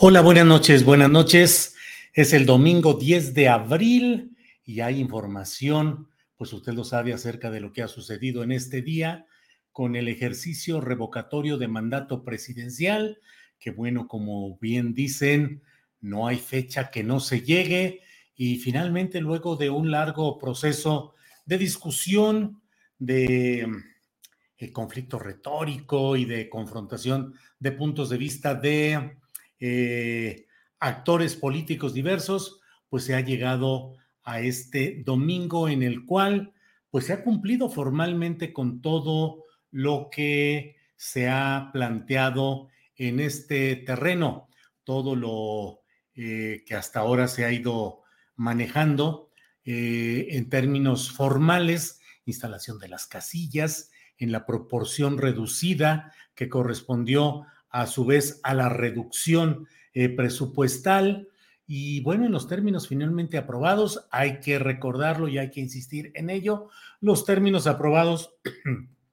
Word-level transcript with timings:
Hola, 0.00 0.22
buenas 0.22 0.44
noches, 0.44 0.84
buenas 0.84 1.08
noches. 1.08 1.76
Es 2.12 2.32
el 2.32 2.46
domingo 2.46 2.94
10 2.94 3.32
de 3.32 3.48
abril 3.48 4.36
y 4.64 4.80
hay 4.80 4.98
información, 4.98 6.08
pues 6.36 6.52
usted 6.52 6.72
lo 6.72 6.82
sabe, 6.82 7.12
acerca 7.12 7.48
de 7.52 7.60
lo 7.60 7.72
que 7.72 7.80
ha 7.80 7.86
sucedido 7.86 8.42
en 8.42 8.50
este 8.50 8.82
día 8.82 9.24
con 9.70 9.94
el 9.94 10.08
ejercicio 10.08 10.80
revocatorio 10.80 11.58
de 11.58 11.68
mandato 11.68 12.24
presidencial, 12.24 13.18
que 13.60 13.70
bueno, 13.70 14.08
como 14.08 14.58
bien 14.58 14.94
dicen, 14.94 15.62
no 16.00 16.26
hay 16.26 16.38
fecha 16.38 16.90
que 16.90 17.04
no 17.04 17.20
se 17.20 17.42
llegue 17.42 18.00
y 18.34 18.56
finalmente 18.56 19.20
luego 19.20 19.54
de 19.54 19.70
un 19.70 19.92
largo 19.92 20.38
proceso 20.38 21.14
de 21.46 21.56
discusión, 21.56 22.60
de 22.98 23.68
eh, 24.58 24.72
conflicto 24.72 25.20
retórico 25.20 26.16
y 26.16 26.24
de 26.24 26.48
confrontación 26.48 27.34
de 27.60 27.72
puntos 27.72 28.10
de 28.10 28.18
vista 28.18 28.56
de 28.56 29.18
eh, 29.60 30.46
actores 30.80 31.36
políticos 31.36 31.94
diversos, 31.94 32.60
pues 32.88 33.04
se 33.04 33.14
ha 33.14 33.20
llegado 33.20 33.96
a 34.22 34.40
este 34.40 35.02
domingo 35.04 35.68
en 35.68 35.82
el 35.82 36.04
cual 36.04 36.52
pues 36.90 37.06
se 37.06 37.12
ha 37.12 37.24
cumplido 37.24 37.68
formalmente 37.68 38.52
con 38.52 38.80
todo 38.80 39.44
lo 39.70 40.08
que 40.10 40.76
se 40.96 41.28
ha 41.28 41.70
planteado 41.72 42.68
en 42.96 43.20
este 43.20 43.76
terreno, 43.76 44.48
todo 44.84 45.16
lo 45.16 45.80
eh, 46.14 46.62
que 46.64 46.74
hasta 46.74 47.00
ahora 47.00 47.26
se 47.26 47.44
ha 47.44 47.52
ido 47.52 48.02
manejando 48.36 49.30
eh, 49.64 50.28
en 50.30 50.48
términos 50.48 51.10
formales, 51.10 52.00
instalación 52.24 52.78
de 52.78 52.88
las 52.88 53.06
casillas 53.06 53.90
en 54.18 54.30
la 54.30 54.46
proporción 54.46 55.18
reducida 55.18 56.12
que 56.34 56.48
correspondió 56.48 57.46
a 57.74 57.88
su 57.88 58.04
vez 58.04 58.38
a 58.44 58.54
la 58.54 58.68
reducción 58.68 59.66
eh, 59.94 60.08
presupuestal. 60.08 61.28
Y 61.66 62.00
bueno, 62.02 62.24
en 62.24 62.30
los 62.30 62.46
términos 62.46 62.86
finalmente 62.86 63.36
aprobados, 63.36 64.06
hay 64.12 64.38
que 64.38 64.60
recordarlo 64.60 65.26
y 65.26 65.38
hay 65.38 65.50
que 65.50 65.60
insistir 65.60 66.12
en 66.14 66.30
ello, 66.30 66.68
los 67.00 67.24
términos 67.24 67.66
aprobados 67.66 68.36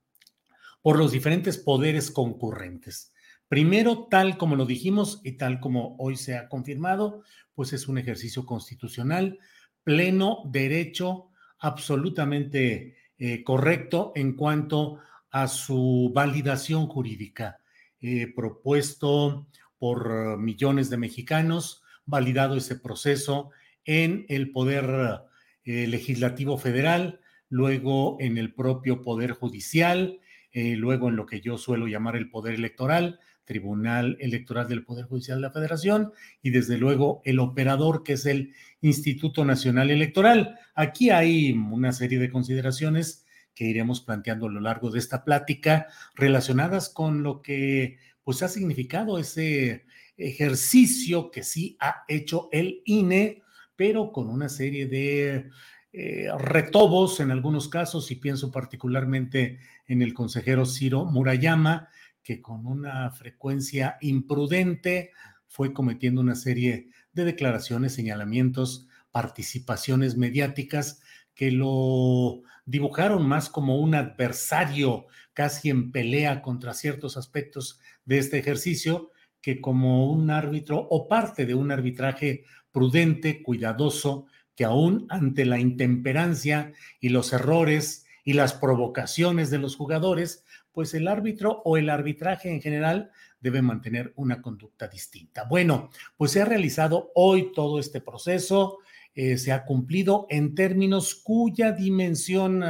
por 0.82 0.96
los 0.96 1.10
diferentes 1.10 1.58
poderes 1.58 2.12
concurrentes. 2.12 3.12
Primero, 3.48 4.06
tal 4.08 4.38
como 4.38 4.54
lo 4.54 4.64
dijimos 4.64 5.20
y 5.24 5.32
tal 5.32 5.58
como 5.58 5.96
hoy 5.98 6.16
se 6.16 6.36
ha 6.36 6.48
confirmado, 6.48 7.24
pues 7.56 7.72
es 7.72 7.88
un 7.88 7.98
ejercicio 7.98 8.46
constitucional, 8.46 9.40
pleno 9.82 10.42
derecho, 10.52 11.30
absolutamente 11.58 12.96
eh, 13.18 13.42
correcto 13.42 14.12
en 14.14 14.36
cuanto 14.36 15.00
a 15.32 15.48
su 15.48 16.12
validación 16.14 16.86
jurídica. 16.86 17.58
Eh, 18.02 18.32
propuesto 18.34 19.46
por 19.78 20.36
millones 20.36 20.90
de 20.90 20.96
mexicanos, 20.96 21.84
validado 22.04 22.56
ese 22.56 22.74
proceso 22.74 23.50
en 23.84 24.26
el 24.28 24.50
Poder 24.50 25.20
eh, 25.64 25.86
Legislativo 25.86 26.58
Federal, 26.58 27.20
luego 27.48 28.16
en 28.18 28.38
el 28.38 28.54
propio 28.54 29.02
Poder 29.02 29.32
Judicial, 29.32 30.18
eh, 30.50 30.74
luego 30.74 31.10
en 31.10 31.16
lo 31.16 31.26
que 31.26 31.40
yo 31.40 31.58
suelo 31.58 31.86
llamar 31.86 32.16
el 32.16 32.28
Poder 32.28 32.54
Electoral, 32.54 33.20
Tribunal 33.44 34.16
Electoral 34.20 34.68
del 34.68 34.84
Poder 34.84 35.04
Judicial 35.04 35.38
de 35.38 35.42
la 35.42 35.52
Federación 35.52 36.12
y 36.42 36.50
desde 36.50 36.78
luego 36.78 37.22
el 37.24 37.38
operador 37.38 38.02
que 38.02 38.14
es 38.14 38.26
el 38.26 38.52
Instituto 38.80 39.44
Nacional 39.44 39.90
Electoral. 39.90 40.58
Aquí 40.74 41.10
hay 41.10 41.52
una 41.52 41.92
serie 41.92 42.18
de 42.18 42.30
consideraciones 42.30 43.26
que 43.54 43.64
iremos 43.64 44.00
planteando 44.00 44.46
a 44.46 44.50
lo 44.50 44.60
largo 44.60 44.90
de 44.90 44.98
esta 44.98 45.24
plática 45.24 45.88
relacionadas 46.14 46.88
con 46.88 47.22
lo 47.22 47.42
que 47.42 47.98
pues 48.24 48.42
ha 48.42 48.48
significado 48.48 49.18
ese 49.18 49.84
ejercicio 50.16 51.30
que 51.30 51.42
sí 51.42 51.76
ha 51.80 52.04
hecho 52.08 52.48
el 52.52 52.82
INE, 52.84 53.42
pero 53.76 54.12
con 54.12 54.28
una 54.28 54.48
serie 54.48 54.86
de 54.86 55.50
eh, 55.92 56.28
retobos 56.38 57.20
en 57.20 57.30
algunos 57.30 57.68
casos, 57.68 58.10
y 58.10 58.16
pienso 58.16 58.50
particularmente 58.50 59.58
en 59.86 60.02
el 60.02 60.14
consejero 60.14 60.64
Ciro 60.64 61.04
Murayama, 61.04 61.88
que 62.22 62.40
con 62.40 62.66
una 62.66 63.10
frecuencia 63.10 63.98
imprudente 64.00 65.10
fue 65.48 65.72
cometiendo 65.72 66.20
una 66.20 66.34
serie 66.36 66.88
de 67.12 67.24
declaraciones, 67.24 67.92
señalamientos, 67.92 68.88
participaciones 69.10 70.16
mediáticas 70.16 71.01
que 71.34 71.50
lo 71.50 72.42
dibujaron 72.64 73.26
más 73.26 73.48
como 73.48 73.78
un 73.78 73.94
adversario 73.94 75.06
casi 75.32 75.70
en 75.70 75.90
pelea 75.92 76.42
contra 76.42 76.74
ciertos 76.74 77.16
aspectos 77.16 77.80
de 78.04 78.18
este 78.18 78.38
ejercicio 78.38 79.10
que 79.40 79.60
como 79.60 80.10
un 80.10 80.30
árbitro 80.30 80.86
o 80.90 81.08
parte 81.08 81.46
de 81.46 81.54
un 81.54 81.72
arbitraje 81.72 82.44
prudente, 82.70 83.42
cuidadoso, 83.42 84.26
que 84.54 84.64
aún 84.64 85.06
ante 85.08 85.44
la 85.44 85.58
intemperancia 85.58 86.72
y 87.00 87.08
los 87.08 87.32
errores 87.32 88.06
y 88.24 88.34
las 88.34 88.54
provocaciones 88.54 89.50
de 89.50 89.58
los 89.58 89.76
jugadores, 89.76 90.44
pues 90.70 90.94
el 90.94 91.08
árbitro 91.08 91.60
o 91.64 91.76
el 91.76 91.90
arbitraje 91.90 92.50
en 92.50 92.62
general 92.62 93.10
debe 93.40 93.60
mantener 93.60 94.12
una 94.16 94.40
conducta 94.40 94.86
distinta. 94.86 95.44
Bueno, 95.44 95.90
pues 96.16 96.30
se 96.30 96.40
ha 96.40 96.44
realizado 96.44 97.10
hoy 97.14 97.52
todo 97.52 97.80
este 97.80 98.00
proceso, 98.00 98.78
eh, 99.14 99.36
se 99.36 99.52
ha 99.52 99.64
cumplido 99.64 100.26
en 100.30 100.54
términos 100.54 101.14
cuya 101.14 101.72
dimensión 101.72 102.64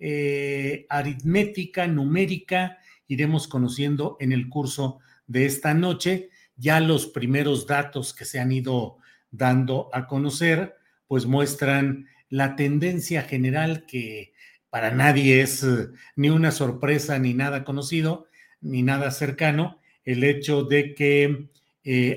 eh, 0.00 0.86
aritmética, 0.88 1.86
numérica, 1.86 2.78
iremos 3.06 3.46
conociendo 3.46 4.16
en 4.18 4.32
el 4.32 4.48
curso 4.48 4.98
de 5.26 5.46
esta 5.46 5.74
noche. 5.74 6.30
Ya 6.56 6.80
los 6.80 7.06
primeros 7.06 7.66
datos 7.66 8.12
que 8.12 8.24
se 8.24 8.40
han 8.40 8.50
ido 8.50 8.98
dando 9.30 9.88
a 9.92 10.08
conocer, 10.08 10.76
pues 11.06 11.26
muestran 11.26 12.08
la 12.28 12.56
tendencia 12.56 13.22
general 13.22 13.86
que 13.86 14.32
para 14.70 14.90
nadie 14.90 15.42
es 15.42 15.62
eh, 15.62 15.88
ni 16.16 16.28
una 16.28 16.50
sorpresa 16.50 17.18
ni 17.20 17.34
nada 17.34 17.62
conocido, 17.64 18.26
ni 18.60 18.82
nada 18.82 19.12
cercano, 19.12 19.80
el 20.04 20.24
hecho 20.24 20.64
de 20.64 20.94
que 20.94 21.48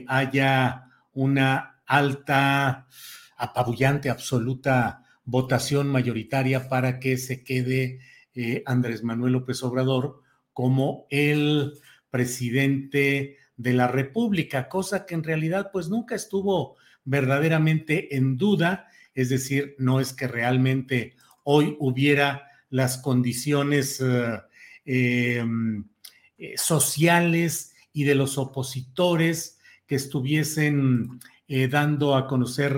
haya 0.07 0.87
una 1.13 1.81
alta 1.85 2.87
apabullante, 3.41 4.09
absoluta 4.09 5.03
votación 5.25 5.87
mayoritaria 5.87 6.69
para 6.69 6.99
que 6.99 7.17
se 7.17 7.43
quede 7.43 7.99
eh, 8.35 8.63
Andrés 8.65 9.03
Manuel 9.03 9.33
López 9.33 9.63
Obrador 9.63 10.21
como 10.53 11.07
el 11.09 11.73
presidente 12.11 13.37
de 13.57 13.73
la 13.73 13.87
República, 13.87 14.69
cosa 14.69 15.05
que 15.05 15.15
en 15.15 15.23
realidad 15.23 15.69
pues 15.73 15.89
nunca 15.89 16.15
estuvo 16.15 16.77
verdaderamente 17.03 18.15
en 18.15 18.37
duda, 18.37 18.87
es 19.15 19.29
decir, 19.29 19.75
no 19.79 19.99
es 19.99 20.13
que 20.13 20.27
realmente 20.27 21.15
hoy 21.43 21.75
hubiera 21.79 22.47
las 22.69 22.99
condiciones 22.99 24.01
eh, 24.01 24.39
em, 24.85 25.85
eh, 26.37 26.53
sociales 26.57 27.73
y 27.91 28.03
de 28.03 28.15
los 28.15 28.37
opositores 28.37 29.59
que 29.87 29.95
estuviesen 29.95 31.19
dando 31.69 32.15
a 32.15 32.27
conocer 32.27 32.71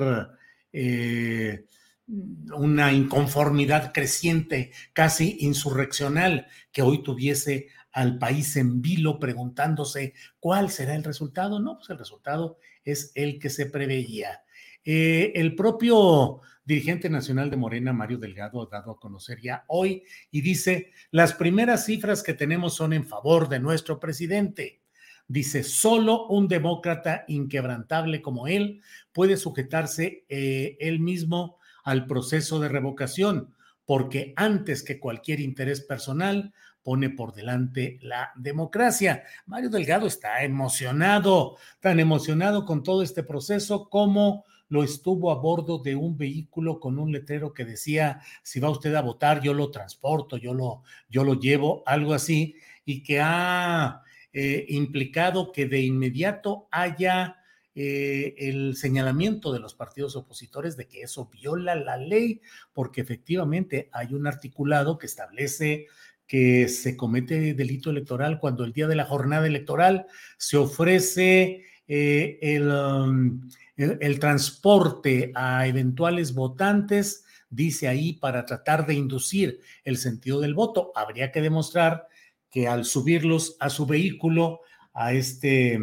eh, 0.73 1.65
una 2.07 2.91
inconformidad 2.91 3.93
creciente, 3.93 4.71
casi 4.91 5.37
insurreccional, 5.39 6.47
que 6.71 6.81
hoy 6.81 7.01
tuviese 7.01 7.67
al 7.93 8.17
país 8.17 8.57
en 8.57 8.81
vilo 8.81 9.19
preguntándose 9.19 10.13
cuál 10.39 10.69
será 10.69 10.95
el 10.95 11.03
resultado. 11.03 11.59
No, 11.59 11.77
pues 11.77 11.89
el 11.91 11.99
resultado 11.99 12.57
es 12.83 13.11
el 13.15 13.39
que 13.39 13.49
se 13.49 13.67
preveía. 13.67 14.41
el 14.83 15.55
propio 15.55 16.41
dirigente 16.65 17.09
nacional 17.09 17.49
de 17.49 17.57
Morena, 17.57 17.93
Mario 17.93 18.17
Delgado, 18.17 18.61
ha 18.61 18.69
dado 18.69 18.91
a 18.91 18.99
conocer 18.99 19.39
ya 19.41 19.65
hoy 19.67 20.03
y 20.31 20.41
dice, 20.41 20.91
las 21.11 21.33
primeras 21.33 21.85
cifras 21.85 22.23
que 22.23 22.33
tenemos 22.33 22.75
son 22.75 22.93
en 22.93 23.05
favor 23.05 23.49
de 23.49 23.59
nuestro 23.59 23.99
presidente. 23.99 24.82
Dice, 25.27 25.63
solo 25.63 26.27
un 26.27 26.47
demócrata 26.47 27.23
inquebrantable 27.27 28.21
como 28.21 28.47
él 28.47 28.81
puede 29.13 29.37
sujetarse 29.37 30.25
eh, 30.29 30.77
él 30.79 30.99
mismo 30.99 31.57
al 31.83 32.05
proceso 32.05 32.59
de 32.59 32.69
revocación, 32.69 33.53
porque 33.85 34.33
antes 34.35 34.83
que 34.83 34.99
cualquier 34.99 35.39
interés 35.39 35.81
personal 35.81 36.53
pone 36.83 37.09
por 37.09 37.33
delante 37.33 37.97
la 38.01 38.31
democracia. 38.35 39.23
Mario 39.45 39.69
Delgado 39.69 40.05
está 40.05 40.43
emocionado, 40.43 41.57
tan 41.79 41.99
emocionado 41.99 42.65
con 42.65 42.83
todo 42.83 43.01
este 43.01 43.23
proceso 43.23 43.89
como 43.89 44.43
lo 44.69 44.83
estuvo 44.83 45.31
a 45.31 45.35
bordo 45.35 45.77
de 45.77 45.95
un 45.95 46.17
vehículo 46.17 46.79
con 46.79 46.99
un 46.99 47.11
letrero 47.11 47.53
que 47.53 47.63
decía, 47.63 48.21
si 48.41 48.59
va 48.59 48.69
usted 48.69 48.93
a 48.95 49.01
votar, 49.01 49.41
yo 49.41 49.53
lo 49.53 49.69
transporto, 49.71 50.37
yo 50.37 50.53
lo, 50.53 50.83
yo 51.09 51.23
lo 51.23 51.39
llevo, 51.39 51.83
algo 51.85 52.13
así, 52.13 52.55
y 52.83 53.03
que 53.03 53.21
ha 53.21 54.02
eh, 54.33 54.65
implicado 54.69 55.51
que 55.51 55.67
de 55.67 55.81
inmediato 55.81 56.67
haya 56.71 57.37
eh, 57.75 58.35
el 58.37 58.75
señalamiento 58.75 59.51
de 59.51 59.59
los 59.59 59.73
partidos 59.73 60.15
opositores 60.15 60.77
de 60.77 60.87
que 60.87 61.01
eso 61.01 61.29
viola 61.31 61.75
la 61.75 61.97
ley, 61.97 62.41
porque 62.71 63.01
efectivamente 63.01 63.89
hay 63.91 64.13
un 64.13 64.27
articulado 64.27 64.97
que 64.97 65.05
establece 65.07 65.87
que 66.27 66.67
se 66.67 66.97
comete 66.97 67.53
delito 67.53 67.89
electoral 67.89 68.39
cuando 68.39 68.63
el 68.63 68.73
día 68.73 68.87
de 68.87 68.95
la 68.95 69.05
jornada 69.05 69.45
electoral 69.45 70.05
se 70.37 70.57
ofrece 70.57 71.63
eh, 71.87 72.59
um, 72.59 73.41
el, 73.75 73.97
el, 74.01 74.19
transporte 74.19 75.31
a 75.35 75.67
eventuales 75.67 76.33
votantes, 76.33 77.25
dice 77.49 77.87
ahí, 77.87 78.13
para 78.13 78.45
tratar 78.45 78.85
de 78.85 78.93
inducir 78.93 79.59
el 79.83 79.97
sentido 79.97 80.39
del 80.39 80.53
voto. 80.53 80.91
Habría 80.95 81.31
que 81.31 81.41
demostrar 81.41 82.07
que 82.53 82.67
al 82.67 82.85
subirlos 82.85 83.57
a 83.59 83.71
su 83.71 83.87
vehículo, 83.87 84.61
a 84.93 85.11
este 85.11 85.73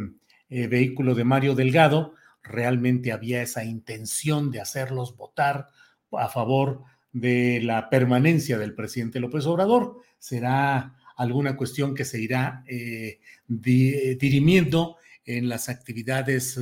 eh, 0.49 0.67
vehículo 0.69 1.17
de 1.17 1.25
Mario 1.25 1.57
Delgado, 1.57 2.15
realmente 2.45 3.11
había 3.11 3.43
esa 3.43 3.65
intención 3.65 4.53
de 4.53 4.61
hacerlos 4.61 5.17
votar 5.17 5.67
a 6.13 6.29
favor 6.29 6.85
de 7.13 7.61
la 7.61 7.91
permanencia 7.91 8.57
del 8.57 8.75
presidente 8.75 9.19
López 9.19 9.47
Obrador. 9.47 9.97
Será 10.21 10.95
alguna 11.17 11.57
cuestión 11.57 11.93
que 11.93 12.05
se 12.05 12.21
irá 12.21 12.63
eh, 12.69 13.19
dirimiendo 13.49 14.97
en 15.25 15.49
las 15.49 15.69
actividades 15.69 16.57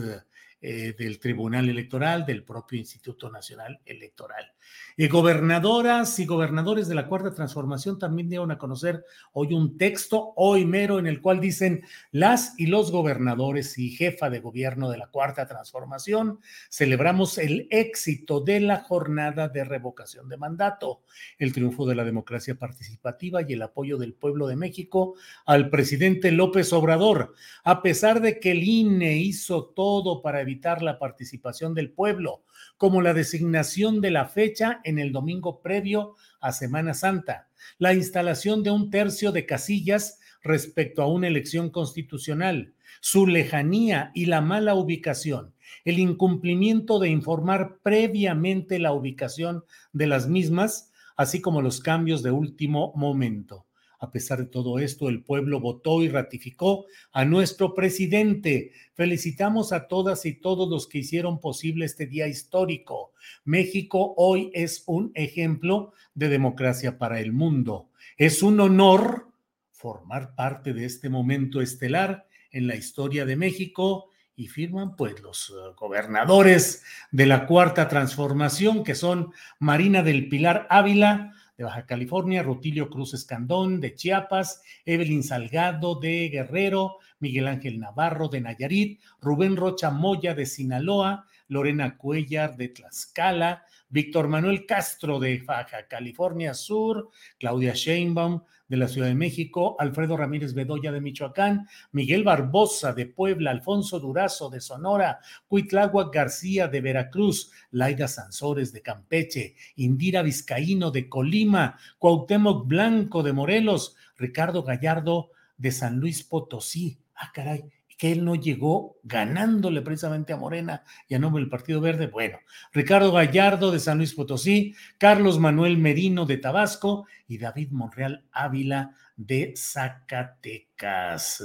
eh, 0.61 0.95
del 0.99 1.19
Tribunal 1.19 1.69
Electoral, 1.69 2.25
del 2.25 2.45
propio 2.45 2.79
Instituto 2.79 3.31
Nacional 3.31 3.79
Electoral. 3.85 4.53
Y 5.01 5.07
gobernadoras 5.07 6.19
y 6.19 6.27
gobernadores 6.27 6.89
de 6.89 6.97
la 6.97 7.07
Cuarta 7.07 7.33
Transformación 7.33 8.01
también 8.01 8.29
dieron 8.29 8.51
a 8.51 8.59
conocer 8.59 9.05
hoy 9.33 9.55
un 9.55 9.79
texto, 9.79 10.33
hoy 10.35 10.65
mero, 10.67 10.99
en 10.99 11.07
el 11.07 11.21
cual 11.21 11.39
dicen 11.39 11.85
las 12.11 12.59
y 12.59 12.67
los 12.67 12.91
gobernadores 12.91 13.79
y 13.79 13.91
jefa 13.91 14.29
de 14.29 14.41
gobierno 14.41 14.91
de 14.91 14.99
la 14.99 15.07
Cuarta 15.07 15.47
Transformación 15.47 16.41
celebramos 16.69 17.39
el 17.39 17.69
éxito 17.71 18.41
de 18.41 18.59
la 18.59 18.81
jornada 18.81 19.49
de 19.49 19.63
revocación 19.63 20.29
de 20.29 20.37
mandato, 20.37 21.03
el 21.39 21.53
triunfo 21.53 21.87
de 21.87 21.95
la 21.95 22.05
democracia 22.05 22.57
participativa 22.57 23.43
y 23.43 23.53
el 23.53 23.63
apoyo 23.63 23.99
del 23.99 24.15
pueblo 24.15 24.49
de 24.49 24.57
México 24.57 25.15
al 25.47 25.71
presidente 25.71 26.33
López 26.33 26.73
Obrador, 26.73 27.35
a 27.63 27.83
pesar 27.83 28.21
de 28.21 28.41
que 28.41 28.51
el 28.51 28.65
INE 28.65 29.17
hizo 29.19 29.67
todo 29.67 30.23
para 30.23 30.41
evitar 30.41 30.83
la 30.83 30.99
participación 30.99 31.73
del 31.73 31.93
pueblo 31.93 32.43
como 32.79 33.03
la 33.03 33.13
designación 33.13 34.01
de 34.01 34.13
la 34.13 34.27
fecha 34.27 34.81
en 34.85 34.99
el 34.99 35.13
domingo 35.13 35.61
previo 35.61 36.15
a 36.41 36.53
Semana 36.53 36.95
Santa, 36.95 37.49
la 37.79 37.93
instalación 37.93 38.63
de 38.63 38.71
un 38.71 38.91
tercio 38.91 39.33
de 39.33 39.45
casillas 39.45 40.21
respecto 40.43 41.03
a 41.03 41.09
una 41.09 41.27
elección 41.27 41.71
constitucional, 41.71 42.75
su 43.01 43.27
lejanía 43.27 44.13
y 44.15 44.27
la 44.27 44.41
mala 44.41 44.75
ubicación, 44.75 45.55
el 45.85 45.99
incumplimiento 45.99 46.99
de 46.99 47.11
informar 47.11 47.79
previamente 47.83 48.79
la 48.79 48.93
ubicación 48.93 49.65
de 49.93 50.07
las 50.07 50.29
mismas, 50.29 50.93
así 51.17 51.41
como 51.41 51.61
los 51.61 51.81
cambios 51.81 52.23
de 52.23 52.31
último 52.31 52.93
momento. 52.95 53.68
A 53.99 54.11
pesar 54.13 54.39
de 54.39 54.47
todo 54.47 54.79
esto, 54.79 55.09
el 55.09 55.23
pueblo 55.23 55.61
votó 55.61 56.03
y 56.03 56.09
ratificó 56.09 56.87
a 57.13 57.25
nuestro 57.25 57.75
presidente. 57.75 58.73
Felicitamos 58.95 59.73
a 59.73 59.89
todas 59.89 60.25
y 60.25 60.35
todos 60.35 60.69
los 60.69 60.87
que 60.87 60.99
hicieron 60.99 61.41
posible 61.41 61.85
este 61.85 62.07
día 62.07 62.29
histórico. 62.29 63.13
México 63.45 64.15
hoy 64.17 64.51
es 64.55 64.85
un 64.87 65.11
ejemplo 65.15 65.93
de 66.15 66.29
democracia 66.29 66.97
para 66.97 67.21
el 67.21 67.33
mundo. 67.33 67.91
Es 68.17 68.43
un 68.43 68.61
honor 68.61 69.29
formar 69.73 70.35
parte 70.35 70.73
de 70.73 70.85
este 70.85 71.09
momento 71.09 71.61
estelar 71.61 72.27
en 72.51 72.67
la 72.67 72.77
historia 72.77 73.25
de 73.25 73.37
México 73.37 74.11
y 74.39 74.47
firman 74.47 74.95
pues 74.95 75.21
los 75.21 75.51
eh, 75.51 75.75
gobernadores 75.77 76.85
de 77.11 77.27
la 77.27 77.47
cuarta 77.47 77.89
transformación 77.89 78.85
que 78.85 78.95
son 78.95 79.33
Marina 79.59 80.05
del 80.05 80.29
Pilar 80.29 80.69
Ávila, 80.71 81.35
de 81.59 81.65
Baja 81.65 81.87
California, 81.87 82.45
Rutilio 82.45 82.89
Cruz 82.89 83.15
Escandón 83.15 83.81
de 83.81 83.97
Chiapas, 83.97 84.63
Evelyn 84.87 85.25
Salgado 85.25 85.97
de 85.97 86.29
Guerrero, 86.29 86.99
Miguel 87.19 87.49
Ángel 87.49 87.81
Navarro 87.81 88.29
de 88.29 88.41
Nayarit, 88.41 89.01
Rubén 89.21 89.57
Rocha 89.57 89.91
Moya 89.91 90.35
de 90.35 90.47
Sinaloa, 90.47 91.27
Lorena 91.49 91.97
Cuellar 91.97 92.57
de 92.57 92.69
Tlaxcala, 92.69 93.65
Víctor 93.91 94.29
Manuel 94.29 94.67
Castro 94.67 95.19
de 95.19 95.39
Baja 95.39 95.87
California 95.87 96.55
Sur, 96.55 97.11
Claudia 97.39 97.73
Sheinbaum 97.75 98.43
de 98.69 98.77
la 98.77 98.87
Ciudad 98.87 99.09
de 99.09 99.15
México, 99.15 99.77
Alfredo 99.79 100.17
Ramírez 100.17 100.53
Bedoya 100.53 100.93
de 100.93 101.01
Michoacán, 101.01 101.67
Miguel 101.93 102.23
Barbosa 102.23 102.93
de 102.93 103.07
Puebla, 103.07 103.51
Alfonso 103.51 103.99
Durazo 103.99 104.51
de 104.51 104.61
Sonora, 104.61 105.21
Cuitláhuac 105.49 106.13
García 106.13 106.69
de 106.69 106.81
Veracruz, 106.81 107.51
Laida 107.71 108.09
Sansores 108.09 108.73
de 108.73 108.83
Campeche, 108.83 109.57
Indira 109.77 110.23
Vizcaíno 110.23 110.91
de 110.91 111.09
Colima, 111.09 111.79
Cuauhtémoc 111.99 112.67
Blanco 112.67 113.23
de 113.23 113.33
Morelos, 113.33 113.97
Ricardo 114.19 114.63
Gallardo 114.63 115.31
de 115.57 115.73
San 115.73 115.99
Luis 115.99 116.23
Potosí. 116.23 116.99
Ah, 117.15 117.33
caray, 117.33 117.65
que 117.99 118.13
él 118.13 118.25
no 118.25 118.37
llegó 118.37 118.97
ganándole 119.03 119.83
precisamente 119.83 120.33
a 120.33 120.37
Morena 120.37 120.85
y 121.09 121.15
a 121.15 121.19
nombre 121.19 121.43
del 121.43 121.51
Partido 121.51 121.81
Verde. 121.81 122.07
Bueno, 122.07 122.39
Ricardo 122.73 123.13
Gallardo 123.13 123.73
de 123.73 123.81
San 123.81 123.99
Luis 123.99 124.15
Potosí, 124.15 124.75
Carlos 124.99 125.41
Manuel 125.41 125.77
Merino 125.79 126.25
de 126.25 126.39
Tabasco 126.39 127.07
y 127.27 127.39
David 127.39 127.73
Monreal 127.73 128.25
Ávila 128.31 128.95
de 129.17 129.53
Zacatecas. 129.57 131.43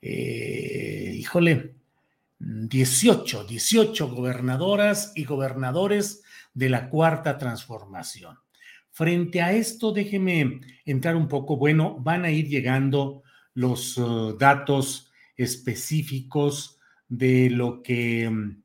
Eh, 0.00 1.12
híjole, 1.16 1.74
18, 2.38 3.44
18 3.44 4.08
gobernadoras 4.08 5.12
y 5.16 5.24
gobernadores 5.24 6.22
de 6.54 6.68
la 6.68 6.88
cuarta 6.88 7.36
transformación. 7.36 8.38
Frente 8.92 9.42
a 9.42 9.52
esto, 9.52 9.92
déjeme 9.92 10.60
entrar 10.84 11.16
un 11.16 11.26
poco. 11.26 11.56
Bueno, 11.56 11.96
van 11.98 12.24
a 12.24 12.30
ir 12.30 12.46
llegando 12.46 13.22
los 13.54 13.98
uh, 13.98 14.36
datos 14.38 15.11
específicos 15.36 16.78
de 17.08 17.50
lo 17.50 17.82
que, 17.82 18.28
mm, 18.28 18.62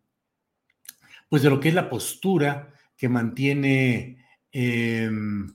pues 1.29 1.41
de 1.43 1.49
lo 1.49 1.59
que 1.59 1.69
es 1.69 1.75
la 1.75 1.89
postura 1.89 2.73
que 2.95 3.09
mantiene 3.09 4.25
em, 4.51 5.47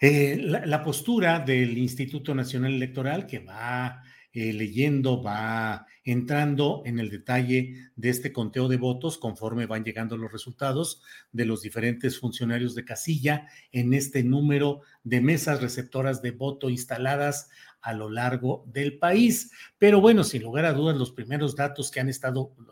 eh, 0.00 0.38
la, 0.40 0.82
postura 0.82 1.40
del 1.40 1.76
Instituto 1.76 2.34
Nacional 2.34 2.72
Electoral 2.72 3.26
que 3.26 3.40
va 3.40 4.02
eh, 4.32 4.52
leyendo, 4.52 5.22
va 5.22 5.86
entrando 6.04 6.82
en 6.84 6.98
el 6.98 7.10
detalle 7.10 7.90
de 7.96 8.08
este 8.10 8.32
conteo 8.32 8.68
de 8.68 8.76
votos 8.76 9.18
conforme 9.18 9.66
van 9.66 9.84
llegando 9.84 10.16
los 10.16 10.30
resultados 10.30 11.02
de 11.32 11.46
los 11.46 11.62
diferentes 11.62 12.18
funcionarios 12.18 12.74
de 12.74 12.84
casilla 12.84 13.48
en 13.72 13.92
este 13.92 14.22
número 14.22 14.82
de 15.02 15.20
mesas 15.20 15.60
receptoras 15.60 16.22
de 16.22 16.30
voto 16.30 16.70
instaladas 16.70 17.50
a 17.80 17.92
lo 17.92 18.08
largo 18.08 18.64
del 18.66 18.98
país. 18.98 19.50
Pero 19.78 20.00
bueno, 20.00 20.22
sin 20.24 20.42
lugar 20.42 20.64
a 20.64 20.72
dudas, 20.72 20.96
los 20.96 21.12
primeros 21.12 21.56
datos 21.56 21.90
que 21.90 22.00
han 22.00 22.08
estado 22.08 22.42
uh, 22.42 22.64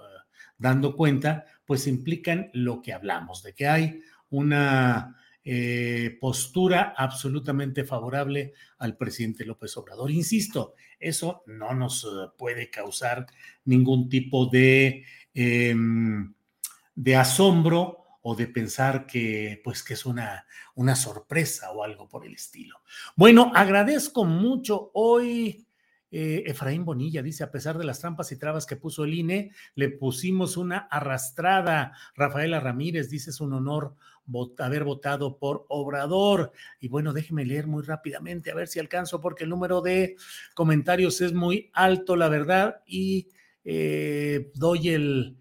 dando 0.59 0.95
cuenta, 0.95 1.45
pues 1.65 1.87
implican 1.87 2.51
lo 2.53 2.83
que 2.83 2.93
hablamos, 2.93 3.43
de 3.43 3.55
que 3.55 3.67
hay 3.67 4.03
una 4.31 5.17
eh, 5.51 6.19
postura 6.21 6.93
absolutamente 6.95 7.83
favorable 7.83 8.53
al 8.77 8.99
presidente 8.99 9.47
López 9.47 9.75
Obrador. 9.79 10.11
Insisto, 10.11 10.75
eso 11.01 11.43
no 11.47 11.73
nos 11.73 12.05
eh, 12.05 12.29
puede 12.37 12.69
causar 12.69 13.25
ningún 13.65 14.11
tipo 14.11 14.45
de, 14.45 15.07
em, 15.33 16.35
de 16.95 17.17
asombro 17.17 18.05
o 18.21 18.35
de 18.35 18.47
pensar 18.47 19.07
que 19.07 19.63
pues 19.65 19.83
que 19.83 19.95
es 19.95 20.05
una, 20.05 20.45
una 20.75 20.95
sorpresa 20.95 21.73
o 21.73 21.83
algo 21.83 22.11
por 22.11 22.27
el 22.27 22.35
estilo. 22.35 22.83
Bueno, 23.17 23.51
agradezco 23.55 24.27
mucho 24.27 24.91
hoy 24.93 25.67
eh, 26.11 26.45
Efraín 26.47 26.85
Bonilla 26.85 27.23
dice, 27.23 27.45
a 27.45 27.51
pesar 27.51 27.77
de 27.77 27.85
las 27.85 28.01
trampas 28.01 28.33
y 28.33 28.39
trabas 28.39 28.67
que 28.67 28.77
puso 28.77 29.05
el 29.05 29.15
INE, 29.15 29.53
le 29.75 29.91
pusimos 29.91 30.57
una 30.57 30.79
arrastrada. 30.91 31.93
Rafaela 32.15 32.61
Ramírez 32.61 33.11
dice, 33.11 33.31
es 33.31 33.41
un 33.41 33.53
honor 33.53 33.95
haber 34.59 34.85
votado 34.85 35.39
por 35.39 35.67
Obrador. 35.69 36.53
Y 36.81 36.89
bueno, 36.89 37.13
déjeme 37.13 37.45
leer 37.45 37.67
muy 37.67 37.83
rápidamente, 37.83 38.51
a 38.51 38.55
ver 38.55 38.69
si 38.69 38.79
alcanzo, 38.79 39.21
porque 39.21 39.45
el 39.45 39.51
número 39.51 39.81
de 39.81 40.17
comentarios 40.55 41.21
es 41.21 41.33
muy 41.33 41.71
alto, 41.73 42.17
la 42.17 42.29
verdad, 42.29 42.83
y 42.87 43.29
eh, 43.65 44.51
doy 44.55 44.89
el, 44.89 45.37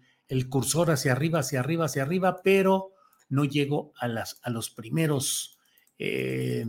cursor 0.48 0.90
hacia 0.90 1.12
arriba, 1.12 1.40
hacia 1.40 1.60
arriba, 1.60 1.86
hacia 1.86 2.02
arriba, 2.02 2.40
pero 2.42 2.92
no 3.28 3.44
llego 3.44 3.92
a, 3.98 4.08
las, 4.08 4.40
a 4.42 4.50
los 4.50 4.70
primeros, 4.70 5.58
eh, 5.98 6.64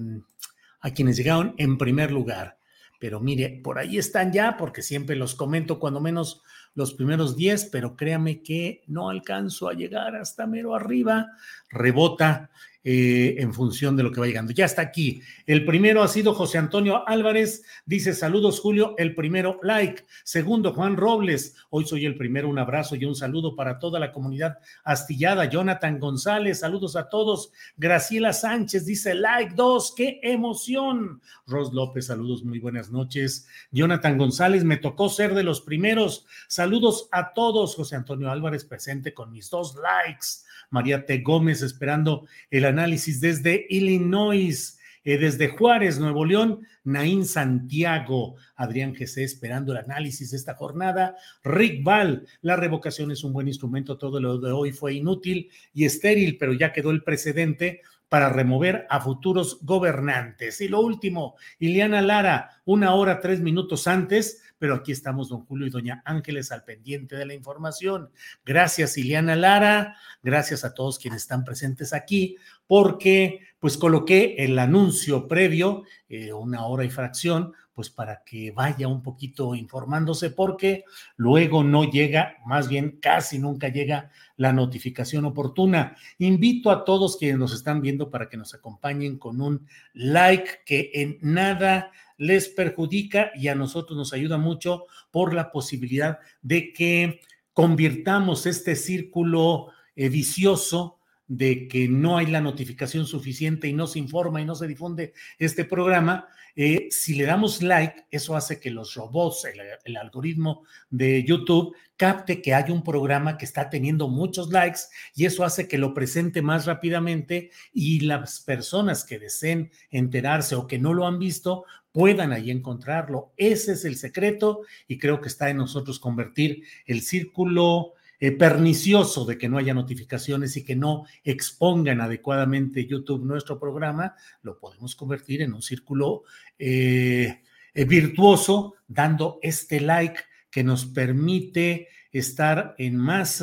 a 0.81 0.91
quienes 0.91 1.17
llegaron 1.17 1.55
en 1.57 1.77
primer 1.77 2.11
lugar. 2.11 2.57
Pero 2.99 3.21
mire, 3.21 3.61
por 3.63 3.79
ahí 3.79 3.97
están 3.97 4.33
ya, 4.33 4.57
porque 4.57 4.81
siempre 4.81 5.15
los 5.15 5.35
comento 5.35 5.79
cuando 5.79 6.01
menos 6.01 6.43
los 6.75 6.93
primeros 6.93 7.35
10, 7.35 7.65
pero 7.71 7.95
créame 7.95 8.41
que 8.41 8.83
no 8.87 9.09
alcanzo 9.09 9.67
a 9.67 9.73
llegar 9.73 10.15
hasta 10.15 10.47
mero 10.47 10.75
arriba. 10.75 11.27
Rebota 11.69 12.49
eh, 12.81 13.35
en 13.39 13.53
función 13.53 13.97
de 13.97 14.03
lo 14.03 14.11
que 14.11 14.21
va 14.21 14.27
llegando. 14.27 14.53
Ya 14.53 14.63
está 14.63 14.81
aquí. 14.81 15.21
El 15.45 15.65
primero 15.65 16.01
ha 16.01 16.07
sido 16.07 16.33
José 16.33 16.57
Antonio 16.57 17.05
Álvarez. 17.07 17.63
Dice 17.85 18.13
saludos, 18.13 18.61
Julio. 18.61 18.95
El 18.97 19.15
primero, 19.15 19.59
like. 19.63 20.05
Segundo, 20.23 20.73
Juan 20.73 20.95
Robles. 20.95 21.55
Hoy 21.71 21.85
soy 21.85 22.05
el 22.05 22.15
primero. 22.15 22.47
Un 22.47 22.57
abrazo 22.57 22.95
y 22.95 23.03
un 23.03 23.15
saludo 23.15 23.53
para 23.53 23.79
toda 23.79 23.99
la 23.99 24.13
comunidad 24.13 24.59
astillada. 24.85 25.45
Jonathan 25.45 25.99
González, 25.99 26.59
saludos 26.59 26.95
a 26.95 27.09
todos. 27.09 27.51
Graciela 27.75 28.31
Sánchez 28.31 28.85
dice 28.85 29.13
like. 29.13 29.55
Dos, 29.55 29.93
qué 29.93 30.21
emoción. 30.23 31.21
Ros 31.47 31.73
López, 31.73 32.05
saludos, 32.05 32.45
muy 32.45 32.59
buenas 32.59 32.91
noches. 32.91 33.45
Jonathan 33.71 34.17
González, 34.17 34.63
me 34.63 34.77
tocó 34.77 35.09
ser 35.09 35.33
de 35.33 35.43
los 35.43 35.59
primeros. 35.59 36.25
Saludos 36.47 37.09
a 37.11 37.33
todos. 37.33 37.75
José 37.75 37.97
Antonio 37.97 38.31
Álvarez 38.31 38.63
presente 38.63 39.13
con 39.13 39.31
mis 39.31 39.49
dos 39.49 39.75
likes. 39.75 40.48
María 40.69 41.05
T. 41.05 41.19
Gómez 41.19 41.61
esperando 41.61 42.27
el 42.49 42.65
análisis 42.65 43.21
desde 43.21 43.65
Illinois. 43.69 44.77
Eh, 45.05 45.17
desde 45.17 45.47
Juárez, 45.47 45.97
Nuevo 45.97 46.25
León, 46.25 46.67
Naín 46.83 47.25
Santiago, 47.25 48.35
Adrián 48.55 48.93
G.C. 48.93 49.23
esperando 49.23 49.71
el 49.71 49.77
análisis 49.77 50.31
de 50.31 50.37
esta 50.37 50.55
jornada, 50.55 51.15
Rick 51.41 51.83
Val, 51.83 52.27
la 52.41 52.57
revocación 52.57 53.09
es 53.09 53.23
un 53.23 53.31
buen 53.31 53.47
instrumento, 53.47 53.97
todo 53.97 54.19
lo 54.19 54.39
de 54.39 54.51
hoy 54.51 54.73
fue 54.73 54.95
inútil 54.95 55.49
y 55.73 55.85
estéril, 55.85 56.37
pero 56.37 56.53
ya 56.53 56.73
quedó 56.73 56.91
el 56.91 57.03
precedente 57.03 57.81
para 58.09 58.29
remover 58.29 58.87
a 58.89 58.99
futuros 58.99 59.59
gobernantes. 59.61 60.59
Y 60.61 60.67
lo 60.67 60.81
último, 60.81 61.35
Ileana 61.59 62.01
Lara, 62.01 62.61
una 62.65 62.95
hora, 62.95 63.21
tres 63.21 63.39
minutos 63.39 63.87
antes, 63.87 64.41
pero 64.57 64.75
aquí 64.75 64.91
estamos 64.91 65.29
don 65.29 65.45
Julio 65.45 65.67
y 65.67 65.69
doña 65.69 66.01
Ángeles 66.05 66.51
al 66.51 66.63
pendiente 66.63 67.15
de 67.15 67.25
la 67.25 67.33
información. 67.33 68.09
Gracias, 68.43 68.97
Ileana 68.97 69.35
Lara, 69.35 69.95
gracias 70.21 70.65
a 70.65 70.73
todos 70.73 70.99
quienes 70.99 71.21
están 71.21 71.45
presentes 71.45 71.93
aquí, 71.93 72.35
porque 72.67 73.41
pues 73.59 73.77
coloqué 73.77 74.35
el 74.39 74.57
anuncio 74.57 75.27
previo, 75.27 75.83
eh, 76.09 76.33
una 76.33 76.65
hora 76.65 76.83
y 76.83 76.89
fracción, 76.89 77.53
pues 77.79 77.89
para 77.89 78.25
que 78.25 78.51
vaya 78.51 78.89
un 78.89 79.01
poquito 79.01 79.55
informándose, 79.55 80.31
porque 80.31 80.83
luego 81.15 81.63
no 81.63 81.89
llega, 81.89 82.35
más 82.45 82.67
bien 82.67 82.99
casi 83.01 83.39
nunca 83.39 83.69
llega 83.69 84.11
la 84.35 84.51
notificación 84.51 85.23
oportuna. 85.23 85.95
Invito 86.17 86.71
a 86.71 86.83
todos 86.83 87.15
quienes 87.15 87.37
nos 87.37 87.53
están 87.53 87.81
viendo 87.81 88.09
para 88.09 88.27
que 88.27 88.35
nos 88.35 88.53
acompañen 88.53 89.17
con 89.17 89.39
un 89.39 89.65
like 89.93 90.59
que 90.65 90.91
en 90.93 91.19
nada 91.21 91.91
les 92.17 92.49
perjudica 92.49 93.31
y 93.33 93.47
a 93.47 93.55
nosotros 93.55 93.97
nos 93.97 94.11
ayuda 94.11 94.37
mucho 94.37 94.83
por 95.09 95.33
la 95.33 95.49
posibilidad 95.49 96.19
de 96.41 96.73
que 96.73 97.21
convirtamos 97.53 98.45
este 98.45 98.75
círculo 98.75 99.69
eh, 99.95 100.09
vicioso 100.09 100.98
de 101.29 101.67
que 101.67 101.87
no 101.87 102.17
hay 102.17 102.25
la 102.25 102.41
notificación 102.41 103.05
suficiente 103.05 103.67
y 103.67 103.73
no 103.73 103.85
se 103.87 103.99
informa 103.99 104.41
y 104.41 104.45
no 104.45 104.55
se 104.55 104.67
difunde 104.67 105.13
este 105.37 105.63
programa, 105.63 106.27
eh, 106.55 106.87
si 106.89 107.13
le 107.13 107.25
damos 107.25 107.61
like, 107.61 108.07
eso 108.09 108.35
hace 108.35 108.59
que 108.59 108.71
los 108.71 108.95
robots, 108.95 109.45
el, 109.85 109.95
algoritmo 109.95 110.63
de 110.89 111.23
YouTube, 111.23 111.75
capte 111.95 112.41
que 112.41 112.55
hay 112.55 112.71
un 112.71 112.83
programa 112.83 113.37
que 113.37 113.45
está 113.45 113.69
teniendo 113.69 114.07
muchos 114.07 114.49
likes 114.49 114.79
y 115.15 115.25
eso 115.25 115.43
hace 115.43 115.67
que 115.67 115.77
lo 115.77 115.93
presente 115.93 116.41
más 116.41 116.65
rápidamente 116.65 117.51
y 117.73 117.99
las 117.99 118.39
personas 118.39 119.05
que 119.05 119.19
deseen 119.19 119.71
enterarse 119.91 120.55
o 120.55 120.65
que 120.65 120.79
no 120.79 120.95
lo 120.95 121.05
han 121.05 121.19
visto 121.19 121.65
puedan 121.91 122.33
ahí 122.33 122.49
encontrarlo. 122.49 123.33
Ese 123.37 123.73
es 123.73 123.85
el 123.85 123.97
secreto 123.97 124.61
y 124.87 124.97
creo 124.97 125.21
que 125.21 125.27
está 125.27 125.51
en 125.51 125.57
nosotros 125.57 125.99
convertir 125.99 126.63
el 126.87 127.01
círculo 127.01 127.93
eh, 128.21 128.33
pernicioso 128.33 129.23
de 129.23 129.37
que 129.37 129.47
no 129.47 129.57
haya 129.57 129.73
notificaciones 129.73 130.57
y 130.57 130.65
que 130.65 130.75
no 130.75 131.05
expongan 131.23 132.01
adecuadamente 132.01 132.85
YouTube 132.85 133.23
nuestro 133.23 133.57
programa, 133.57 134.15
lo 134.41 134.59
podemos 134.59 134.93
convertir 134.97 135.41
en 135.41 135.53
un 135.53 135.61
círculo 135.61 136.23
eh, 136.57 137.43
eh, 137.73 137.85
virtuoso, 137.85 138.75
dando 138.89 139.39
este 139.41 139.79
like 139.79 140.19
que 140.51 140.65
nos 140.65 140.85
permite 140.85 141.87
estar 142.11 142.75
en 142.77 142.97
más 142.97 143.41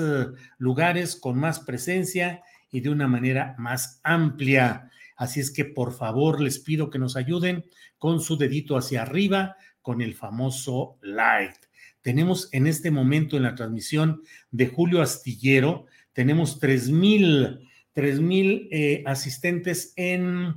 lugares, 0.59 1.17
con 1.17 1.39
más 1.39 1.61
presencia 1.61 2.43
y 2.71 2.81
de 2.81 2.91
una 2.91 3.09
manera 3.09 3.55
más 3.57 4.01
amplia. 4.03 4.91
Así 5.17 5.41
es 5.41 5.51
que 5.51 5.65
por 5.65 5.95
favor 5.95 6.39
les 6.41 6.59
pido 6.59 6.91
que 6.91 6.99
nos 6.99 7.17
ayuden 7.17 7.65
con 7.97 8.21
su 8.21 8.37
dedito 8.37 8.77
hacia 8.77 9.03
arriba, 9.03 9.57
con 9.81 10.03
el 10.03 10.15
famoso 10.15 10.99
like. 11.01 11.66
Tenemos 12.07 12.49
en 12.53 12.69
este 12.69 12.93
momento 12.93 13.37
en 13.37 13.43
la 13.43 13.57
transmisión 13.57 14.23
de 14.53 14.69
Julio 14.69 15.03
Astillero, 15.03 15.87
tenemos 16.13 16.61
3.000 16.61 18.21
mil 18.21 18.69
eh, 18.71 19.03
asistentes 19.05 19.93
en, 19.97 20.55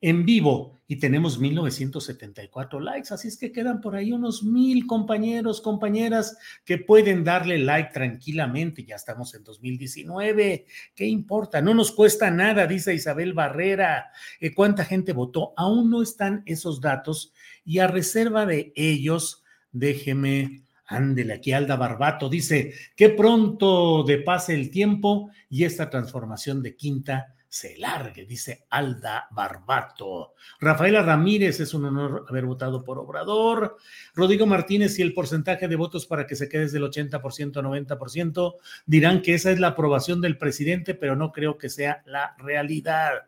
en 0.00 0.24
vivo 0.24 0.78
y 0.86 1.00
tenemos 1.00 1.40
1974 1.40 2.78
likes, 2.78 3.12
así 3.12 3.26
es 3.26 3.36
que 3.36 3.50
quedan 3.50 3.80
por 3.80 3.96
ahí 3.96 4.12
unos 4.12 4.44
mil 4.44 4.86
compañeros, 4.86 5.60
compañeras 5.60 6.38
que 6.64 6.78
pueden 6.78 7.24
darle 7.24 7.58
like 7.58 7.92
tranquilamente, 7.92 8.84
ya 8.84 8.94
estamos 8.94 9.34
en 9.34 9.42
2019, 9.42 10.66
¿qué 10.94 11.04
importa? 11.04 11.60
No 11.60 11.74
nos 11.74 11.90
cuesta 11.90 12.30
nada, 12.30 12.68
dice 12.68 12.94
Isabel 12.94 13.32
Barrera, 13.32 14.12
eh, 14.38 14.54
¿cuánta 14.54 14.84
gente 14.84 15.14
votó? 15.14 15.52
Aún 15.56 15.90
no 15.90 16.00
están 16.00 16.44
esos 16.46 16.80
datos 16.80 17.32
y 17.64 17.80
a 17.80 17.88
reserva 17.88 18.46
de 18.46 18.72
ellos, 18.76 19.39
Déjeme, 19.72 20.62
ándele 20.86 21.34
aquí, 21.34 21.52
Alda 21.52 21.76
Barbato 21.76 22.28
dice 22.28 22.74
que 22.96 23.10
pronto 23.10 24.02
de 24.02 24.18
pase 24.18 24.54
el 24.54 24.70
tiempo 24.70 25.30
y 25.48 25.64
esta 25.64 25.88
transformación 25.88 26.62
de 26.62 26.76
quinta 26.76 27.34
se 27.50 27.76
largue, 27.78 28.26
dice 28.26 28.64
Alda 28.70 29.26
Barbato. 29.32 30.34
Rafaela 30.60 31.02
Ramírez, 31.02 31.58
es 31.58 31.74
un 31.74 31.84
honor 31.84 32.24
haber 32.28 32.46
votado 32.46 32.84
por 32.84 32.96
Obrador. 32.98 33.76
Rodrigo 34.14 34.46
Martínez, 34.46 34.96
y 34.98 35.02
el 35.02 35.12
porcentaje 35.12 35.66
de 35.66 35.74
votos 35.74 36.06
para 36.06 36.28
que 36.28 36.36
se 36.36 36.48
quede 36.48 36.68
del 36.68 36.84
80% 36.84 37.56
a 37.56 37.62
90%, 37.62 38.54
dirán 38.86 39.20
que 39.20 39.34
esa 39.34 39.50
es 39.50 39.58
la 39.58 39.68
aprobación 39.68 40.20
del 40.20 40.38
presidente, 40.38 40.94
pero 40.94 41.16
no 41.16 41.32
creo 41.32 41.58
que 41.58 41.68
sea 41.68 42.02
la 42.06 42.36
realidad. 42.38 43.26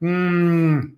Mm, 0.00 0.94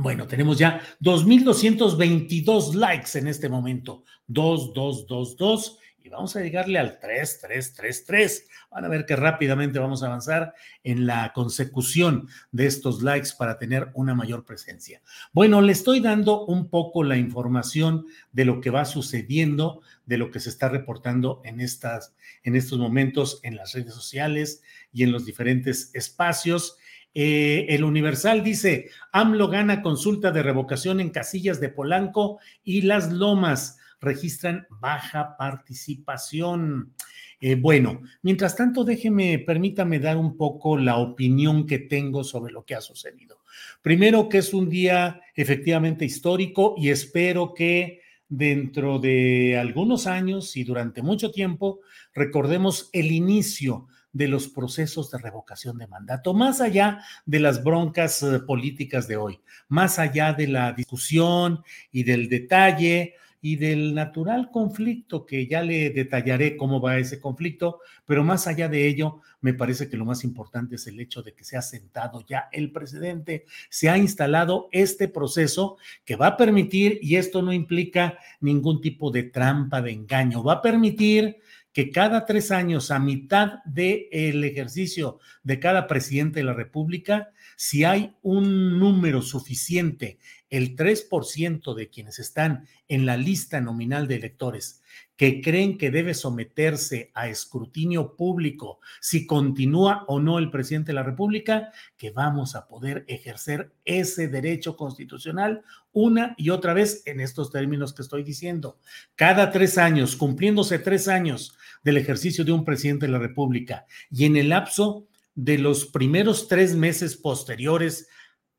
bueno, 0.00 0.26
tenemos 0.26 0.58
ya 0.58 0.80
2.222 1.00 2.74
likes 2.74 3.18
en 3.18 3.28
este 3.28 3.48
momento. 3.48 4.04
2222 4.28 5.78
y 6.02 6.08
vamos 6.08 6.34
a 6.34 6.40
llegarle 6.40 6.78
al 6.78 6.98
3333. 6.98 8.48
Van 8.70 8.84
a 8.84 8.88
ver 8.88 9.04
que 9.04 9.16
rápidamente 9.16 9.78
vamos 9.78 10.02
a 10.02 10.06
avanzar 10.06 10.54
en 10.82 11.06
la 11.06 11.32
consecución 11.34 12.28
de 12.52 12.66
estos 12.66 13.02
likes 13.02 13.30
para 13.38 13.58
tener 13.58 13.90
una 13.94 14.14
mayor 14.14 14.44
presencia. 14.44 15.02
Bueno, 15.32 15.60
le 15.60 15.72
estoy 15.72 16.00
dando 16.00 16.46
un 16.46 16.70
poco 16.70 17.04
la 17.04 17.18
información 17.18 18.06
de 18.32 18.46
lo 18.46 18.60
que 18.60 18.70
va 18.70 18.86
sucediendo, 18.86 19.82
de 20.06 20.16
lo 20.16 20.30
que 20.30 20.40
se 20.40 20.48
está 20.48 20.68
reportando 20.68 21.42
en, 21.44 21.60
estas, 21.60 22.14
en 22.42 22.56
estos 22.56 22.78
momentos 22.78 23.40
en 23.42 23.56
las 23.56 23.74
redes 23.74 23.92
sociales 23.92 24.62
y 24.92 25.02
en 25.02 25.12
los 25.12 25.26
diferentes 25.26 25.94
espacios. 25.94 26.78
Eh, 27.14 27.66
el 27.70 27.84
Universal 27.84 28.44
dice, 28.44 28.90
AMLO 29.12 29.48
gana 29.48 29.82
consulta 29.82 30.30
de 30.30 30.42
revocación 30.42 31.00
en 31.00 31.10
casillas 31.10 31.60
de 31.60 31.68
Polanco 31.68 32.38
y 32.62 32.82
Las 32.82 33.12
Lomas 33.12 33.78
registran 34.00 34.66
baja 34.80 35.36
participación. 35.36 36.94
Eh, 37.40 37.54
bueno, 37.54 38.02
mientras 38.22 38.54
tanto, 38.54 38.84
déjeme, 38.84 39.38
permítame 39.38 39.98
dar 39.98 40.16
un 40.16 40.36
poco 40.36 40.76
la 40.76 40.96
opinión 40.98 41.66
que 41.66 41.78
tengo 41.78 42.22
sobre 42.22 42.52
lo 42.52 42.64
que 42.64 42.74
ha 42.74 42.80
sucedido. 42.80 43.40
Primero, 43.82 44.28
que 44.28 44.38
es 44.38 44.54
un 44.54 44.68
día 44.68 45.20
efectivamente 45.34 46.04
histórico 46.04 46.74
y 46.76 46.90
espero 46.90 47.54
que 47.54 48.00
dentro 48.28 49.00
de 49.00 49.58
algunos 49.58 50.06
años 50.06 50.56
y 50.56 50.64
durante 50.64 51.02
mucho 51.02 51.32
tiempo 51.32 51.80
recordemos 52.14 52.88
el 52.92 53.10
inicio 53.10 53.88
de 54.12 54.28
los 54.28 54.48
procesos 54.48 55.10
de 55.10 55.18
revocación 55.18 55.78
de 55.78 55.86
mandato, 55.86 56.34
más 56.34 56.60
allá 56.60 57.00
de 57.26 57.40
las 57.40 57.62
broncas 57.62 58.22
eh, 58.22 58.40
políticas 58.40 59.06
de 59.06 59.16
hoy, 59.16 59.40
más 59.68 59.98
allá 59.98 60.32
de 60.32 60.48
la 60.48 60.72
discusión 60.72 61.62
y 61.92 62.02
del 62.02 62.28
detalle 62.28 63.14
y 63.42 63.56
del 63.56 63.94
natural 63.94 64.50
conflicto, 64.50 65.24
que 65.24 65.46
ya 65.46 65.62
le 65.62 65.90
detallaré 65.90 66.56
cómo 66.56 66.80
va 66.80 66.98
ese 66.98 67.20
conflicto, 67.20 67.80
pero 68.04 68.22
más 68.22 68.46
allá 68.46 68.68
de 68.68 68.86
ello, 68.86 69.20
me 69.40 69.54
parece 69.54 69.88
que 69.88 69.96
lo 69.96 70.04
más 70.04 70.24
importante 70.24 70.74
es 70.74 70.86
el 70.86 71.00
hecho 71.00 71.22
de 71.22 71.32
que 71.32 71.44
se 71.44 71.56
ha 71.56 71.62
sentado 71.62 72.22
ya 72.26 72.48
el 72.52 72.70
presidente, 72.70 73.46
se 73.70 73.88
ha 73.88 73.96
instalado 73.96 74.68
este 74.72 75.08
proceso 75.08 75.78
que 76.04 76.16
va 76.16 76.28
a 76.28 76.36
permitir, 76.36 76.98
y 77.00 77.16
esto 77.16 77.40
no 77.40 77.52
implica 77.52 78.18
ningún 78.40 78.82
tipo 78.82 79.10
de 79.10 79.22
trampa, 79.22 79.80
de 79.80 79.92
engaño, 79.92 80.44
va 80.44 80.54
a 80.54 80.62
permitir 80.62 81.38
que 81.72 81.90
cada 81.90 82.26
tres 82.26 82.50
años, 82.50 82.90
a 82.90 82.98
mitad 82.98 83.62
del 83.64 84.42
ejercicio 84.44 85.18
de 85.42 85.60
cada 85.60 85.86
presidente 85.86 86.40
de 86.40 86.44
la 86.44 86.54
República, 86.54 87.30
si 87.56 87.84
hay 87.84 88.16
un 88.22 88.78
número 88.78 89.22
suficiente, 89.22 90.18
el 90.48 90.76
3% 90.76 91.74
de 91.74 91.88
quienes 91.88 92.18
están 92.18 92.66
en 92.88 93.06
la 93.06 93.16
lista 93.16 93.60
nominal 93.60 94.08
de 94.08 94.16
electores 94.16 94.79
que 95.16 95.42
creen 95.42 95.76
que 95.76 95.90
debe 95.90 96.14
someterse 96.14 97.10
a 97.14 97.28
escrutinio 97.28 98.16
público 98.16 98.80
si 99.00 99.26
continúa 99.26 100.04
o 100.08 100.18
no 100.18 100.38
el 100.38 100.50
presidente 100.50 100.92
de 100.92 100.94
la 100.94 101.02
República, 101.02 101.72
que 101.98 102.10
vamos 102.10 102.54
a 102.54 102.66
poder 102.66 103.04
ejercer 103.06 103.70
ese 103.84 104.28
derecho 104.28 104.76
constitucional 104.76 105.62
una 105.92 106.34
y 106.38 106.50
otra 106.50 106.72
vez 106.72 107.02
en 107.06 107.20
estos 107.20 107.50
términos 107.50 107.92
que 107.92 108.02
estoy 108.02 108.22
diciendo. 108.22 108.78
Cada 109.14 109.50
tres 109.50 109.76
años, 109.76 110.16
cumpliéndose 110.16 110.78
tres 110.78 111.06
años 111.08 111.54
del 111.82 111.98
ejercicio 111.98 112.44
de 112.44 112.52
un 112.52 112.64
presidente 112.64 113.06
de 113.06 113.12
la 113.12 113.18
República 113.18 113.86
y 114.10 114.24
en 114.24 114.36
el 114.36 114.48
lapso 114.48 115.06
de 115.34 115.58
los 115.58 115.86
primeros 115.86 116.48
tres 116.48 116.74
meses 116.74 117.16
posteriores 117.16 118.08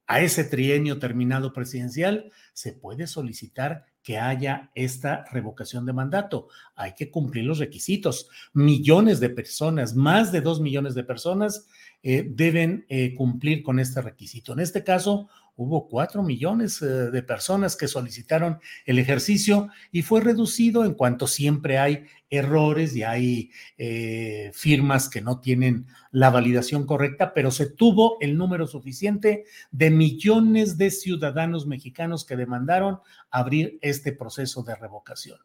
a 0.08 0.22
ese 0.22 0.44
trienio 0.44 1.00
terminado 1.00 1.54
presidencial, 1.54 2.32
se 2.54 2.74
puede 2.74 3.08
solicitar 3.08 3.86
que 4.04 4.18
haya 4.18 4.72
esta 4.76 5.26
revocación 5.32 5.86
de 5.86 5.94
mandato. 5.94 6.48
Hay 6.76 6.94
que 6.96 7.12
cumplir 7.12 7.46
los 7.46 7.60
requisitos. 7.60 8.30
Millones 8.54 9.20
de 9.20 9.30
personas, 9.30 9.96
más 9.96 10.32
de 10.32 10.42
dos 10.42 10.60
millones 10.60 10.96
de 10.96 11.04
personas, 11.04 11.68
eh, 12.04 12.26
deben 12.28 12.86
eh, 12.90 13.14
cumplir 13.14 13.62
con 13.62 13.80
este 13.80 14.02
requisito. 14.02 14.54
En 14.54 14.60
este 14.60 14.84
caso, 14.84 15.30
hubo 15.56 15.88
cuatro 15.88 16.24
millones 16.24 16.82
eh, 16.82 16.86
de 16.86 17.22
personas 17.22 17.76
que 17.76 17.88
solicitaron 17.88 18.60
el 18.86 18.98
ejercicio 18.98 19.70
y 19.92 20.02
fue 20.02 20.22
reducido 20.22 20.84
en 20.84 20.96
cuanto 20.96 21.28
siempre 21.28 21.78
hay 21.78 22.06
errores 22.32 22.96
y 22.96 23.04
hay 23.04 23.52
firmas 24.54 25.10
que 25.10 25.20
no 25.20 25.42
tienen 25.42 25.86
la 26.12 26.30
validación 26.30 26.86
correcta, 26.86 27.34
pero 27.34 27.52
se 27.52 27.70
tuvo 27.70 28.18
el 28.22 28.38
número 28.38 28.68
suficiente 28.68 29.44
de 29.70 29.92
millones 29.92 30.78
de 30.78 30.92
ciudadanos 30.92 31.68
mexicanos 31.68 32.24
que 32.24 32.38
demandaron 32.38 33.00
abrir 33.32 33.78
este 33.82 34.14
proceso 34.14 34.64
de 34.64 34.76
revocación. 34.76 35.40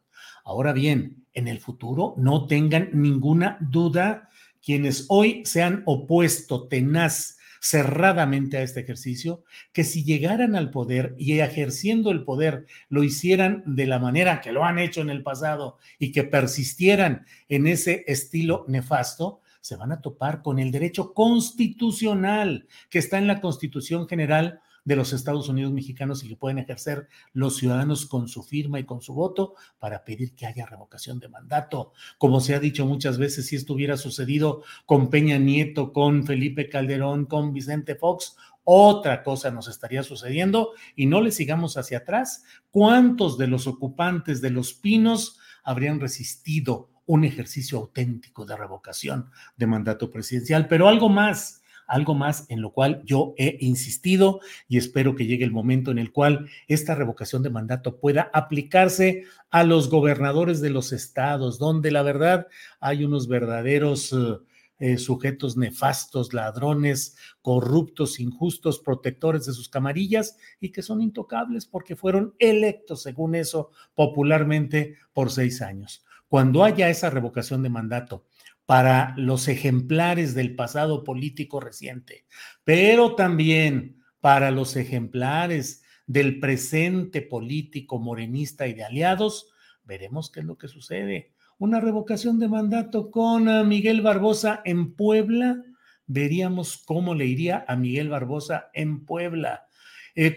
Ahora 0.45 0.71
bien, 0.71 1.25
en 1.33 1.49
el 1.49 1.59
futuro 1.59 2.13
no 2.17 2.47
tengan 2.47 2.89
ninguna 2.93 3.57
duda 3.59 4.29
quienes 4.63 5.05
hoy 5.09 5.43
se 5.45 5.63
han 5.63 5.83
opuesto 5.85 6.67
tenaz 6.67 7.37
cerradamente 7.61 8.57
a 8.57 8.61
este 8.61 8.81
ejercicio, 8.81 9.43
que 9.73 9.83
si 9.83 10.03
llegaran 10.03 10.55
al 10.55 10.71
poder 10.71 11.15
y 11.17 11.39
ejerciendo 11.39 12.11
el 12.11 12.23
poder 12.23 12.65
lo 12.89 13.03
hicieran 13.03 13.63
de 13.65 13.87
la 13.87 13.99
manera 13.99 14.41
que 14.41 14.51
lo 14.51 14.63
han 14.63 14.79
hecho 14.79 15.01
en 15.01 15.09
el 15.09 15.23
pasado 15.23 15.77
y 15.99 16.11
que 16.11 16.23
persistieran 16.23 17.25
en 17.49 17.67
ese 17.67 18.03
estilo 18.07 18.65
nefasto, 18.67 19.41
se 19.61 19.75
van 19.75 19.91
a 19.91 20.01
topar 20.01 20.41
con 20.41 20.59
el 20.59 20.71
derecho 20.71 21.13
constitucional 21.13 22.67
que 22.89 22.99
está 22.99 23.17
en 23.17 23.27
la 23.27 23.41
Constitución 23.41 24.07
General 24.07 24.61
de 24.87 24.95
los 24.95 25.11
Estados 25.11 25.49
Unidos 25.49 25.73
mexicanos 25.73 26.23
y 26.23 26.29
que 26.29 26.37
pueden 26.37 26.59
ejercer 26.59 27.09
los 27.33 27.57
ciudadanos 27.57 28.05
con 28.05 28.29
su 28.29 28.41
firma 28.41 28.79
y 28.79 28.85
con 28.85 29.01
su 29.01 29.13
voto 29.13 29.55
para 29.79 30.05
pedir 30.05 30.33
que 30.33 30.45
haya 30.45 30.65
revocación 30.65 31.19
de 31.19 31.27
mandato. 31.27 31.91
Como 32.17 32.39
se 32.39 32.55
ha 32.55 32.61
dicho 32.61 32.85
muchas 32.85 33.17
veces, 33.17 33.47
si 33.47 33.57
esto 33.57 33.73
hubiera 33.73 33.97
sucedido 33.97 34.63
con 34.85 35.09
Peña 35.09 35.39
Nieto, 35.39 35.91
con 35.91 36.25
Felipe 36.25 36.69
Calderón, 36.69 37.25
con 37.25 37.51
Vicente 37.51 37.95
Fox, 37.95 38.37
otra 38.63 39.23
cosa 39.23 39.51
nos 39.51 39.67
estaría 39.67 40.03
sucediendo 40.03 40.71
y 40.95 41.05
no 41.05 41.19
le 41.19 41.31
sigamos 41.31 41.75
hacia 41.75 41.97
atrás. 41.97 42.45
¿Cuántos 42.71 43.37
de 43.37 43.47
los 43.47 43.67
ocupantes 43.67 44.39
de 44.39 44.51
los 44.51 44.73
pinos 44.73 45.37
habrían 45.65 45.99
resistido 45.99 46.91
un 47.05 47.25
ejercicio 47.25 47.77
auténtico 47.77 48.45
de 48.45 48.55
revocación 48.55 49.31
de 49.57 49.67
mandato 49.67 50.09
presidencial? 50.09 50.69
Pero 50.69 50.87
algo 50.87 51.09
más 51.09 51.61
algo 51.87 52.13
más 52.13 52.45
en 52.49 52.61
lo 52.61 52.71
cual 52.71 53.01
yo 53.05 53.33
he 53.37 53.57
insistido 53.61 54.41
y 54.67 54.77
espero 54.77 55.15
que 55.15 55.25
llegue 55.25 55.45
el 55.45 55.51
momento 55.51 55.89
en 55.89 55.97
el 55.97 56.11
cual 56.11 56.49
esta 56.67 56.93
revocación 56.93 57.41
de 57.41 57.49
mandato 57.49 57.99
pueda 57.99 58.29
aplicarse 58.33 59.23
a 59.49 59.63
los 59.63 59.89
gobernadores 59.89 60.61
de 60.61 60.69
los 60.69 60.91
estados, 60.91 61.57
donde 61.57 61.89
la 61.91 62.03
verdad 62.03 62.47
hay 62.79 63.03
unos 63.03 63.27
verdaderos... 63.27 64.13
Eh, 64.13 64.37
eh, 64.79 64.99
sujetos 64.99 65.57
nefastos, 65.57 66.35
ladrones, 66.35 67.15
corruptos, 67.41 68.19
injustos, 68.19 68.77
protectores 68.77 69.47
de 69.47 69.53
sus 69.53 69.69
camarillas 69.69 70.37
y 70.59 70.71
que 70.71 70.83
son 70.83 71.01
intocables 71.01 71.65
porque 71.65 71.95
fueron 71.95 72.35
electos, 72.37 73.01
según 73.01 73.33
eso, 73.33 73.71
popularmente 73.95 74.97
por 75.13 75.31
seis 75.31 75.63
años. 75.63 76.05
Cuando 76.27 76.63
haya 76.63 76.89
esa 76.89 77.09
revocación 77.09 77.63
de 77.63 77.69
mandato 77.69 78.25
para 78.67 79.13
los 79.15 79.47
ejemplares 79.47 80.35
del 80.35 80.53
pasado 80.53 81.05
político 81.05 81.61
reciente, 81.61 82.25
pero 82.65 83.15
también 83.15 84.03
para 84.19 84.51
los 84.51 84.75
ejemplares 84.75 85.83
del 86.05 86.41
presente 86.41 87.21
político 87.21 87.97
morenista 87.97 88.67
y 88.67 88.73
de 88.73 88.83
aliados, 88.83 89.49
veremos 89.85 90.29
qué 90.29 90.41
es 90.41 90.45
lo 90.45 90.57
que 90.57 90.67
sucede. 90.67 91.31
Una 91.57 91.79
revocación 91.79 92.39
de 92.39 92.49
mandato 92.49 93.09
con 93.09 93.47
ah, 93.47 93.63
Miguel 93.63 94.01
Barbosa 94.01 94.61
en 94.65 94.95
Puebla, 94.95 95.63
veríamos 96.05 96.77
cómo 96.85 97.15
le 97.15 97.25
iría 97.25 97.63
a 97.69 97.77
Miguel 97.77 98.09
Barbosa 98.09 98.69
en 98.73 99.05
Puebla. 99.05 99.65
Eh, 100.13 100.35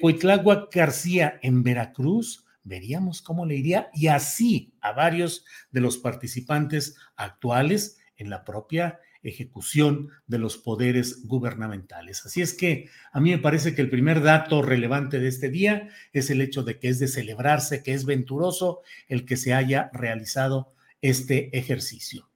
García 0.73 1.41
en 1.43 1.65
Veracruz, 1.65 2.47
veríamos 2.63 3.23
cómo 3.23 3.45
le 3.45 3.57
iría 3.57 3.91
y 3.93 4.07
así 4.07 4.73
a 4.81 4.93
varios 4.93 5.45
de 5.73 5.81
los 5.81 5.99
participantes 5.99 6.97
actuales 7.17 8.00
en 8.21 8.31
la 8.31 8.45
propia 8.45 9.01
ejecución 9.23 10.11
de 10.27 10.39
los 10.39 10.57
poderes 10.57 11.27
gubernamentales. 11.27 12.25
Así 12.25 12.41
es 12.41 12.55
que 12.55 12.89
a 13.13 13.21
mí 13.21 13.31
me 13.31 13.39
parece 13.39 13.75
que 13.75 13.83
el 13.83 13.91
primer 13.91 14.23
dato 14.23 14.63
relevante 14.63 15.19
de 15.19 15.29
este 15.29 15.51
día 15.51 15.89
es 16.13 16.31
el 16.31 16.41
hecho 16.41 16.63
de 16.63 16.79
que 16.79 16.89
es 16.89 16.99
de 16.99 17.09
celebrarse, 17.09 17.83
que 17.83 17.93
es 17.93 18.05
venturoso 18.05 18.81
el 19.09 19.27
que 19.27 19.37
se 19.37 19.53
haya 19.53 19.91
realizado 19.93 20.73
este 21.03 21.57
ejercicio. 21.57 22.29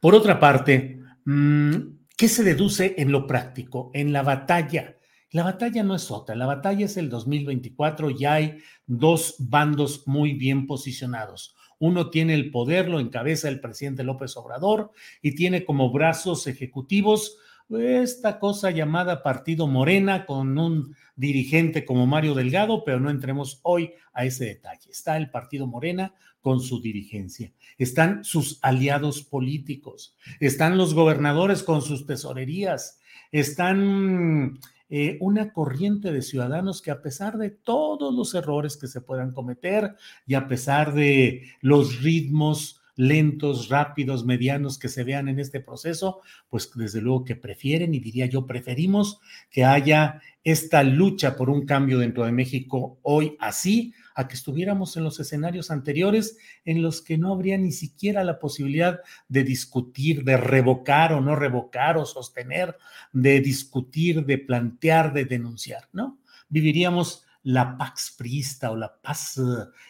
Por 0.00 0.14
otra 0.14 0.40
parte, 0.40 1.00
mm, 1.24 1.74
¿qué 2.16 2.28
se 2.28 2.42
deduce 2.42 2.94
en 2.98 3.12
lo 3.12 3.26
práctico? 3.26 3.90
En 3.94 4.12
la 4.12 4.22
batalla. 4.22 4.96
La 5.32 5.44
batalla 5.44 5.84
no 5.84 5.94
es 5.94 6.10
otra, 6.10 6.34
la 6.34 6.46
batalla 6.46 6.86
es 6.86 6.96
el 6.96 7.08
2024 7.08 8.10
y 8.10 8.24
hay 8.24 8.58
dos 8.86 9.36
bandos 9.38 10.08
muy 10.08 10.32
bien 10.32 10.66
posicionados. 10.66 11.54
Uno 11.80 12.10
tiene 12.10 12.34
el 12.34 12.52
poder, 12.52 12.88
lo 12.88 13.00
encabeza 13.00 13.48
el 13.48 13.60
presidente 13.60 14.04
López 14.04 14.36
Obrador 14.36 14.92
y 15.20 15.34
tiene 15.34 15.64
como 15.64 15.90
brazos 15.90 16.46
ejecutivos 16.46 17.38
esta 17.78 18.38
cosa 18.38 18.70
llamada 18.70 19.22
Partido 19.22 19.66
Morena 19.66 20.26
con 20.26 20.58
un 20.58 20.94
dirigente 21.14 21.84
como 21.84 22.06
Mario 22.06 22.34
Delgado, 22.34 22.84
pero 22.84 22.98
no 22.98 23.10
entremos 23.10 23.60
hoy 23.62 23.92
a 24.12 24.24
ese 24.24 24.46
detalle. 24.46 24.90
Está 24.90 25.16
el 25.16 25.30
Partido 25.30 25.66
Morena 25.66 26.14
con 26.40 26.60
su 26.60 26.80
dirigencia, 26.80 27.52
están 27.78 28.24
sus 28.24 28.58
aliados 28.62 29.22
políticos, 29.22 30.16
están 30.40 30.78
los 30.78 30.94
gobernadores 30.94 31.62
con 31.62 31.82
sus 31.82 32.06
tesorerías, 32.06 32.98
están 33.30 34.58
eh, 34.90 35.16
una 35.20 35.52
corriente 35.52 36.12
de 36.12 36.20
ciudadanos 36.20 36.82
que 36.82 36.90
a 36.90 37.00
pesar 37.00 37.38
de 37.38 37.50
todos 37.50 38.12
los 38.12 38.34
errores 38.34 38.76
que 38.76 38.88
se 38.88 39.00
puedan 39.00 39.32
cometer 39.32 39.94
y 40.26 40.34
a 40.34 40.48
pesar 40.48 40.94
de 40.94 41.44
los 41.60 42.02
ritmos 42.02 42.79
lentos, 43.00 43.70
rápidos, 43.70 44.26
medianos 44.26 44.78
que 44.78 44.90
se 44.90 45.04
vean 45.04 45.28
en 45.28 45.38
este 45.38 45.60
proceso, 45.60 46.20
pues 46.50 46.70
desde 46.74 47.00
luego 47.00 47.24
que 47.24 47.34
prefieren 47.34 47.94
y 47.94 47.98
diría 47.98 48.26
yo 48.26 48.46
preferimos 48.46 49.20
que 49.50 49.64
haya 49.64 50.20
esta 50.44 50.82
lucha 50.82 51.34
por 51.34 51.48
un 51.48 51.64
cambio 51.64 51.98
dentro 51.98 52.26
de 52.26 52.32
México 52.32 52.98
hoy 53.00 53.38
así, 53.40 53.94
a 54.14 54.28
que 54.28 54.34
estuviéramos 54.34 54.98
en 54.98 55.04
los 55.04 55.18
escenarios 55.18 55.70
anteriores 55.70 56.36
en 56.66 56.82
los 56.82 57.00
que 57.00 57.16
no 57.16 57.32
habría 57.32 57.56
ni 57.56 57.72
siquiera 57.72 58.22
la 58.22 58.38
posibilidad 58.38 59.00
de 59.28 59.44
discutir, 59.44 60.22
de 60.22 60.36
revocar 60.36 61.14
o 61.14 61.22
no 61.22 61.36
revocar 61.36 61.96
o 61.96 62.04
sostener, 62.04 62.76
de 63.14 63.40
discutir, 63.40 64.26
de 64.26 64.36
plantear, 64.36 65.14
de 65.14 65.24
denunciar, 65.24 65.88
¿no? 65.94 66.18
Viviríamos 66.50 67.24
la 67.42 67.76
pax 67.78 68.14
priista 68.16 68.70
o 68.70 68.76
la 68.76 69.00
paz 69.00 69.40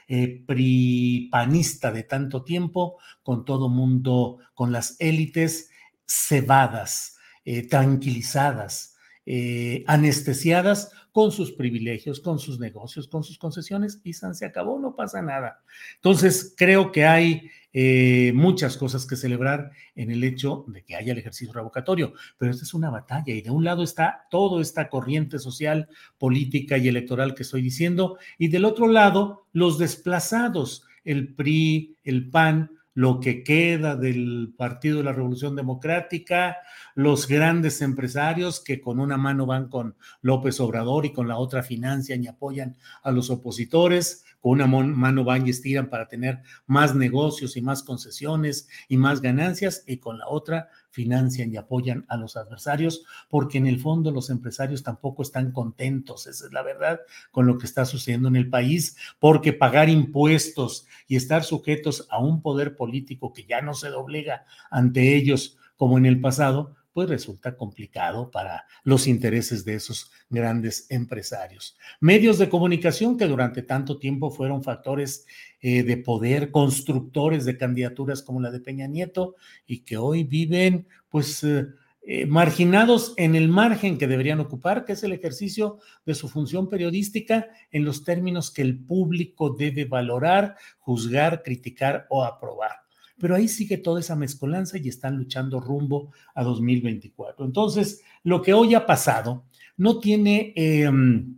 eh, 0.08 0.44
pripanista 0.46 1.90
de 1.90 2.04
tanto 2.04 2.44
tiempo, 2.44 2.98
con 3.22 3.44
todo 3.44 3.68
mundo, 3.68 4.38
con 4.54 4.72
las 4.72 4.96
élites 5.00 5.70
cebadas, 6.06 7.16
eh, 7.44 7.66
tranquilizadas, 7.66 8.96
eh, 9.32 9.84
anestesiadas 9.86 10.90
con 11.12 11.30
sus 11.30 11.52
privilegios, 11.52 12.18
con 12.18 12.40
sus 12.40 12.58
negocios, 12.58 13.06
con 13.06 13.22
sus 13.22 13.38
concesiones 13.38 14.00
y 14.02 14.12
se 14.12 14.44
acabó, 14.44 14.80
no 14.80 14.96
pasa 14.96 15.22
nada. 15.22 15.62
Entonces, 15.94 16.52
creo 16.56 16.90
que 16.90 17.04
hay 17.04 17.48
eh, 17.72 18.32
muchas 18.34 18.76
cosas 18.76 19.06
que 19.06 19.14
celebrar 19.14 19.70
en 19.94 20.10
el 20.10 20.24
hecho 20.24 20.64
de 20.66 20.82
que 20.82 20.96
haya 20.96 21.12
el 21.12 21.18
ejercicio 21.18 21.54
revocatorio, 21.54 22.12
pero 22.38 22.50
esta 22.50 22.64
es 22.64 22.74
una 22.74 22.90
batalla 22.90 23.32
y 23.32 23.40
de 23.40 23.50
un 23.50 23.62
lado 23.62 23.84
está 23.84 24.26
toda 24.32 24.60
esta 24.60 24.88
corriente 24.88 25.38
social, 25.38 25.88
política 26.18 26.76
y 26.76 26.88
electoral 26.88 27.36
que 27.36 27.44
estoy 27.44 27.62
diciendo, 27.62 28.18
y 28.36 28.48
del 28.48 28.64
otro 28.64 28.88
lado 28.88 29.46
los 29.52 29.78
desplazados, 29.78 30.82
el 31.04 31.34
PRI, 31.34 31.94
el 32.02 32.30
PAN, 32.30 32.72
lo 32.94 33.20
que 33.20 33.44
queda 33.44 33.96
del 33.96 34.52
Partido 34.56 34.98
de 34.98 35.04
la 35.04 35.12
Revolución 35.12 35.56
Democrática, 35.56 36.58
los 36.94 37.28
grandes 37.28 37.82
empresarios 37.82 38.60
que 38.60 38.80
con 38.80 38.98
una 38.98 39.16
mano 39.16 39.46
van 39.46 39.68
con 39.68 39.96
López 40.22 40.60
Obrador 40.60 41.06
y 41.06 41.12
con 41.12 41.28
la 41.28 41.38
otra 41.38 41.62
financian 41.62 42.22
y 42.22 42.26
apoyan 42.26 42.76
a 43.02 43.10
los 43.10 43.30
opositores, 43.30 44.24
con 44.40 44.52
una 44.52 44.66
mano 44.66 45.24
van 45.24 45.46
y 45.46 45.50
estiran 45.50 45.88
para 45.88 46.08
tener 46.08 46.40
más 46.66 46.94
negocios 46.94 47.56
y 47.56 47.62
más 47.62 47.82
concesiones 47.82 48.68
y 48.88 48.96
más 48.96 49.20
ganancias, 49.20 49.84
y 49.86 49.98
con 49.98 50.18
la 50.18 50.28
otra 50.28 50.68
financian 50.90 51.52
y 51.52 51.56
apoyan 51.56 52.04
a 52.08 52.16
los 52.16 52.36
adversarios, 52.36 53.04
porque 53.28 53.58
en 53.58 53.66
el 53.66 53.80
fondo 53.80 54.10
los 54.10 54.30
empresarios 54.30 54.82
tampoco 54.82 55.22
están 55.22 55.52
contentos, 55.52 56.26
esa 56.26 56.46
es 56.46 56.52
la 56.52 56.62
verdad, 56.62 57.00
con 57.30 57.46
lo 57.46 57.58
que 57.58 57.66
está 57.66 57.84
sucediendo 57.84 58.28
en 58.28 58.36
el 58.36 58.50
país, 58.50 58.96
porque 59.18 59.52
pagar 59.52 59.88
impuestos 59.88 60.86
y 61.06 61.16
estar 61.16 61.44
sujetos 61.44 62.06
a 62.10 62.18
un 62.18 62.42
poder 62.42 62.76
político 62.76 63.32
que 63.32 63.44
ya 63.44 63.60
no 63.60 63.74
se 63.74 63.88
doblega 63.88 64.44
ante 64.70 65.16
ellos 65.16 65.56
como 65.76 65.96
en 65.96 66.06
el 66.06 66.20
pasado, 66.20 66.74
pues 66.92 67.08
resulta 67.08 67.56
complicado 67.56 68.30
para 68.30 68.66
los 68.82 69.06
intereses 69.06 69.64
de 69.64 69.74
esos 69.74 70.10
grandes 70.28 70.86
empresarios. 70.90 71.76
Medios 72.00 72.38
de 72.38 72.48
comunicación 72.48 73.16
que 73.16 73.26
durante 73.26 73.62
tanto 73.62 73.98
tiempo 73.98 74.30
fueron 74.30 74.62
factores 74.62 75.26
eh, 75.60 75.82
de 75.82 75.96
poder, 75.96 76.50
constructores 76.50 77.44
de 77.44 77.56
candidaturas 77.56 78.22
como 78.22 78.40
la 78.40 78.50
de 78.50 78.60
Peña 78.60 78.86
Nieto 78.86 79.36
y 79.66 79.80
que 79.80 79.96
hoy 79.96 80.24
viven 80.24 80.86
pues 81.08 81.44
eh, 81.44 81.66
eh, 82.02 82.26
marginados 82.26 83.14
en 83.18 83.36
el 83.36 83.48
margen 83.48 83.98
que 83.98 84.06
deberían 84.06 84.40
ocupar, 84.40 84.84
que 84.84 84.94
es 84.94 85.02
el 85.02 85.12
ejercicio 85.12 85.78
de 86.06 86.14
su 86.14 86.28
función 86.28 86.68
periodística 86.68 87.48
en 87.70 87.84
los 87.84 88.04
términos 88.04 88.50
que 88.50 88.62
el 88.62 88.78
público 88.78 89.50
debe 89.50 89.84
valorar, 89.84 90.56
juzgar, 90.78 91.42
criticar 91.42 92.06
o 92.08 92.24
aprobar 92.24 92.89
pero 93.20 93.36
ahí 93.36 93.46
sigue 93.46 93.76
toda 93.76 94.00
esa 94.00 94.16
mezcolanza 94.16 94.78
y 94.78 94.88
están 94.88 95.16
luchando 95.16 95.60
rumbo 95.60 96.10
a 96.34 96.42
2024. 96.42 97.44
Entonces, 97.44 98.02
lo 98.24 98.42
que 98.42 98.52
hoy 98.52 98.74
ha 98.74 98.86
pasado 98.86 99.44
no 99.76 100.00
tiene, 100.00 100.52
em, 100.56 101.36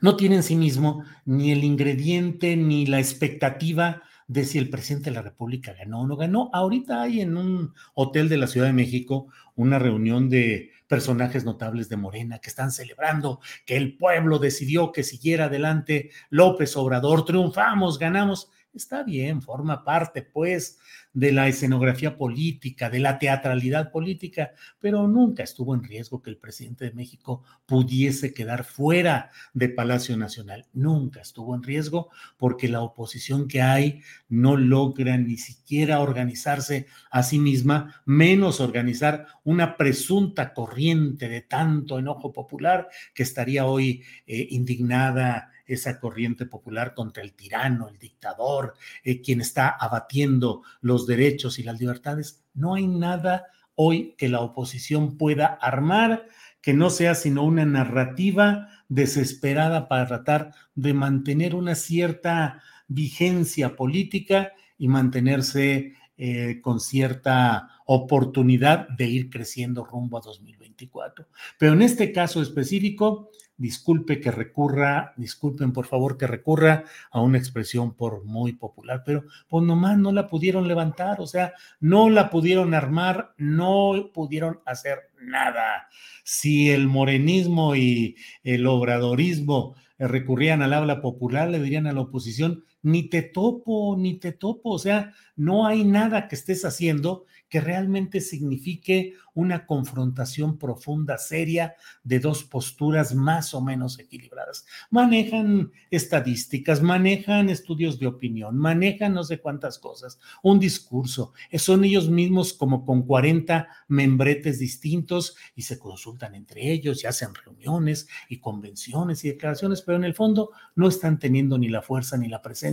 no 0.00 0.16
tiene 0.16 0.36
en 0.36 0.42
sí 0.42 0.56
mismo 0.56 1.04
ni 1.24 1.52
el 1.52 1.64
ingrediente 1.64 2.56
ni 2.56 2.86
la 2.86 2.98
expectativa 2.98 4.02
de 4.28 4.44
si 4.44 4.58
el 4.58 4.70
presidente 4.70 5.10
de 5.10 5.16
la 5.16 5.22
República 5.22 5.74
ganó 5.74 6.00
o 6.00 6.06
no 6.06 6.16
ganó. 6.16 6.48
Ahorita 6.52 7.02
hay 7.02 7.20
en 7.20 7.36
un 7.36 7.74
hotel 7.94 8.28
de 8.28 8.38
la 8.38 8.46
Ciudad 8.46 8.66
de 8.66 8.72
México 8.72 9.26
una 9.54 9.78
reunión 9.78 10.30
de 10.30 10.70
personajes 10.86 11.44
notables 11.44 11.88
de 11.88 11.96
Morena 11.96 12.38
que 12.38 12.48
están 12.48 12.70
celebrando 12.70 13.40
que 13.66 13.76
el 13.76 13.96
pueblo 13.96 14.38
decidió 14.38 14.92
que 14.92 15.02
siguiera 15.02 15.46
adelante 15.46 16.10
López 16.30 16.76
Obrador, 16.76 17.24
triunfamos, 17.24 17.98
ganamos. 17.98 18.50
Está 18.74 19.02
bien, 19.02 19.42
forma 19.42 19.84
parte, 19.84 20.22
pues, 20.22 20.78
de 21.12 21.30
la 21.30 21.46
escenografía 21.46 22.16
política, 22.16 22.88
de 22.88 23.00
la 23.00 23.18
teatralidad 23.18 23.90
política, 23.90 24.52
pero 24.80 25.06
nunca 25.06 25.42
estuvo 25.42 25.74
en 25.74 25.84
riesgo 25.84 26.22
que 26.22 26.30
el 26.30 26.38
presidente 26.38 26.86
de 26.86 26.92
México 26.92 27.42
pudiese 27.66 28.32
quedar 28.32 28.64
fuera 28.64 29.30
de 29.52 29.68
Palacio 29.68 30.16
Nacional. 30.16 30.64
Nunca 30.72 31.20
estuvo 31.20 31.54
en 31.54 31.62
riesgo 31.62 32.08
porque 32.38 32.66
la 32.66 32.80
oposición 32.80 33.46
que 33.46 33.60
hay 33.60 34.00
no 34.30 34.56
logra 34.56 35.18
ni 35.18 35.36
siquiera 35.36 36.00
organizarse 36.00 36.86
a 37.10 37.22
sí 37.22 37.38
misma, 37.38 38.02
menos 38.06 38.60
organizar 38.60 39.26
una 39.44 39.76
presunta 39.76 40.54
corriente 40.54 41.28
de 41.28 41.42
tanto 41.42 41.98
enojo 41.98 42.32
popular 42.32 42.88
que 43.12 43.22
estaría 43.22 43.66
hoy 43.66 44.02
eh, 44.26 44.46
indignada 44.50 45.51
esa 45.66 46.00
corriente 46.00 46.46
popular 46.46 46.94
contra 46.94 47.22
el 47.22 47.32
tirano, 47.34 47.88
el 47.88 47.98
dictador, 47.98 48.74
eh, 49.04 49.20
quien 49.20 49.40
está 49.40 49.68
abatiendo 49.68 50.62
los 50.80 51.06
derechos 51.06 51.58
y 51.58 51.62
las 51.62 51.80
libertades. 51.80 52.42
No 52.54 52.74
hay 52.74 52.86
nada 52.86 53.46
hoy 53.74 54.14
que 54.18 54.28
la 54.28 54.40
oposición 54.40 55.16
pueda 55.16 55.46
armar 55.46 56.26
que 56.60 56.72
no 56.74 56.90
sea 56.90 57.14
sino 57.14 57.42
una 57.44 57.64
narrativa 57.64 58.68
desesperada 58.88 59.88
para 59.88 60.06
tratar 60.06 60.54
de 60.74 60.94
mantener 60.94 61.54
una 61.54 61.74
cierta 61.74 62.62
vigencia 62.86 63.74
política 63.74 64.52
y 64.78 64.88
mantenerse 64.88 65.94
eh, 66.16 66.60
con 66.60 66.78
cierta 66.78 67.68
oportunidad 67.86 68.88
de 68.90 69.06
ir 69.06 69.30
creciendo 69.30 69.84
rumbo 69.84 70.18
a 70.18 70.20
2024. 70.20 71.26
Pero 71.58 71.72
en 71.72 71.82
este 71.82 72.12
caso 72.12 72.40
específico, 72.40 73.30
disculpe 73.56 74.20
que 74.20 74.30
recurra, 74.30 75.12
disculpen 75.16 75.72
por 75.72 75.86
favor 75.86 76.16
que 76.16 76.26
recurra 76.26 76.84
a 77.10 77.20
una 77.20 77.38
expresión 77.38 77.94
por 77.94 78.24
muy 78.24 78.52
popular, 78.52 79.02
pero 79.04 79.24
pues 79.48 79.64
nomás 79.64 79.98
no 79.98 80.12
la 80.12 80.26
pudieron 80.26 80.66
levantar, 80.66 81.20
o 81.20 81.26
sea, 81.26 81.52
no 81.80 82.10
la 82.10 82.30
pudieron 82.30 82.74
armar, 82.74 83.34
no 83.36 84.10
pudieron 84.12 84.60
hacer 84.66 85.10
nada. 85.20 85.88
Si 86.24 86.70
el 86.70 86.88
morenismo 86.88 87.76
y 87.76 88.16
el 88.42 88.66
obradorismo 88.66 89.74
recurrían 89.98 90.62
al 90.62 90.72
habla 90.72 91.00
popular, 91.00 91.48
le 91.48 91.60
dirían 91.60 91.86
a 91.86 91.92
la 91.92 92.00
oposición, 92.00 92.64
ni 92.82 93.04
te 93.04 93.22
topo, 93.22 93.96
ni 93.96 94.18
te 94.18 94.32
topo, 94.32 94.70
o 94.70 94.78
sea, 94.78 95.14
no 95.36 95.66
hay 95.66 95.84
nada 95.84 96.28
que 96.28 96.34
estés 96.34 96.64
haciendo 96.64 97.26
que 97.52 97.60
realmente 97.60 98.22
signifique 98.22 99.12
una 99.34 99.66
confrontación 99.66 100.56
profunda, 100.58 101.18
seria, 101.18 101.74
de 102.02 102.18
dos 102.18 102.44
posturas 102.44 103.14
más 103.14 103.52
o 103.52 103.60
menos 103.60 103.98
equilibradas. 103.98 104.64
Manejan 104.88 105.70
estadísticas, 105.90 106.80
manejan 106.80 107.50
estudios 107.50 107.98
de 107.98 108.06
opinión, 108.06 108.56
manejan 108.56 109.12
no 109.12 109.22
sé 109.22 109.38
cuántas 109.38 109.78
cosas, 109.78 110.18
un 110.42 110.58
discurso. 110.58 111.34
Son 111.58 111.84
ellos 111.84 112.08
mismos 112.08 112.54
como 112.54 112.86
con 112.86 113.02
40 113.02 113.68
membretes 113.86 114.58
distintos 114.58 115.36
y 115.54 115.62
se 115.62 115.78
consultan 115.78 116.34
entre 116.34 116.72
ellos 116.72 117.04
y 117.04 117.06
hacen 117.06 117.34
reuniones 117.34 118.08
y 118.30 118.38
convenciones 118.38 119.24
y 119.24 119.28
declaraciones, 119.28 119.82
pero 119.82 119.98
en 119.98 120.04
el 120.04 120.14
fondo 120.14 120.52
no 120.74 120.88
están 120.88 121.18
teniendo 121.18 121.58
ni 121.58 121.68
la 121.68 121.82
fuerza, 121.82 122.16
ni 122.16 122.28
la 122.28 122.40
presencia, 122.40 122.71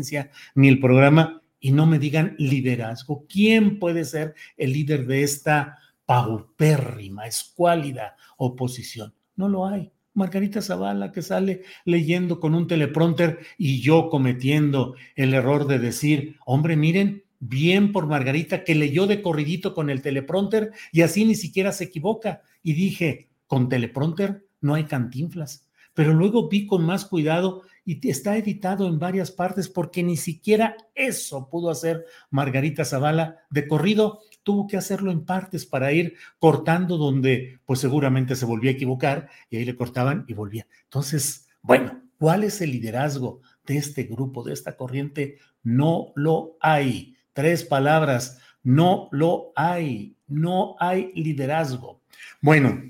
ni 0.56 0.68
el 0.68 0.80
programa 0.80 1.42
y 1.60 1.72
no 1.72 1.86
me 1.86 2.00
digan 2.00 2.36
liderazgo. 2.38 3.26
¿Quién 3.28 3.80
puede 3.80 4.06
ser 4.06 4.36
el 4.58 4.74
líder 4.74 5.06
de 5.06 5.24
esta 5.24 5.78
paupérrima, 6.06 7.28
escuálida 7.28 8.16
oposición? 8.38 9.14
No 9.36 9.50
lo 9.50 9.66
hay. 9.66 9.92
Margarita 10.14 10.62
Zavala 10.62 11.12
que 11.12 11.22
sale 11.22 11.64
leyendo 11.86 12.40
con 12.40 12.56
un 12.56 12.68
teleprompter 12.68 13.40
y 13.58 13.82
yo 13.82 14.10
cometiendo 14.10 14.96
el 15.16 15.34
error 15.34 15.68
de 15.68 15.80
decir, 15.80 16.38
hombre, 16.46 16.76
miren, 16.76 17.24
bien 17.40 17.92
por 17.92 18.08
Margarita 18.08 18.64
que 18.64 18.76
leyó 18.76 19.08
de 19.08 19.22
corridito 19.22 19.74
con 19.74 19.90
el 19.90 20.02
teleprompter 20.02 20.72
y 20.92 21.02
así 21.02 21.26
ni 21.26 21.36
siquiera 21.36 21.72
se 21.72 21.86
equivoca. 21.86 22.42
Y 22.64 22.74
dije, 22.74 23.30
con 23.48 23.70
teleprompter 23.70 24.46
no 24.62 24.76
hay 24.76 24.86
cantinflas. 24.86 25.68
Pero 25.94 26.14
luego 26.14 26.50
vi 26.50 26.66
con 26.66 26.86
más 26.86 27.06
cuidado 27.06 27.64
y 27.89 28.10
está 28.10 28.38
editado 28.38 28.88
en 28.88 28.99
varias 28.99 29.32
partes 29.32 29.67
porque 29.69 30.04
ni 30.04 30.17
siquiera 30.17 30.78
eso 30.93 31.49
pudo 31.49 31.69
hacer 31.69 32.06
Margarita 32.30 32.86
Zavala 32.86 33.39
de 33.49 33.67
corrido, 33.67 34.19
tuvo 34.43 34.67
que 34.67 34.78
hacerlo 34.78 35.12
en 35.12 35.25
partes 35.25 35.65
para 35.65 35.91
ir 35.91 36.15
cortando 36.39 36.97
donde 36.97 37.60
pues 37.65 37.80
seguramente 37.80 38.36
se 38.36 38.45
volvía 38.45 38.71
a 38.71 38.73
equivocar 38.73 39.30
y 39.49 39.58
ahí 39.58 39.65
le 39.65 39.75
cortaban 39.75 40.25
y 40.28 40.34
volvía. 40.34 40.67
Entonces, 40.84 41.47
bueno, 41.62 42.02
¿cuál 42.17 42.43
es 42.43 42.62
el 42.62 42.71
liderazgo 42.71 43.41
de 43.65 43.78
este 43.78 44.04
grupo, 44.04 44.43
de 44.43 44.54
esta 44.54 44.78
corriente? 44.78 45.38
No 45.63 46.12
lo 46.15 46.58
hay 46.62 47.15
Tres 47.39 47.63
palabras. 47.63 48.38
No 48.63 49.08
lo 49.12 49.54
hay. 49.56 50.17
No 50.28 50.75
hay 50.78 51.13
liderazgo. 51.15 52.02
Bueno, 52.41 52.84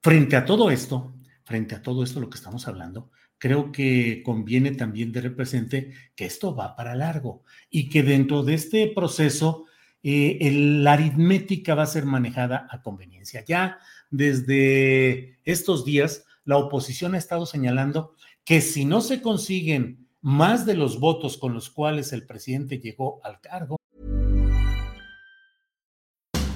frente 0.00 0.36
a 0.36 0.44
todo 0.44 0.70
esto, 0.70 1.12
frente 1.42 1.74
a 1.74 1.82
todo 1.82 2.04
esto 2.04 2.20
lo 2.20 2.30
que 2.30 2.36
estamos 2.36 2.68
hablando, 2.68 3.10
creo 3.38 3.72
que 3.72 4.22
conviene 4.24 4.72
también 4.72 5.12
de 5.12 5.20
represente 5.20 5.92
que 6.14 6.26
esto 6.26 6.54
va 6.54 6.76
para 6.76 6.94
largo 6.94 7.44
y 7.70 7.88
que 7.88 8.02
dentro 8.02 8.42
de 8.42 8.54
este 8.54 8.88
proceso 8.88 9.64
eh, 10.02 10.50
la 10.52 10.92
aritmética 10.92 11.74
va 11.74 11.84
a 11.84 11.86
ser 11.86 12.04
manejada 12.04 12.66
a 12.70 12.82
conveniencia. 12.82 13.44
Ya 13.46 13.78
desde 14.10 15.38
estos 15.44 15.84
días, 15.84 16.24
la 16.44 16.56
oposición 16.56 17.14
ha 17.14 17.18
estado 17.18 17.46
señalando 17.46 18.14
que 18.44 18.60
si 18.60 18.84
no 18.84 19.00
se 19.00 19.20
consiguen 19.22 20.08
más 20.20 20.66
de 20.66 20.74
los 20.74 20.98
votos 20.98 21.36
con 21.36 21.54
los 21.54 21.70
cuales 21.70 22.12
el 22.12 22.26
presidente 22.26 22.78
llegó 22.78 23.20
al 23.24 23.40
cargo. 23.40 23.77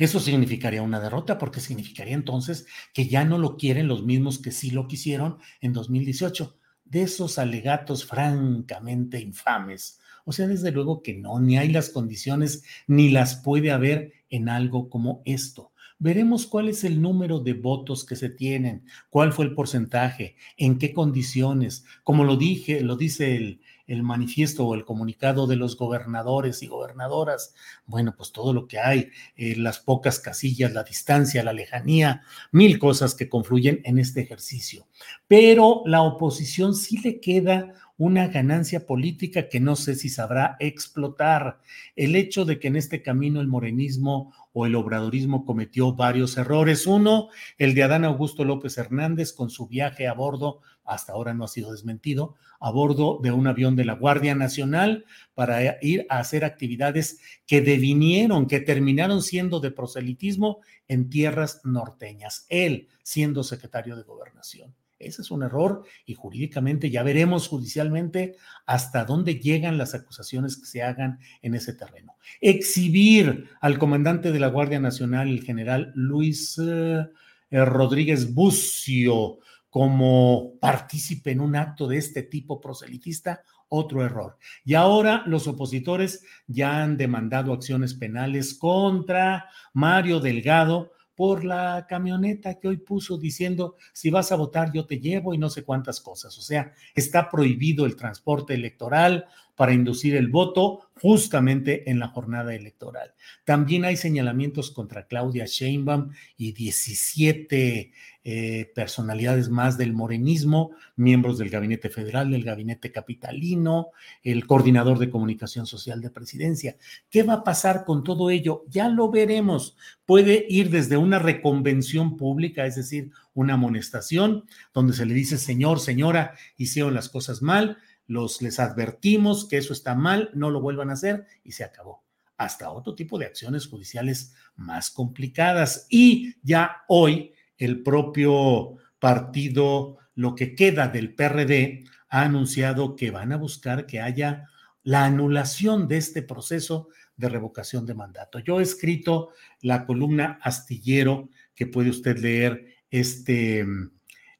Eso 0.00 0.18
significaría 0.18 0.80
una 0.80 0.98
derrota 0.98 1.36
porque 1.36 1.60
significaría 1.60 2.14
entonces 2.14 2.64
que 2.94 3.06
ya 3.06 3.26
no 3.26 3.36
lo 3.36 3.58
quieren 3.58 3.86
los 3.86 4.02
mismos 4.02 4.38
que 4.38 4.50
sí 4.50 4.70
lo 4.70 4.88
quisieron 4.88 5.36
en 5.60 5.74
2018. 5.74 6.56
De 6.86 7.02
esos 7.02 7.38
alegatos 7.38 8.06
francamente 8.06 9.20
infames. 9.20 10.00
O 10.24 10.32
sea, 10.32 10.46
desde 10.46 10.72
luego 10.72 11.02
que 11.02 11.12
no, 11.12 11.38
ni 11.38 11.58
hay 11.58 11.68
las 11.68 11.90
condiciones, 11.90 12.64
ni 12.86 13.10
las 13.10 13.36
puede 13.36 13.72
haber 13.72 14.14
en 14.30 14.48
algo 14.48 14.88
como 14.88 15.20
esto. 15.26 15.70
Veremos 15.98 16.46
cuál 16.46 16.70
es 16.70 16.82
el 16.84 17.02
número 17.02 17.40
de 17.40 17.52
votos 17.52 18.06
que 18.06 18.16
se 18.16 18.30
tienen, 18.30 18.86
cuál 19.10 19.34
fue 19.34 19.44
el 19.44 19.52
porcentaje, 19.52 20.34
en 20.56 20.78
qué 20.78 20.94
condiciones. 20.94 21.84
Como 22.04 22.24
lo 22.24 22.38
dije, 22.38 22.80
lo 22.80 22.96
dice 22.96 23.36
el, 23.36 23.60
el 23.90 24.04
manifiesto 24.04 24.66
o 24.66 24.74
el 24.74 24.84
comunicado 24.84 25.46
de 25.48 25.56
los 25.56 25.76
gobernadores 25.76 26.62
y 26.62 26.68
gobernadoras, 26.68 27.54
bueno, 27.86 28.14
pues 28.16 28.30
todo 28.30 28.52
lo 28.52 28.68
que 28.68 28.78
hay, 28.78 29.10
eh, 29.36 29.56
las 29.56 29.80
pocas 29.80 30.20
casillas, 30.20 30.72
la 30.72 30.84
distancia, 30.84 31.42
la 31.42 31.52
lejanía, 31.52 32.22
mil 32.52 32.78
cosas 32.78 33.16
que 33.16 33.28
confluyen 33.28 33.80
en 33.84 33.98
este 33.98 34.20
ejercicio. 34.20 34.86
Pero 35.26 35.82
la 35.86 36.02
oposición 36.02 36.74
sí 36.76 36.98
le 36.98 37.20
queda 37.20 37.74
una 38.00 38.28
ganancia 38.28 38.86
política 38.86 39.48
que 39.48 39.60
no 39.60 39.76
sé 39.76 39.94
si 39.94 40.08
sabrá 40.08 40.56
explotar. 40.58 41.60
El 41.96 42.16
hecho 42.16 42.46
de 42.46 42.58
que 42.58 42.68
en 42.68 42.76
este 42.76 43.02
camino 43.02 43.42
el 43.42 43.46
morenismo 43.46 44.32
o 44.52 44.66
el 44.66 44.74
obradorismo 44.74 45.44
cometió 45.44 45.94
varios 45.94 46.36
errores. 46.36 46.86
Uno, 46.86 47.28
el 47.58 47.74
de 47.74 47.82
Adán 47.82 48.04
Augusto 48.04 48.44
López 48.44 48.76
Hernández 48.78 49.32
con 49.32 49.50
su 49.50 49.68
viaje 49.68 50.08
a 50.08 50.14
bordo, 50.14 50.60
hasta 50.84 51.12
ahora 51.12 51.34
no 51.34 51.44
ha 51.44 51.48
sido 51.48 51.72
desmentido, 51.72 52.34
a 52.58 52.70
bordo 52.70 53.20
de 53.22 53.30
un 53.30 53.46
avión 53.46 53.76
de 53.76 53.84
la 53.84 53.94
Guardia 53.94 54.34
Nacional 54.34 55.04
para 55.34 55.78
ir 55.82 56.06
a 56.08 56.18
hacer 56.18 56.44
actividades 56.44 57.20
que 57.46 57.60
devinieron, 57.60 58.46
que 58.46 58.60
terminaron 58.60 59.22
siendo 59.22 59.60
de 59.60 59.70
proselitismo 59.70 60.60
en 60.88 61.08
tierras 61.08 61.60
norteñas, 61.64 62.46
él 62.48 62.88
siendo 63.02 63.44
secretario 63.44 63.96
de 63.96 64.02
gobernación. 64.02 64.74
Ese 65.00 65.22
es 65.22 65.30
un 65.30 65.42
error 65.42 65.82
y 66.04 66.14
jurídicamente 66.14 66.90
ya 66.90 67.02
veremos 67.02 67.48
judicialmente 67.48 68.36
hasta 68.66 69.06
dónde 69.06 69.36
llegan 69.36 69.78
las 69.78 69.94
acusaciones 69.94 70.58
que 70.58 70.66
se 70.66 70.82
hagan 70.82 71.18
en 71.40 71.54
ese 71.54 71.72
terreno. 71.72 72.16
Exhibir 72.40 73.48
al 73.60 73.78
comandante 73.78 74.30
de 74.30 74.38
la 74.38 74.48
Guardia 74.48 74.78
Nacional, 74.78 75.28
el 75.28 75.42
general 75.42 75.90
Luis 75.94 76.60
eh, 76.62 77.06
eh, 77.50 77.64
Rodríguez 77.64 78.34
Bucio, 78.34 79.38
como 79.70 80.58
partícipe 80.60 81.30
en 81.30 81.40
un 81.40 81.56
acto 81.56 81.86
de 81.86 81.96
este 81.96 82.22
tipo 82.22 82.60
proselitista, 82.60 83.42
otro 83.68 84.04
error. 84.04 84.36
Y 84.64 84.74
ahora 84.74 85.22
los 85.26 85.46
opositores 85.46 86.24
ya 86.46 86.82
han 86.82 86.96
demandado 86.96 87.52
acciones 87.52 87.94
penales 87.94 88.54
contra 88.54 89.48
Mario 89.72 90.20
Delgado 90.20 90.92
por 91.20 91.44
la 91.44 91.84
camioneta 91.86 92.58
que 92.58 92.66
hoy 92.66 92.78
puso 92.78 93.18
diciendo, 93.18 93.76
si 93.92 94.08
vas 94.08 94.32
a 94.32 94.36
votar 94.36 94.72
yo 94.72 94.86
te 94.86 94.98
llevo 95.00 95.34
y 95.34 95.38
no 95.38 95.50
sé 95.50 95.64
cuántas 95.64 96.00
cosas. 96.00 96.38
O 96.38 96.40
sea, 96.40 96.72
está 96.94 97.28
prohibido 97.28 97.84
el 97.84 97.94
transporte 97.94 98.54
electoral 98.54 99.26
para 99.60 99.74
inducir 99.74 100.16
el 100.16 100.28
voto 100.28 100.88
justamente 101.02 101.90
en 101.90 101.98
la 101.98 102.08
jornada 102.08 102.54
electoral. 102.54 103.12
También 103.44 103.84
hay 103.84 103.98
señalamientos 103.98 104.70
contra 104.70 105.06
Claudia 105.06 105.44
Sheinbaum 105.44 106.12
y 106.38 106.52
17 106.52 107.92
eh, 108.24 108.72
personalidades 108.74 109.50
más 109.50 109.76
del 109.76 109.92
morenismo, 109.92 110.70
miembros 110.96 111.36
del 111.36 111.50
gabinete 111.50 111.90
federal, 111.90 112.30
del 112.30 112.42
gabinete 112.42 112.90
capitalino, 112.90 113.90
el 114.22 114.46
coordinador 114.46 114.98
de 114.98 115.10
comunicación 115.10 115.66
social 115.66 116.00
de 116.00 116.08
presidencia. 116.08 116.78
¿Qué 117.10 117.22
va 117.22 117.34
a 117.34 117.44
pasar 117.44 117.84
con 117.84 118.02
todo 118.02 118.30
ello? 118.30 118.64
Ya 118.70 118.88
lo 118.88 119.10
veremos. 119.10 119.76
Puede 120.06 120.46
ir 120.48 120.70
desde 120.70 120.96
una 120.96 121.18
reconvención 121.18 122.16
pública, 122.16 122.64
es 122.64 122.76
decir, 122.76 123.10
una 123.34 123.54
amonestación, 123.54 124.46
donde 124.72 124.94
se 124.94 125.04
le 125.04 125.12
dice, 125.12 125.36
señor, 125.36 125.80
señora, 125.80 126.34
hicieron 126.56 126.94
las 126.94 127.10
cosas 127.10 127.42
mal, 127.42 127.76
los 128.10 128.42
les 128.42 128.58
advertimos 128.58 129.46
que 129.46 129.56
eso 129.56 129.72
está 129.72 129.94
mal, 129.94 130.30
no 130.34 130.50
lo 130.50 130.60
vuelvan 130.60 130.90
a 130.90 130.94
hacer 130.94 131.26
y 131.44 131.52
se 131.52 131.62
acabó 131.62 132.02
hasta 132.36 132.72
otro 132.72 132.96
tipo 132.96 133.18
de 133.18 133.26
acciones 133.26 133.68
judiciales 133.68 134.34
más 134.56 134.90
complicadas. 134.90 135.86
Y 135.88 136.34
ya 136.42 136.78
hoy 136.88 137.32
el 137.56 137.84
propio 137.84 138.78
partido, 138.98 139.98
lo 140.16 140.34
que 140.34 140.56
queda 140.56 140.88
del 140.88 141.14
PRD, 141.14 141.84
ha 142.08 142.22
anunciado 142.22 142.96
que 142.96 143.12
van 143.12 143.30
a 143.30 143.36
buscar 143.36 143.86
que 143.86 144.00
haya 144.00 144.48
la 144.82 145.04
anulación 145.04 145.86
de 145.86 145.98
este 145.98 146.22
proceso 146.22 146.88
de 147.16 147.28
revocación 147.28 147.86
de 147.86 147.94
mandato. 147.94 148.40
Yo 148.40 148.58
he 148.58 148.64
escrito 148.64 149.28
la 149.60 149.86
columna 149.86 150.40
astillero 150.42 151.28
que 151.54 151.66
puede 151.66 151.90
usted 151.90 152.18
leer 152.18 152.74
este, 152.90 153.64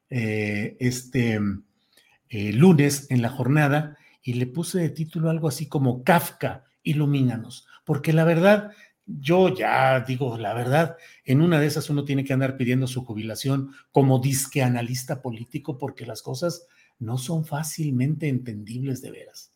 eh, 0.08 0.76
este 0.80 1.38
eh, 2.30 2.52
lunes 2.52 3.06
en 3.10 3.20
la 3.20 3.28
jornada 3.28 3.98
y 4.22 4.34
le 4.34 4.46
puse 4.46 4.78
de 4.78 4.88
título 4.88 5.28
algo 5.28 5.48
así 5.48 5.68
como 5.68 6.04
Kafka, 6.04 6.64
ilumínanos, 6.82 7.66
porque 7.84 8.12
la 8.12 8.24
verdad 8.24 8.72
yo 9.18 9.54
ya 9.54 10.00
digo 10.00 10.38
la 10.38 10.54
verdad, 10.54 10.96
en 11.24 11.40
una 11.40 11.58
de 11.58 11.66
esas 11.66 11.90
uno 11.90 12.04
tiene 12.04 12.24
que 12.24 12.32
andar 12.32 12.56
pidiendo 12.56 12.86
su 12.86 13.04
jubilación 13.04 13.72
como 13.90 14.20
disque 14.20 14.62
analista 14.62 15.20
político 15.20 15.78
porque 15.78 16.06
las 16.06 16.22
cosas 16.22 16.66
no 16.98 17.18
son 17.18 17.44
fácilmente 17.44 18.28
entendibles 18.28 19.02
de 19.02 19.10
veras. 19.10 19.52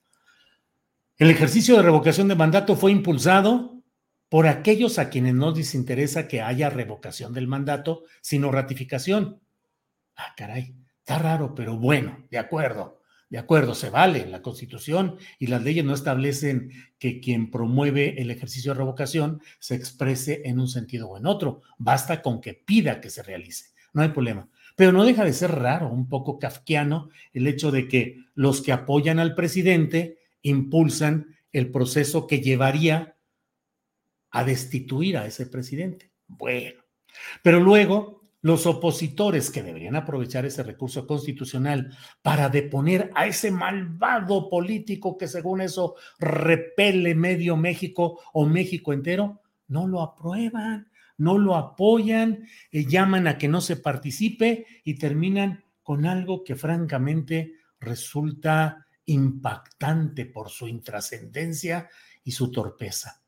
El 1.16 1.30
ejercicio 1.30 1.76
de 1.76 1.82
revocación 1.82 2.26
de 2.26 2.34
mandato 2.34 2.74
fue 2.74 2.90
impulsado 2.90 3.80
por 4.28 4.48
aquellos 4.48 4.98
a 4.98 5.10
quienes 5.10 5.34
no 5.34 5.52
les 5.52 5.74
interesa 5.76 6.26
que 6.26 6.42
haya 6.42 6.70
revocación 6.70 7.32
del 7.32 7.46
mandato, 7.46 8.02
sino 8.20 8.50
ratificación. 8.50 9.40
Ah, 10.16 10.34
caray, 10.37 10.74
está 11.04 11.18
raro, 11.18 11.54
pero 11.54 11.76
bueno, 11.76 12.26
de 12.30 12.38
acuerdo. 12.38 13.02
De 13.28 13.36
acuerdo, 13.36 13.74
se 13.74 13.90
vale. 13.90 14.26
La 14.26 14.40
Constitución 14.40 15.18
y 15.38 15.48
las 15.48 15.62
leyes 15.62 15.84
no 15.84 15.92
establecen 15.92 16.70
que 16.98 17.20
quien 17.20 17.50
promueve 17.50 18.22
el 18.22 18.30
ejercicio 18.30 18.72
de 18.72 18.78
revocación 18.78 19.42
se 19.58 19.74
exprese 19.74 20.42
en 20.46 20.58
un 20.58 20.68
sentido 20.68 21.10
o 21.10 21.18
en 21.18 21.26
otro. 21.26 21.60
Basta 21.76 22.22
con 22.22 22.40
que 22.40 22.54
pida 22.54 23.02
que 23.02 23.10
se 23.10 23.22
realice. 23.22 23.74
no 23.92 24.02
hay 24.02 24.08
problema. 24.08 24.48
Pero 24.76 24.92
no 24.92 25.04
deja 25.04 25.24
de 25.24 25.34
ser 25.34 25.52
raro, 25.52 25.88
un 25.88 26.08
poco 26.08 26.38
kafkiano, 26.38 27.10
el 27.32 27.46
hecho 27.46 27.70
de 27.70 27.86
que 27.86 28.24
los 28.34 28.62
que 28.62 28.72
apoyan 28.72 29.18
al 29.18 29.34
presidente 29.34 30.18
impulsan 30.42 31.36
el 31.52 31.70
proceso 31.70 32.26
que 32.26 32.40
llevaría 32.40 33.16
a 34.30 34.42
destituir 34.42 35.18
a 35.18 35.26
ese 35.26 35.46
presidente. 35.46 36.10
Bueno, 36.26 36.82
pero 37.42 37.60
luego 37.60 38.23
los 38.44 38.66
opositores 38.66 39.50
que 39.50 39.62
deberían 39.62 39.96
aprovechar 39.96 40.44
ese 40.44 40.62
recurso 40.62 41.07
constitucional 41.07 41.96
para 42.20 42.50
deponer 42.50 43.11
a 43.14 43.26
ese 43.26 43.50
malvado 43.50 44.50
político 44.50 45.16
que 45.16 45.28
según 45.28 45.62
eso 45.62 45.94
repele 46.18 47.14
medio 47.14 47.57
México 47.57 48.20
o 48.35 48.44
México 48.44 48.92
entero, 48.92 49.40
no 49.68 49.87
lo 49.87 50.02
aprueban, 50.02 50.90
no 51.16 51.38
lo 51.38 51.57
apoyan, 51.57 52.46
eh, 52.70 52.85
llaman 52.85 53.28
a 53.28 53.38
que 53.38 53.48
no 53.48 53.62
se 53.62 53.76
participe 53.76 54.66
y 54.85 54.98
terminan 54.98 55.64
con 55.83 56.04
algo 56.04 56.44
que 56.44 56.54
francamente 56.54 57.54
resulta 57.80 58.87
impactante 59.07 60.26
por 60.26 60.50
su 60.50 60.68
intrascendencia 60.68 61.88
y 62.22 62.33
su 62.33 62.52
torpeza. 62.52 63.22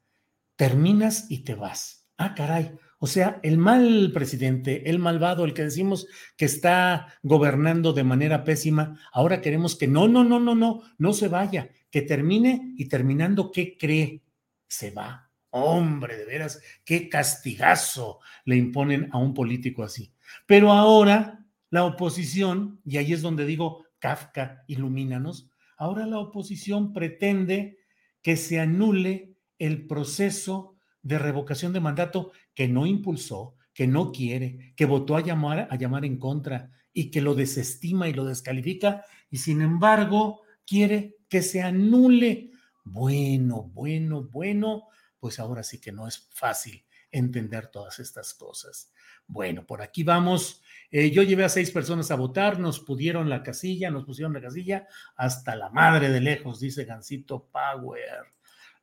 Terminas 0.57 1.31
y 1.31 1.39
te 1.39 1.55
vas. 1.55 2.07
Ah, 2.19 2.35
caray. 2.35 2.79
O 3.07 3.09
sea, 3.09 3.39
el 3.45 3.57
mal 3.57 4.11
presidente, 4.13 4.91
el 4.91 4.99
malvado, 4.99 5.45
el 5.45 5.55
que 5.55 5.63
decimos 5.63 6.09
que 6.37 6.45
está 6.45 7.15
gobernando 7.23 7.93
de 7.93 8.03
manera 8.03 8.43
pésima, 8.43 8.99
ahora 9.13 9.41
queremos 9.41 9.77
que 9.77 9.87
no, 9.87 10.09
no, 10.09 10.25
no, 10.25 10.41
no, 10.41 10.57
no, 10.57 10.83
no 10.99 11.13
se 11.13 11.29
vaya, 11.29 11.71
que 11.89 12.03
termine 12.03 12.75
y 12.77 12.89
terminando, 12.89 13.53
¿qué 13.53 13.79
cree? 13.79 14.25
Se 14.67 14.91
va. 14.91 15.31
Hombre, 15.51 16.17
de 16.17 16.25
veras, 16.25 16.61
qué 16.85 17.09
castigazo 17.09 18.19
le 18.45 18.57
imponen 18.57 19.09
a 19.13 19.19
un 19.19 19.35
político 19.35 19.85
así. 19.85 20.13
Pero 20.45 20.73
ahora 20.73 21.47
la 21.71 21.85
oposición, 21.85 22.81
y 22.85 22.97
ahí 22.97 23.13
es 23.13 23.23
donde 23.23 23.47
digo, 23.47 23.87
Kafka, 24.01 24.65
ilumínanos, 24.67 25.49
ahora 25.77 26.07
la 26.07 26.19
oposición 26.19 26.93
pretende 26.93 27.79
que 28.21 28.37
se 28.37 28.59
anule 28.59 29.37
el 29.61 29.87
proceso 29.87 30.76
de 31.07 31.21
revocación 31.21 31.73
de 31.73 31.79
mandato 31.79 32.33
que 32.53 32.67
no 32.67 32.85
impulsó, 32.85 33.55
que 33.73 33.87
no 33.87 34.11
quiere, 34.11 34.75
que 34.75 34.87
votó 34.87 35.17
a 35.17 35.21
llamar, 35.21 35.69
a 35.71 35.77
llamar 35.77 36.05
en 36.05 36.19
contra 36.19 36.73
y 36.93 37.13
que 37.13 37.21
lo 37.21 37.37
desestima 37.37 38.09
y 38.09 38.13
lo 38.13 38.25
descalifica 38.25 39.05
y 39.31 39.39
sin 39.39 39.61
embargo 39.61 40.43
quiere 40.67 41.19
que 41.29 41.43
se 41.43 41.63
anule. 41.63 42.51
Bueno, 42.83 43.71
bueno, 43.73 44.25
bueno, 44.25 44.89
pues 45.21 45.39
ahora 45.39 45.63
sí 45.63 45.81
que 45.81 45.93
no 45.93 46.09
es 46.09 46.29
fácil 46.33 46.85
entender 47.13 47.69
todas 47.69 48.01
estas 48.01 48.35
cosas. 48.35 48.93
Bueno, 49.29 49.65
por 49.65 49.83
aquí 49.83 50.03
vamos. 50.03 50.61
Eh, 50.91 51.13
yo 51.13 51.23
llevé 51.23 51.45
a 51.45 51.49
seis 51.49 51.71
personas 51.71 52.11
a 52.11 52.17
votar, 52.17 52.59
nos 52.59 52.81
pudieron 52.81 53.31
la 53.31 53.45
casilla, 53.45 53.93
nos 53.93 54.05
pusieron 54.05 54.33
la 54.33 54.41
casilla 54.41 54.89
hasta 55.15 55.55
la 55.55 55.71
madre 55.71 56.11
de 56.11 56.21
lejos, 56.21 56.59
dice 56.59 56.85
Gancito 56.85 57.49
Power. 57.53 58.36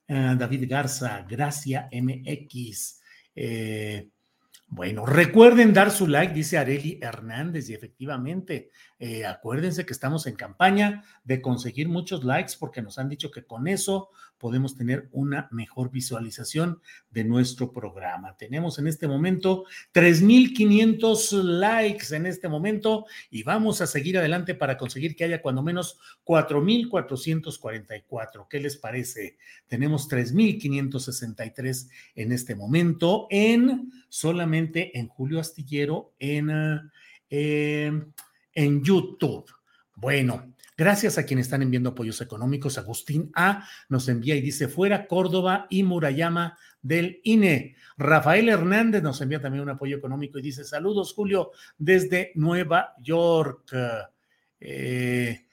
Eh, 0.07 0.35
David 0.37 0.69
Garza, 0.69 1.25
Gracia 1.27 1.89
MX. 1.91 3.01
Eh, 3.35 4.09
bueno, 4.67 5.05
recuerden 5.05 5.73
dar 5.73 5.91
su 5.91 6.07
like, 6.07 6.33
dice 6.33 6.57
Areli 6.57 6.99
Hernández, 7.01 7.69
y 7.69 7.73
efectivamente, 7.73 8.71
eh, 9.05 9.25
acuérdense 9.25 9.85
que 9.85 9.91
estamos 9.91 10.27
en 10.27 10.37
campaña 10.37 11.03
de 11.25 11.41
conseguir 11.41 11.89
muchos 11.89 12.23
likes 12.23 12.53
porque 12.57 12.81
nos 12.81 12.97
han 12.97 13.09
dicho 13.09 13.31
que 13.31 13.43
con 13.43 13.67
eso 13.67 14.11
podemos 14.37 14.77
tener 14.77 15.09
una 15.11 15.49
mejor 15.51 15.91
visualización 15.91 16.79
de 17.11 17.25
nuestro 17.25 17.73
programa. 17.73 18.37
Tenemos 18.37 18.79
en 18.79 18.87
este 18.87 19.09
momento 19.09 19.65
3.500 19.93 21.43
likes 21.43 22.15
en 22.15 22.27
este 22.27 22.47
momento 22.47 23.05
y 23.29 23.43
vamos 23.43 23.81
a 23.81 23.87
seguir 23.87 24.17
adelante 24.17 24.55
para 24.55 24.77
conseguir 24.77 25.17
que 25.17 25.25
haya 25.25 25.41
cuando 25.41 25.63
menos 25.63 25.99
4.444. 26.23 28.47
¿Qué 28.49 28.61
les 28.61 28.77
parece? 28.77 29.35
Tenemos 29.67 30.09
3.563 30.09 31.89
en 32.15 32.31
este 32.31 32.55
momento 32.55 33.27
en 33.29 33.91
solamente 34.07 34.97
en 34.97 35.09
Julio 35.09 35.41
Astillero 35.41 36.13
en, 36.19 36.89
eh, 37.29 37.91
en 38.53 38.83
YouTube. 38.83 39.45
Bueno, 39.95 40.53
gracias 40.75 41.17
a 41.17 41.25
quienes 41.25 41.47
están 41.47 41.61
enviando 41.61 41.91
apoyos 41.91 42.19
económicos. 42.21 42.77
Agustín 42.77 43.31
A 43.35 43.67
nos 43.89 44.07
envía 44.09 44.35
y 44.35 44.41
dice 44.41 44.67
fuera 44.67 45.07
Córdoba 45.07 45.67
y 45.69 45.83
Murayama 45.83 46.57
del 46.81 47.21
INE. 47.23 47.75
Rafael 47.97 48.49
Hernández 48.49 49.03
nos 49.03 49.21
envía 49.21 49.41
también 49.41 49.63
un 49.63 49.69
apoyo 49.69 49.97
económico 49.97 50.39
y 50.39 50.41
dice 50.41 50.63
saludos 50.63 51.13
Julio 51.13 51.51
desde 51.77 52.31
Nueva 52.35 52.95
York. 53.01 53.71
Eh, 54.59 55.45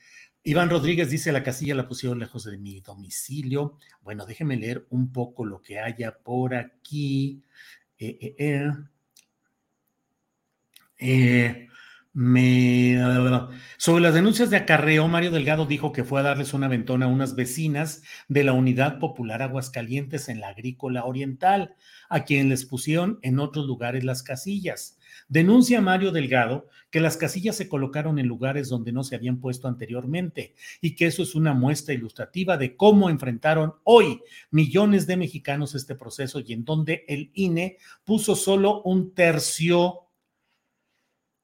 Iván 0.43 0.71
Rodríguez 0.71 1.11
dice 1.11 1.33
la 1.33 1.43
casilla 1.43 1.75
la 1.75 1.87
pusieron 1.87 2.19
lejos 2.19 2.45
de 2.45 2.57
mi 2.57 2.81
domicilio. 2.81 3.77
Bueno, 4.03 4.25
déjeme 4.25 4.57
leer 4.57 4.87
un 4.91 5.13
poco 5.13 5.45
lo 5.45 5.61
que 5.61 5.79
haya 5.79 6.17
por 6.17 6.55
aquí. 6.55 7.43
Eh, 7.99 8.19
eh, 8.21 8.35
eh, 8.39 8.73
eh 10.99 11.70
sobre 13.79 14.03
las 14.03 14.15
denuncias 14.15 14.51
de 14.51 14.57
acarreo, 14.57 15.07
Mario 15.07 15.31
Delgado 15.31 15.65
dijo 15.65 15.93
que 15.93 16.03
fue 16.03 16.19
a 16.19 16.25
darles 16.25 16.53
una 16.55 16.67
ventona 16.67 17.07
a 17.07 17.09
unas 17.09 17.37
vecinas 17.37 18.03
de 18.27 18.43
la 18.43 18.53
Unidad 18.53 18.99
Popular 18.99 19.43
Aguascalientes 19.43 20.29
en 20.29 20.41
la 20.41 20.49
Agrícola 20.49 21.05
Oriental, 21.05 21.77
a 22.09 22.25
quienes 22.25 22.47
les 22.47 22.65
pusieron 22.65 23.21
en 23.23 23.39
otros 23.39 23.67
lugares 23.67 24.03
las 24.03 24.25
casillas. 24.25 24.99
Denuncia 25.29 25.81
Mario 25.81 26.11
Delgado 26.11 26.69
que 26.91 27.01
las 27.01 27.17
casillas 27.17 27.57
se 27.57 27.69
colocaron 27.69 28.19
en 28.19 28.27
lugares 28.27 28.69
donde 28.69 28.91
no 28.91 29.05
se 29.05 29.15
habían 29.15 29.39
puesto 29.39 29.69
anteriormente 29.69 30.55
y 30.81 30.97
que 30.97 31.07
eso 31.07 31.23
es 31.23 31.37
una 31.37 31.55
muestra 31.55 31.95
ilustrativa 31.95 32.57
de 32.57 32.77
cómo 32.77 33.09
enfrentaron 33.09 33.75
hoy 33.85 34.21
millones 34.51 35.07
de 35.07 35.17
mexicanos 35.17 35.77
este 35.77 35.95
proceso 35.95 36.41
y 36.41 36.53
en 36.53 36.65
donde 36.65 37.05
el 37.07 37.31
INE 37.35 37.79
puso 38.05 38.35
solo 38.35 38.83
un 38.83 39.15
tercio 39.15 40.10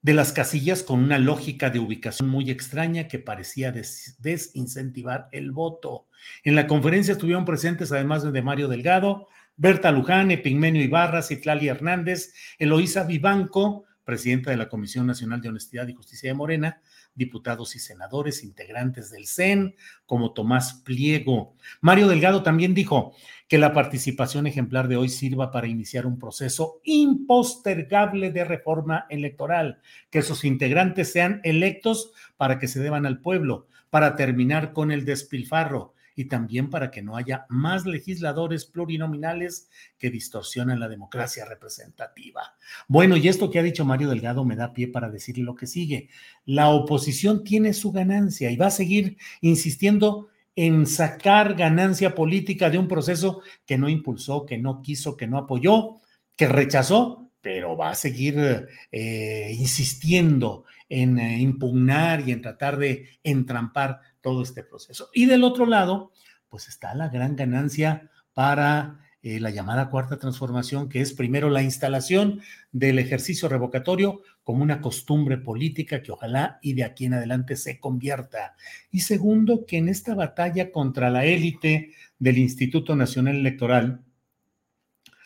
de 0.06 0.14
las 0.14 0.32
casillas 0.32 0.84
con 0.84 1.02
una 1.02 1.18
lógica 1.18 1.68
de 1.68 1.80
ubicación 1.80 2.28
muy 2.28 2.48
extraña 2.48 3.08
que 3.08 3.18
parecía 3.18 3.72
desincentivar 3.72 5.28
el 5.32 5.50
voto. 5.50 6.06
En 6.44 6.54
la 6.54 6.68
conferencia 6.68 7.10
estuvieron 7.10 7.44
presentes, 7.44 7.90
además 7.90 8.22
de 8.22 8.40
Mario 8.40 8.68
Delgado, 8.68 9.26
Berta 9.56 9.90
Luján, 9.90 10.30
Epigmenio 10.30 10.80
Ibarra, 10.80 11.22
Citlali 11.22 11.66
Hernández, 11.66 12.32
Eloísa 12.60 13.02
Vivanco, 13.02 13.84
presidenta 14.04 14.52
de 14.52 14.56
la 14.56 14.68
Comisión 14.68 15.08
Nacional 15.08 15.40
de 15.40 15.48
Honestidad 15.48 15.88
y 15.88 15.94
Justicia 15.94 16.30
de 16.30 16.34
Morena, 16.34 16.80
diputados 17.16 17.74
y 17.74 17.80
senadores 17.80 18.44
integrantes 18.44 19.10
del 19.10 19.26
CEN, 19.26 19.74
como 20.04 20.32
Tomás 20.32 20.82
Pliego. 20.84 21.56
Mario 21.80 22.06
Delgado 22.06 22.42
también 22.42 22.74
dijo 22.74 23.14
que 23.48 23.58
la 23.58 23.72
participación 23.72 24.46
ejemplar 24.46 24.86
de 24.86 24.96
hoy 24.96 25.08
sirva 25.08 25.50
para 25.50 25.66
iniciar 25.66 26.06
un 26.06 26.18
proceso 26.18 26.80
impostergable 26.84 28.30
de 28.30 28.44
reforma 28.44 29.06
electoral, 29.08 29.80
que 30.10 30.22
sus 30.22 30.44
integrantes 30.44 31.10
sean 31.10 31.40
electos 31.42 32.12
para 32.36 32.58
que 32.58 32.68
se 32.68 32.80
deban 32.80 33.06
al 33.06 33.20
pueblo, 33.20 33.66
para 33.90 34.14
terminar 34.14 34.72
con 34.72 34.90
el 34.92 35.04
despilfarro, 35.04 35.94
y 36.16 36.24
también 36.24 36.70
para 36.70 36.90
que 36.90 37.02
no 37.02 37.16
haya 37.16 37.44
más 37.50 37.84
legisladores 37.84 38.64
plurinominales 38.64 39.68
que 39.98 40.10
distorsionan 40.10 40.80
la 40.80 40.88
democracia 40.88 41.44
representativa. 41.44 42.56
Bueno, 42.88 43.16
y 43.18 43.28
esto 43.28 43.50
que 43.50 43.58
ha 43.58 43.62
dicho 43.62 43.84
Mario 43.84 44.08
Delgado 44.08 44.44
me 44.44 44.56
da 44.56 44.72
pie 44.72 44.88
para 44.88 45.10
decirle 45.10 45.44
lo 45.44 45.54
que 45.54 45.66
sigue. 45.66 46.08
La 46.46 46.70
oposición 46.70 47.44
tiene 47.44 47.74
su 47.74 47.92
ganancia 47.92 48.50
y 48.50 48.56
va 48.56 48.68
a 48.68 48.70
seguir 48.70 49.18
insistiendo 49.42 50.28
en 50.56 50.86
sacar 50.86 51.54
ganancia 51.54 52.14
política 52.14 52.70
de 52.70 52.78
un 52.78 52.88
proceso 52.88 53.42
que 53.66 53.76
no 53.76 53.90
impulsó, 53.90 54.46
que 54.46 54.56
no 54.56 54.80
quiso, 54.80 55.14
que 55.14 55.26
no 55.26 55.36
apoyó, 55.36 56.00
que 56.34 56.48
rechazó, 56.48 57.30
pero 57.42 57.76
va 57.76 57.90
a 57.90 57.94
seguir 57.94 58.66
eh, 58.90 59.54
insistiendo 59.56 60.64
en 60.88 61.18
eh, 61.18 61.38
impugnar 61.40 62.26
y 62.26 62.32
en 62.32 62.40
tratar 62.40 62.78
de 62.78 63.08
entrampar 63.22 64.00
todo 64.26 64.42
este 64.42 64.64
proceso. 64.64 65.08
Y 65.14 65.26
del 65.26 65.44
otro 65.44 65.66
lado, 65.66 66.10
pues 66.48 66.66
está 66.66 66.96
la 66.96 67.10
gran 67.10 67.36
ganancia 67.36 68.10
para 68.34 68.98
eh, 69.22 69.38
la 69.38 69.50
llamada 69.50 69.88
cuarta 69.88 70.18
transformación, 70.18 70.88
que 70.88 71.00
es 71.00 71.12
primero 71.12 71.48
la 71.48 71.62
instalación 71.62 72.40
del 72.72 72.98
ejercicio 72.98 73.48
revocatorio 73.48 74.22
como 74.42 74.64
una 74.64 74.80
costumbre 74.80 75.38
política 75.38 76.02
que 76.02 76.10
ojalá 76.10 76.58
y 76.60 76.72
de 76.72 76.82
aquí 76.82 77.04
en 77.04 77.14
adelante 77.14 77.54
se 77.54 77.78
convierta. 77.78 78.56
Y 78.90 79.02
segundo, 79.02 79.64
que 79.64 79.76
en 79.76 79.88
esta 79.88 80.16
batalla 80.16 80.72
contra 80.72 81.08
la 81.08 81.24
élite 81.24 81.92
del 82.18 82.38
Instituto 82.38 82.96
Nacional 82.96 83.36
Electoral, 83.36 84.02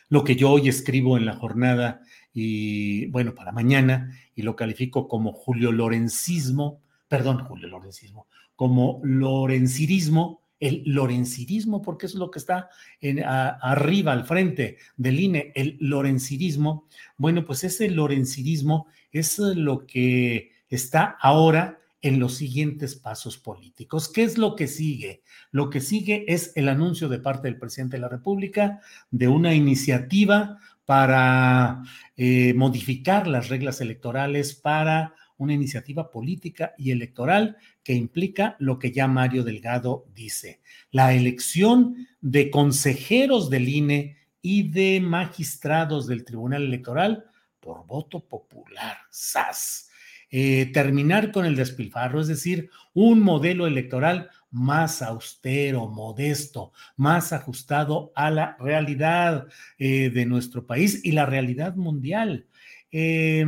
lo 0.09 0.23
que 0.23 0.35
yo 0.35 0.51
hoy 0.51 0.69
escribo 0.69 1.17
en 1.17 1.25
la 1.25 1.33
jornada 1.33 2.01
y 2.35 3.07
bueno, 3.07 3.33
para 3.33 3.51
mañana, 3.51 4.15
y 4.35 4.43
lo 4.43 4.55
califico 4.55 5.07
como 5.07 5.33
Julio 5.33 5.71
Lorencismo, 5.71 6.83
perdón, 7.11 7.43
Julio 7.43 7.67
Lorencismo, 7.67 8.27
como 8.55 9.01
lorencirismo, 9.03 10.43
el 10.61 10.81
lorencirismo, 10.85 11.81
porque 11.81 12.05
es 12.05 12.15
lo 12.15 12.31
que 12.31 12.39
está 12.39 12.69
arriba, 13.01 14.13
al 14.13 14.23
frente 14.23 14.77
del 14.95 15.19
INE, 15.19 15.51
el 15.53 15.75
lorencirismo. 15.81 16.87
Bueno, 17.17 17.43
pues 17.43 17.65
ese 17.65 17.89
lorencirismo 17.89 18.87
es 19.11 19.39
lo 19.39 19.85
que 19.85 20.51
está 20.69 21.17
ahora 21.19 21.81
en 22.01 22.17
los 22.17 22.35
siguientes 22.35 22.95
pasos 22.95 23.37
políticos. 23.37 24.07
¿Qué 24.07 24.23
es 24.23 24.37
lo 24.37 24.55
que 24.55 24.69
sigue? 24.69 25.21
Lo 25.51 25.69
que 25.69 25.81
sigue 25.81 26.23
es 26.29 26.53
el 26.55 26.69
anuncio 26.69 27.09
de 27.09 27.19
parte 27.19 27.49
del 27.49 27.59
presidente 27.59 27.97
de 27.97 28.03
la 28.03 28.09
República 28.09 28.79
de 29.09 29.27
una 29.27 29.53
iniciativa 29.53 30.59
para 30.85 31.83
eh, 32.15 32.53
modificar 32.53 33.27
las 33.27 33.49
reglas 33.49 33.81
electorales 33.81 34.55
para 34.55 35.13
una 35.41 35.53
iniciativa 35.53 36.11
política 36.11 36.73
y 36.77 36.91
electoral 36.91 37.57
que 37.83 37.93
implica 37.93 38.55
lo 38.59 38.77
que 38.77 38.91
ya 38.91 39.07
Mario 39.07 39.43
Delgado 39.43 40.05
dice, 40.13 40.61
la 40.91 41.13
elección 41.15 42.07
de 42.21 42.51
consejeros 42.51 43.49
del 43.49 43.67
INE 43.67 44.17
y 44.43 44.69
de 44.69 45.01
magistrados 45.01 46.05
del 46.05 46.25
Tribunal 46.25 46.63
Electoral 46.63 47.25
por 47.59 47.87
voto 47.87 48.19
popular. 48.19 48.97
¡Sas! 49.09 49.89
Eh, 50.29 50.67
terminar 50.71 51.31
con 51.31 51.45
el 51.45 51.55
despilfarro, 51.55 52.21
es 52.21 52.27
decir, 52.27 52.69
un 52.93 53.19
modelo 53.19 53.65
electoral 53.65 54.29
más 54.51 55.01
austero, 55.01 55.87
modesto, 55.87 56.71
más 56.95 57.33
ajustado 57.33 58.11
a 58.15 58.29
la 58.29 58.55
realidad 58.59 59.47
eh, 59.79 60.11
de 60.11 60.25
nuestro 60.27 60.67
país 60.67 61.03
y 61.03 61.13
la 61.13 61.25
realidad 61.25 61.75
mundial. 61.75 62.45
Eh, 62.91 63.43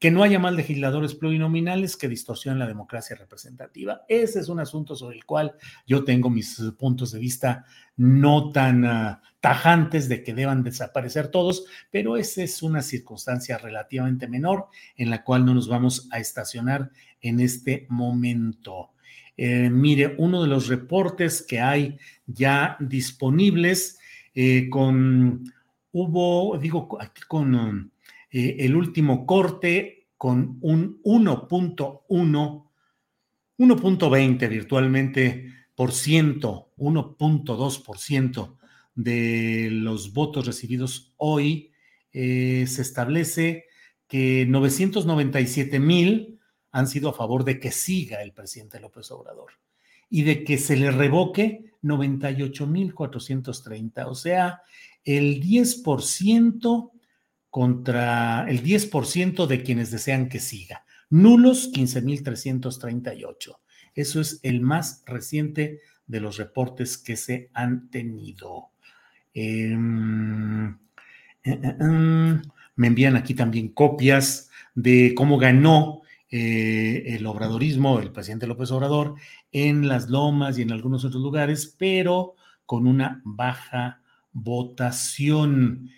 que 0.00 0.10
no 0.10 0.22
haya 0.22 0.38
más 0.38 0.54
legisladores 0.54 1.14
plurinominales 1.14 1.94
que 1.94 2.08
distorsionen 2.08 2.58
la 2.58 2.66
democracia 2.66 3.14
representativa. 3.16 4.00
Ese 4.08 4.40
es 4.40 4.48
un 4.48 4.58
asunto 4.58 4.96
sobre 4.96 5.16
el 5.16 5.26
cual 5.26 5.52
yo 5.86 6.04
tengo 6.04 6.30
mis 6.30 6.58
puntos 6.78 7.12
de 7.12 7.18
vista 7.18 7.66
no 7.98 8.50
tan 8.50 8.84
uh, 8.84 9.18
tajantes 9.40 10.08
de 10.08 10.24
que 10.24 10.32
deban 10.32 10.62
desaparecer 10.62 11.28
todos, 11.28 11.66
pero 11.90 12.16
esa 12.16 12.42
es 12.42 12.62
una 12.62 12.80
circunstancia 12.80 13.58
relativamente 13.58 14.26
menor 14.26 14.68
en 14.96 15.10
la 15.10 15.22
cual 15.22 15.44
no 15.44 15.52
nos 15.52 15.68
vamos 15.68 16.08
a 16.10 16.18
estacionar 16.18 16.90
en 17.20 17.40
este 17.40 17.86
momento. 17.90 18.92
Eh, 19.36 19.68
mire, 19.68 20.14
uno 20.16 20.40
de 20.40 20.48
los 20.48 20.68
reportes 20.68 21.42
que 21.42 21.60
hay 21.60 21.98
ya 22.26 22.78
disponibles 22.80 23.98
eh, 24.34 24.70
con, 24.70 25.44
hubo, 25.92 26.56
digo, 26.56 26.96
aquí 26.98 27.20
con... 27.28 27.54
Um, 27.54 27.90
eh, 28.30 28.56
el 28.60 28.76
último 28.76 29.26
corte 29.26 30.08
con 30.16 30.58
un 30.60 31.00
1.1, 31.02 32.68
1.20 33.58 34.48
virtualmente 34.48 35.54
por 35.74 35.92
ciento, 35.92 36.72
1.2 36.76 37.84
por 37.84 37.98
ciento 37.98 38.58
de 38.94 39.68
los 39.70 40.12
votos 40.12 40.46
recibidos 40.46 41.14
hoy, 41.16 41.72
eh, 42.12 42.66
se 42.66 42.82
establece 42.82 43.64
que 44.06 44.44
997 44.46 45.80
mil 45.80 46.38
han 46.72 46.86
sido 46.86 47.10
a 47.10 47.14
favor 47.14 47.44
de 47.44 47.58
que 47.58 47.70
siga 47.70 48.22
el 48.22 48.32
presidente 48.32 48.80
López 48.80 49.10
Obrador 49.10 49.52
y 50.08 50.22
de 50.22 50.44
que 50.44 50.58
se 50.58 50.76
le 50.76 50.90
revoque 50.90 51.72
98 51.82 52.66
mil 52.66 52.94
430, 52.94 54.06
o 54.08 54.14
sea, 54.14 54.62
el 55.04 55.40
10% 55.42 56.90
contra 57.50 58.48
el 58.48 58.62
10% 58.62 59.46
de 59.46 59.62
quienes 59.62 59.90
desean 59.90 60.28
que 60.28 60.38
siga. 60.38 60.84
Nulos 61.10 61.72
15.338. 61.72 63.58
Eso 63.94 64.20
es 64.20 64.38
el 64.42 64.60
más 64.60 65.02
reciente 65.04 65.80
de 66.06 66.20
los 66.20 66.38
reportes 66.38 66.96
que 66.96 67.16
se 67.16 67.50
han 67.52 67.90
tenido. 67.90 68.70
Em, 69.34 70.68
eh, 70.70 70.76
eh, 71.44 71.76
em, 71.80 72.42
me 72.76 72.86
envían 72.86 73.16
aquí 73.16 73.34
también 73.34 73.68
copias 73.68 74.50
de 74.74 75.14
cómo 75.16 75.38
ganó 75.38 76.02
eh, 76.30 77.02
el 77.06 77.26
obradorismo, 77.26 77.98
el 77.98 78.12
presidente 78.12 78.46
López 78.46 78.70
Obrador, 78.70 79.16
en 79.50 79.88
las 79.88 80.08
lomas 80.08 80.58
y 80.58 80.62
en 80.62 80.72
algunos 80.72 81.04
otros 81.04 81.22
lugares, 81.22 81.74
pero 81.76 82.34
con 82.66 82.86
una 82.86 83.20
baja 83.24 84.00
votación. 84.32 85.90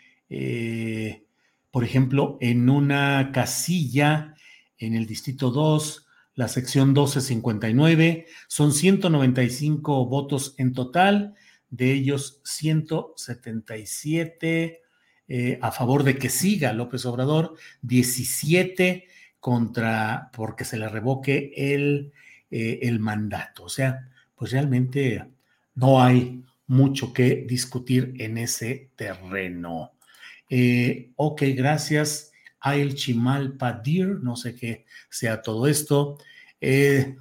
Por 1.72 1.82
ejemplo, 1.82 2.38
en 2.40 2.70
una 2.70 3.32
casilla 3.32 4.36
en 4.78 4.94
el 4.94 5.06
distrito 5.06 5.50
2, 5.50 6.06
la 6.34 6.46
sección 6.46 6.88
1259, 6.88 8.26
son 8.46 8.72
195 8.72 10.06
votos 10.06 10.54
en 10.58 10.72
total, 10.72 11.34
de 11.70 11.92
ellos 11.92 12.40
177 12.44 14.82
eh, 15.28 15.58
a 15.62 15.72
favor 15.72 16.04
de 16.04 16.18
que 16.18 16.28
siga 16.28 16.74
López 16.74 17.06
Obrador, 17.06 17.54
17 17.80 19.08
contra 19.40 20.30
porque 20.34 20.66
se 20.66 20.76
le 20.76 20.90
revoque 20.90 21.54
el, 21.56 22.12
eh, 22.50 22.80
el 22.82 23.00
mandato. 23.00 23.64
O 23.64 23.70
sea, 23.70 24.10
pues 24.34 24.52
realmente 24.52 25.24
no 25.74 26.02
hay 26.02 26.44
mucho 26.66 27.14
que 27.14 27.46
discutir 27.48 28.12
en 28.18 28.36
ese 28.36 28.90
terreno. 28.94 29.92
Eh, 30.54 31.12
ok, 31.16 31.44
gracias. 31.56 32.30
Ail 32.60 32.94
Chimal 32.94 33.56
Padir, 33.56 34.18
no 34.22 34.36
sé 34.36 34.54
qué 34.54 34.84
sea 35.08 35.40
todo 35.40 35.66
esto. 35.66 36.18
Eh, 36.60 37.16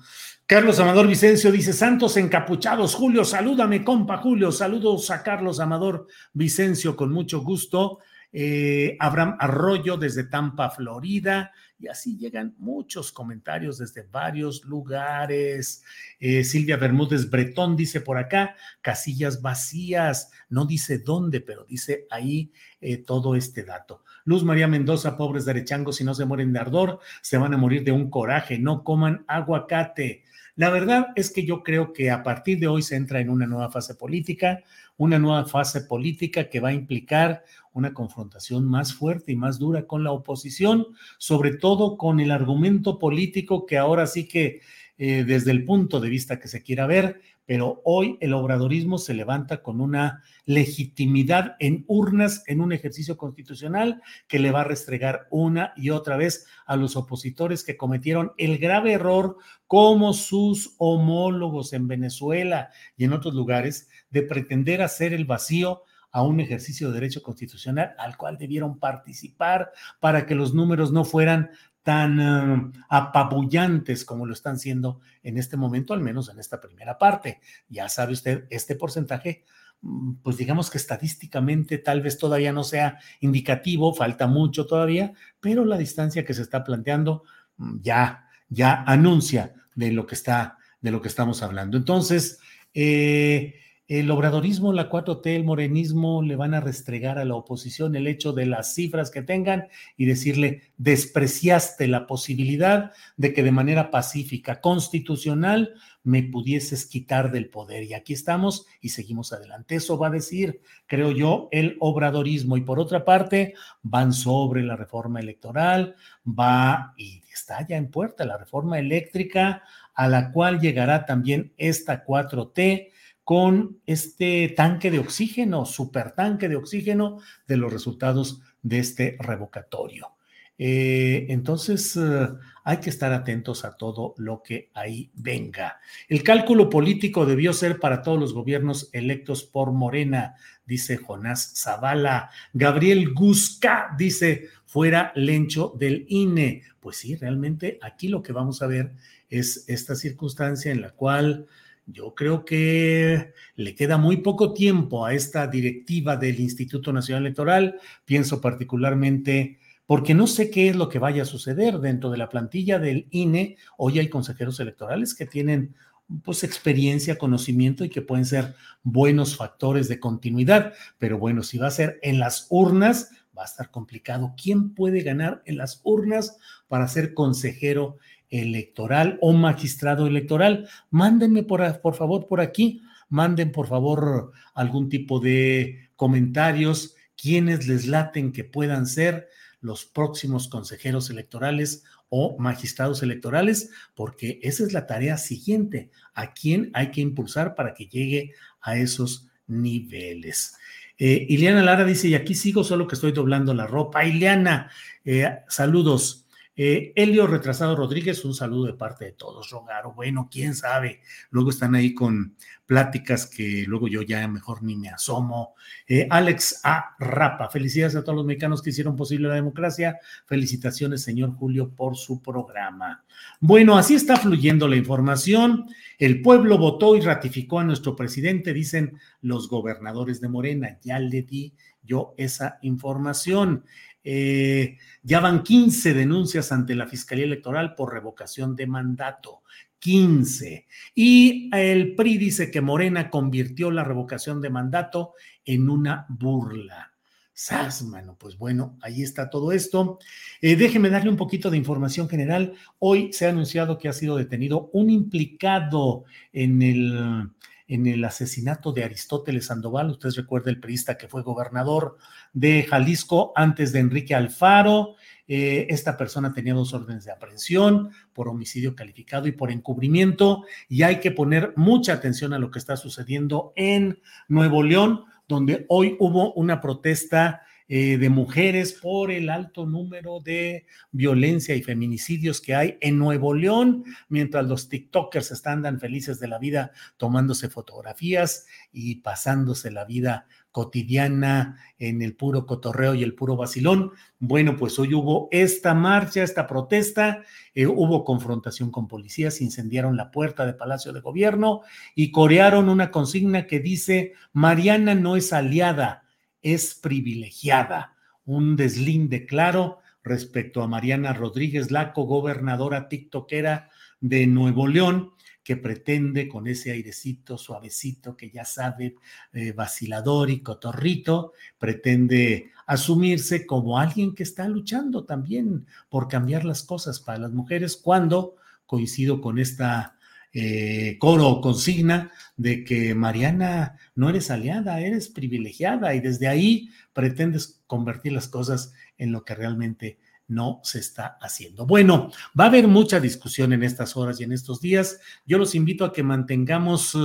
Carlos 0.45 0.77
Amador 0.81 1.07
Vicencio 1.07 1.49
dice: 1.49 1.71
Santos 1.71 2.17
encapuchados. 2.17 2.93
Julio, 2.93 3.23
salúdame, 3.23 3.85
compa 3.85 4.17
Julio. 4.17 4.51
Saludos 4.51 5.09
a 5.11 5.23
Carlos 5.23 5.61
Amador 5.61 6.07
Vicencio 6.33 6.97
con 6.97 7.13
mucho 7.13 7.39
gusto. 7.39 7.99
Eh, 8.33 8.95
Abraham 8.99 9.35
Arroyo 9.39 9.97
desde 9.97 10.23
Tampa, 10.23 10.69
Florida. 10.69 11.51
Y 11.77 11.87
así 11.87 12.15
llegan 12.17 12.53
muchos 12.59 13.11
comentarios 13.11 13.79
desde 13.79 14.03
varios 14.03 14.63
lugares. 14.65 15.83
Eh, 16.19 16.43
Silvia 16.43 16.77
Bermúdez 16.77 17.29
Bretón 17.29 17.75
dice 17.75 18.01
por 18.01 18.19
acá, 18.19 18.55
casillas 18.81 19.41
vacías, 19.41 20.31
no 20.49 20.65
dice 20.65 20.99
dónde, 20.99 21.41
pero 21.41 21.65
dice 21.65 22.05
ahí 22.11 22.51
eh, 22.79 22.97
todo 22.97 23.35
este 23.35 23.63
dato. 23.63 24.03
Luz 24.25 24.43
María 24.43 24.67
Mendoza, 24.67 25.17
pobres 25.17 25.45
derechangos, 25.45 25.95
si 25.95 26.03
no 26.03 26.13
se 26.13 26.25
mueren 26.25 26.53
de 26.53 26.59
ardor, 26.59 26.99
se 27.23 27.37
van 27.37 27.55
a 27.55 27.57
morir 27.57 27.83
de 27.83 27.91
un 27.91 28.11
coraje, 28.11 28.59
no 28.59 28.83
coman 28.83 29.25
aguacate. 29.27 30.23
La 30.55 30.69
verdad 30.69 31.07
es 31.15 31.31
que 31.31 31.45
yo 31.45 31.63
creo 31.63 31.93
que 31.93 32.11
a 32.11 32.21
partir 32.21 32.59
de 32.59 32.67
hoy 32.67 32.83
se 32.83 32.95
entra 32.95 33.19
en 33.19 33.29
una 33.29 33.47
nueva 33.47 33.71
fase 33.71 33.95
política, 33.95 34.61
una 34.97 35.17
nueva 35.17 35.45
fase 35.45 35.81
política 35.81 36.49
que 36.49 36.59
va 36.59 36.69
a 36.69 36.73
implicar 36.73 37.43
una 37.73 37.93
confrontación 37.93 38.65
más 38.65 38.93
fuerte 38.93 39.31
y 39.31 39.35
más 39.35 39.59
dura 39.59 39.87
con 39.87 40.03
la 40.03 40.11
oposición, 40.11 40.87
sobre 41.17 41.55
todo 41.55 41.97
con 41.97 42.19
el 42.19 42.31
argumento 42.31 42.99
político 42.99 43.65
que 43.65 43.77
ahora 43.77 44.07
sí 44.07 44.27
que 44.27 44.61
eh, 44.97 45.23
desde 45.23 45.51
el 45.51 45.65
punto 45.65 45.99
de 45.99 46.09
vista 46.09 46.39
que 46.39 46.47
se 46.47 46.61
quiera 46.61 46.85
ver, 46.85 47.21
pero 47.45 47.81
hoy 47.85 48.17
el 48.21 48.33
obradorismo 48.33 48.97
se 48.97 49.13
levanta 49.13 49.63
con 49.63 49.81
una 49.81 50.21
legitimidad 50.45 51.55
en 51.59 51.85
urnas 51.87 52.43
en 52.45 52.61
un 52.61 52.71
ejercicio 52.71 53.17
constitucional 53.17 54.01
que 54.27 54.39
le 54.39 54.51
va 54.51 54.61
a 54.61 54.65
restregar 54.65 55.27
una 55.31 55.73
y 55.75 55.89
otra 55.89 56.17
vez 56.17 56.45
a 56.65 56.75
los 56.75 56.95
opositores 56.95 57.63
que 57.63 57.77
cometieron 57.77 58.31
el 58.37 58.57
grave 58.57 58.93
error 58.93 59.37
como 59.65 60.13
sus 60.13 60.75
homólogos 60.77 61.73
en 61.73 61.87
Venezuela 61.87 62.69
y 62.95 63.05
en 63.05 63.13
otros 63.13 63.33
lugares 63.33 63.89
de 64.11 64.21
pretender 64.21 64.81
hacer 64.81 65.13
el 65.13 65.25
vacío 65.25 65.81
a 66.11 66.23
un 66.23 66.39
ejercicio 66.39 66.87
de 66.87 66.95
derecho 66.95 67.21
constitucional 67.21 67.95
al 67.97 68.17
cual 68.17 68.37
debieron 68.37 68.79
participar 68.79 69.71
para 69.99 70.25
que 70.25 70.35
los 70.35 70.53
números 70.53 70.91
no 70.91 71.05
fueran 71.05 71.51
tan 71.83 72.19
eh, 72.19 72.71
apabullantes 72.89 74.05
como 74.05 74.25
lo 74.25 74.33
están 74.33 74.59
siendo 74.59 74.99
en 75.23 75.37
este 75.37 75.57
momento, 75.57 75.93
al 75.93 76.01
menos 76.01 76.29
en 76.29 76.39
esta 76.39 76.61
primera 76.61 76.97
parte. 76.97 77.39
Ya 77.69 77.89
sabe 77.89 78.13
usted, 78.13 78.45
este 78.49 78.75
porcentaje, 78.75 79.45
mm, 79.81 80.15
pues 80.21 80.37
digamos 80.37 80.69
que 80.69 80.77
estadísticamente 80.77 81.77
tal 81.79 82.01
vez 82.01 82.17
todavía 82.17 82.53
no 82.53 82.63
sea 82.63 82.99
indicativo, 83.19 83.93
falta 83.93 84.27
mucho 84.27 84.67
todavía, 84.67 85.13
pero 85.39 85.65
la 85.65 85.77
distancia 85.77 86.25
que 86.25 86.33
se 86.33 86.43
está 86.43 86.63
planteando 86.63 87.23
mm, 87.57 87.79
ya, 87.81 88.27
ya 88.49 88.83
anuncia 88.85 89.53
de 89.73 89.91
lo 89.91 90.05
que 90.05 90.15
está, 90.15 90.57
de 90.81 90.91
lo 90.91 91.01
que 91.01 91.07
estamos 91.07 91.41
hablando. 91.41 91.77
Entonces, 91.77 92.39
eh, 92.73 93.55
el 93.99 94.09
obradorismo, 94.09 94.71
la 94.71 94.89
4T, 94.89 95.35
el 95.35 95.43
morenismo 95.43 96.21
le 96.21 96.37
van 96.37 96.53
a 96.53 96.61
restregar 96.61 97.19
a 97.19 97.25
la 97.25 97.35
oposición 97.35 97.93
el 97.97 98.07
hecho 98.07 98.31
de 98.31 98.45
las 98.45 98.73
cifras 98.73 99.11
que 99.11 99.21
tengan 99.21 99.67
y 99.97 100.05
decirle, 100.05 100.61
despreciaste 100.77 101.89
la 101.89 102.07
posibilidad 102.07 102.93
de 103.17 103.33
que 103.33 103.43
de 103.43 103.51
manera 103.51 103.91
pacífica, 103.91 104.61
constitucional, 104.61 105.73
me 106.03 106.23
pudieses 106.23 106.85
quitar 106.85 107.33
del 107.33 107.49
poder. 107.49 107.83
Y 107.83 107.93
aquí 107.93 108.13
estamos 108.13 108.65
y 108.79 108.89
seguimos 108.89 109.33
adelante. 109.33 109.75
Eso 109.75 109.97
va 109.97 110.07
a 110.07 110.11
decir, 110.11 110.61
creo 110.87 111.11
yo, 111.11 111.49
el 111.51 111.75
obradorismo. 111.81 112.55
Y 112.55 112.61
por 112.61 112.79
otra 112.79 113.03
parte, 113.03 113.55
van 113.81 114.13
sobre 114.13 114.63
la 114.63 114.77
reforma 114.77 115.19
electoral, 115.19 115.95
va 116.25 116.93
y 116.95 117.23
está 117.33 117.67
ya 117.67 117.75
en 117.75 117.91
puerta 117.91 118.23
la 118.23 118.37
reforma 118.37 118.79
eléctrica, 118.79 119.63
a 119.93 120.07
la 120.07 120.31
cual 120.31 120.61
llegará 120.61 121.05
también 121.05 121.51
esta 121.57 122.05
4T 122.05 122.90
con 123.31 123.79
este 123.85 124.49
tanque 124.57 124.91
de 124.91 124.99
oxígeno, 124.99 125.65
super 125.65 126.11
tanque 126.11 126.49
de 126.49 126.57
oxígeno 126.57 127.19
de 127.47 127.55
los 127.55 127.71
resultados 127.71 128.41
de 128.61 128.79
este 128.79 129.15
revocatorio. 129.21 130.17
Eh, 130.57 131.27
entonces, 131.29 131.95
eh, 131.95 132.27
hay 132.65 132.77
que 132.81 132.89
estar 132.89 133.13
atentos 133.13 133.63
a 133.63 133.77
todo 133.77 134.15
lo 134.17 134.43
que 134.43 134.69
ahí 134.73 135.11
venga. 135.13 135.79
El 136.09 136.23
cálculo 136.23 136.69
político 136.69 137.25
debió 137.25 137.53
ser 137.53 137.79
para 137.79 138.01
todos 138.01 138.19
los 138.19 138.33
gobiernos 138.33 138.89
electos 138.91 139.45
por 139.45 139.71
Morena, 139.71 140.35
dice 140.65 140.97
Jonás 140.97 141.53
Zavala. 141.55 142.31
Gabriel 142.51 143.13
Guzca 143.13 143.95
dice, 143.97 144.49
fuera 144.65 145.13
lencho 145.15 145.73
del 145.79 146.03
INE. 146.09 146.63
Pues 146.81 146.97
sí, 146.97 147.15
realmente 147.15 147.79
aquí 147.81 148.09
lo 148.09 148.21
que 148.21 148.33
vamos 148.33 148.61
a 148.61 148.67
ver 148.67 148.91
es 149.29 149.63
esta 149.69 149.95
circunstancia 149.95 150.69
en 150.73 150.81
la 150.81 150.91
cual 150.91 151.47
yo 151.85 152.15
creo 152.15 152.45
que 152.45 153.33
le 153.55 153.75
queda 153.75 153.97
muy 153.97 154.17
poco 154.17 154.53
tiempo 154.53 155.05
a 155.05 155.13
esta 155.13 155.47
directiva 155.47 156.15
del 156.15 156.39
Instituto 156.39 156.93
Nacional 156.93 157.23
Electoral. 157.23 157.79
Pienso 158.05 158.39
particularmente 158.39 159.59
porque 159.85 160.13
no 160.13 160.27
sé 160.27 160.49
qué 160.49 160.69
es 160.69 160.75
lo 160.75 160.87
que 160.87 160.99
vaya 160.99 161.23
a 161.23 161.25
suceder 161.25 161.79
dentro 161.79 162.09
de 162.11 162.17
la 162.17 162.29
plantilla 162.29 162.79
del 162.79 163.07
INE. 163.11 163.57
Hoy 163.77 163.99
hay 163.99 164.07
consejeros 164.07 164.59
electorales 164.59 165.13
que 165.13 165.25
tienen 165.25 165.75
pues 166.23 166.43
experiencia, 166.43 167.17
conocimiento 167.17 167.83
y 167.83 167.89
que 167.89 168.01
pueden 168.01 168.25
ser 168.25 168.55
buenos 168.83 169.35
factores 169.35 169.87
de 169.87 169.99
continuidad, 169.99 170.73
pero 170.97 171.17
bueno, 171.17 171.41
si 171.43 171.57
va 171.57 171.67
a 171.67 171.71
ser 171.71 171.99
en 172.01 172.19
las 172.19 172.47
urnas, 172.49 173.11
va 173.37 173.43
a 173.43 173.45
estar 173.45 173.71
complicado. 173.71 174.33
¿Quién 174.41 174.73
puede 174.73 175.01
ganar 175.01 175.41
en 175.45 175.57
las 175.57 175.81
urnas 175.83 176.37
para 176.67 176.87
ser 176.87 177.13
consejero 177.13 177.97
electoral 178.31 179.19
o 179.21 179.33
magistrado 179.33 180.07
electoral. 180.07 180.67
Mándenme 180.89 181.43
por, 181.43 181.81
por 181.81 181.93
favor 181.93 182.27
por 182.27 182.41
aquí, 182.41 182.81
manden 183.09 183.51
por 183.51 183.67
favor 183.67 184.31
algún 184.55 184.89
tipo 184.89 185.19
de 185.19 185.89
comentarios, 185.95 186.95
quienes 187.15 187.67
les 187.67 187.85
laten 187.85 188.31
que 188.31 188.43
puedan 188.43 188.87
ser 188.87 189.27
los 189.59 189.85
próximos 189.85 190.47
consejeros 190.47 191.11
electorales 191.11 191.83
o 192.09 192.37
magistrados 192.39 193.03
electorales, 193.03 193.69
porque 193.93 194.39
esa 194.41 194.63
es 194.63 194.73
la 194.73 194.87
tarea 194.87 195.17
siguiente, 195.17 195.91
a 196.13 196.33
quién 196.33 196.71
hay 196.73 196.89
que 196.89 197.01
impulsar 197.01 197.53
para 197.53 197.73
que 197.73 197.85
llegue 197.85 198.33
a 198.59 198.75
esos 198.77 199.27
niveles. 199.45 200.55
Eh, 200.97 201.25
Ileana 201.29 201.63
Lara 201.63 201.83
dice, 201.83 202.07
y 202.07 202.15
aquí 202.15 202.35
sigo, 202.35 202.63
solo 202.63 202.87
que 202.87 202.95
estoy 202.95 203.11
doblando 203.11 203.53
la 203.53 203.65
ropa. 203.65 204.05
Ileana, 204.05 204.69
eh, 205.05 205.39
saludos. 205.47 206.20
Eh, 206.63 206.93
Elio 206.95 207.25
Retrasado 207.25 207.75
Rodríguez, 207.75 208.23
un 208.23 208.35
saludo 208.35 208.67
de 208.67 208.75
parte 208.75 209.05
de 209.05 209.11
todos. 209.13 209.49
Rogaro, 209.49 209.93
bueno, 209.93 210.29
quién 210.31 210.53
sabe. 210.53 211.01
Luego 211.31 211.49
están 211.49 211.73
ahí 211.73 211.95
con 211.95 212.35
pláticas 212.67 213.25
que 213.25 213.63
luego 213.65 213.87
yo 213.87 214.03
ya 214.03 214.27
mejor 214.27 214.61
ni 214.61 214.75
me 214.75 214.89
asomo. 214.89 215.55
Eh, 215.87 216.05
Alex 216.07 216.61
A. 216.63 216.95
Rapa, 216.99 217.49
felicidades 217.49 217.95
a 217.95 218.03
todos 218.03 218.15
los 218.15 218.27
mexicanos 218.27 218.61
que 218.61 218.69
hicieron 218.69 218.95
posible 218.95 219.27
la 219.27 219.33
democracia. 219.33 219.97
Felicitaciones, 220.27 221.01
señor 221.01 221.31
Julio, 221.31 221.71
por 221.71 221.97
su 221.97 222.21
programa. 222.21 223.05
Bueno, 223.39 223.75
así 223.75 223.95
está 223.95 224.17
fluyendo 224.17 224.67
la 224.67 224.75
información. 224.75 225.65
El 225.97 226.21
pueblo 226.21 226.59
votó 226.59 226.95
y 226.95 227.01
ratificó 227.01 227.57
a 227.57 227.63
nuestro 227.63 227.95
presidente, 227.95 228.53
dicen 228.53 228.99
los 229.21 229.49
gobernadores 229.49 230.21
de 230.21 230.29
Morena. 230.29 230.77
Ya 230.83 230.99
le 230.99 231.23
di 231.23 231.55
yo 231.83 232.13
esa 232.17 232.59
información. 232.61 233.65
Eh, 234.03 234.77
ya 235.03 235.19
van 235.19 235.43
15 235.43 235.93
denuncias 235.93 236.51
ante 236.51 236.75
la 236.75 236.87
Fiscalía 236.87 237.25
Electoral 237.25 237.75
por 237.75 237.93
revocación 237.93 238.55
de 238.55 238.67
mandato. 238.67 239.41
15. 239.79 240.67
Y 240.93 241.49
el 241.53 241.95
PRI 241.95 242.17
dice 242.17 242.51
que 242.51 242.61
Morena 242.61 243.09
convirtió 243.09 243.71
la 243.71 243.83
revocación 243.83 244.39
de 244.39 244.51
mandato 244.51 245.13
en 245.43 245.69
una 245.69 246.05
burla. 246.07 246.91
Sas, 247.33 247.81
mano, 247.81 248.15
pues 248.19 248.37
bueno, 248.37 248.77
ahí 248.81 249.01
está 249.01 249.29
todo 249.29 249.51
esto. 249.51 249.97
Eh, 250.41 250.55
déjeme 250.55 250.91
darle 250.91 251.09
un 251.09 251.17
poquito 251.17 251.49
de 251.49 251.57
información 251.57 252.07
general. 252.07 252.53
Hoy 252.77 253.11
se 253.13 253.25
ha 253.25 253.29
anunciado 253.29 253.79
que 253.79 253.89
ha 253.89 253.93
sido 253.93 254.15
detenido 254.15 254.69
un 254.73 254.91
implicado 254.91 256.03
en 256.31 256.61
el 256.61 257.31
en 257.71 257.87
el 257.87 258.03
asesinato 258.03 258.73
de 258.73 258.83
Aristóteles 258.83 259.45
Sandoval. 259.45 259.91
Usted 259.91 260.09
recuerda 260.17 260.51
el 260.51 260.59
periodista 260.59 260.97
que 260.97 261.07
fue 261.07 261.23
gobernador 261.23 261.95
de 262.33 262.63
Jalisco 262.63 263.31
antes 263.33 263.71
de 263.71 263.79
Enrique 263.79 264.13
Alfaro. 264.13 264.95
Eh, 265.25 265.67
esta 265.69 265.95
persona 265.95 266.33
tenía 266.33 266.53
dos 266.53 266.73
órdenes 266.73 267.05
de 267.05 267.13
aprehensión 267.13 267.91
por 268.11 268.27
homicidio 268.27 268.75
calificado 268.75 269.25
y 269.29 269.31
por 269.31 269.51
encubrimiento. 269.51 270.43
Y 270.67 270.83
hay 270.83 270.99
que 270.99 271.11
poner 271.11 271.53
mucha 271.55 271.93
atención 271.93 272.33
a 272.33 272.39
lo 272.39 272.51
que 272.51 272.59
está 272.59 272.75
sucediendo 272.75 273.53
en 273.55 274.01
Nuevo 274.27 274.63
León, 274.63 275.05
donde 275.29 275.65
hoy 275.69 275.95
hubo 275.97 276.33
una 276.33 276.59
protesta 276.59 277.43
eh, 277.73 277.97
de 277.97 278.09
mujeres 278.09 278.73
por 278.73 279.11
el 279.11 279.29
alto 279.29 279.65
número 279.65 280.19
de 280.19 280.65
violencia 280.91 281.55
y 281.55 281.61
feminicidios 281.61 282.41
que 282.41 282.53
hay 282.53 282.77
en 282.81 282.97
Nuevo 282.97 283.33
León, 283.33 283.85
mientras 284.09 284.45
los 284.45 284.67
TikTokers 284.67 285.31
están 285.31 285.63
tan 285.63 285.79
felices 285.79 286.19
de 286.19 286.27
la 286.27 286.37
vida 286.37 286.73
tomándose 286.97 287.47
fotografías 287.47 288.45
y 288.73 288.95
pasándose 288.95 289.71
la 289.71 289.85
vida 289.85 290.27
cotidiana 290.51 291.59
en 291.79 292.01
el 292.01 292.13
puro 292.13 292.45
cotorreo 292.45 292.93
y 292.93 293.03
el 293.03 293.15
puro 293.15 293.37
vacilón. 293.37 293.91
Bueno, 294.19 294.57
pues 294.57 294.77
hoy 294.77 294.93
hubo 294.93 295.29
esta 295.31 295.73
marcha, 295.73 296.23
esta 296.23 296.47
protesta, 296.47 297.23
eh, 297.55 297.67
hubo 297.67 298.03
confrontación 298.03 298.69
con 298.69 298.89
policías, 298.89 299.39
incendiaron 299.39 299.95
la 299.95 300.11
puerta 300.11 300.45
de 300.45 300.55
Palacio 300.55 300.91
de 300.91 300.99
Gobierno 300.99 301.61
y 301.95 302.11
corearon 302.11 302.67
una 302.67 302.91
consigna 302.91 303.47
que 303.47 303.61
dice, 303.61 304.11
Mariana 304.33 304.93
no 304.93 305.15
es 305.15 305.31
aliada, 305.31 306.00
es 306.41 306.75
privilegiada. 306.75 307.95
Un 308.25 308.55
deslinde 308.55 309.25
claro 309.25 309.79
respecto 310.03 310.61
a 310.61 310.67
Mariana 310.67 311.13
Rodríguez, 311.13 311.71
la 311.71 311.93
cogobernadora 311.93 312.89
tiktokera 312.89 313.69
de 313.99 314.27
Nuevo 314.27 314.67
León, 314.67 315.11
que 315.43 315.57
pretende 315.57 316.27
con 316.27 316.47
ese 316.47 316.71
airecito 316.71 317.37
suavecito 317.37 318.15
que 318.15 318.29
ya 318.29 318.45
sabe, 318.45 318.95
eh, 319.33 319.51
vacilador 319.53 320.29
y 320.29 320.41
cotorrito, 320.41 321.33
pretende 321.57 322.51
asumirse 322.67 323.45
como 323.45 323.77
alguien 323.77 324.13
que 324.13 324.23
está 324.23 324.47
luchando 324.47 325.03
también 325.03 325.65
por 325.89 326.07
cambiar 326.07 326.45
las 326.45 326.63
cosas 326.63 326.99
para 326.99 327.19
las 327.19 327.31
mujeres, 327.31 327.75
cuando 327.75 328.35
coincido 328.65 329.19
con 329.19 329.39
esta 329.39 329.97
eh, 330.33 330.97
coro 330.99 331.27
o 331.27 331.41
consigna 331.41 332.11
de 332.37 332.63
que 332.63 332.95
Mariana 332.95 333.77
no 333.95 334.09
eres 334.09 334.31
aliada, 334.31 334.79
eres 334.79 335.09
privilegiada 335.09 335.93
y 335.93 335.99
desde 335.99 336.27
ahí 336.27 336.69
pretendes 336.93 337.61
convertir 337.67 338.13
las 338.13 338.27
cosas 338.27 338.73
en 338.97 339.11
lo 339.11 339.23
que 339.25 339.35
realmente 339.35 339.99
no 340.27 340.61
se 340.63 340.79
está 340.79 341.17
haciendo. 341.21 341.65
Bueno, 341.65 342.09
va 342.39 342.45
a 342.45 342.47
haber 342.47 342.67
mucha 342.67 342.99
discusión 343.01 343.51
en 343.51 343.63
estas 343.63 343.97
horas 343.97 344.19
y 344.19 344.23
en 344.23 344.31
estos 344.31 344.61
días. 344.61 344.99
Yo 345.25 345.37
los 345.37 345.55
invito 345.55 345.83
a 345.83 345.91
que 345.91 346.03
mantengamos 346.03 346.97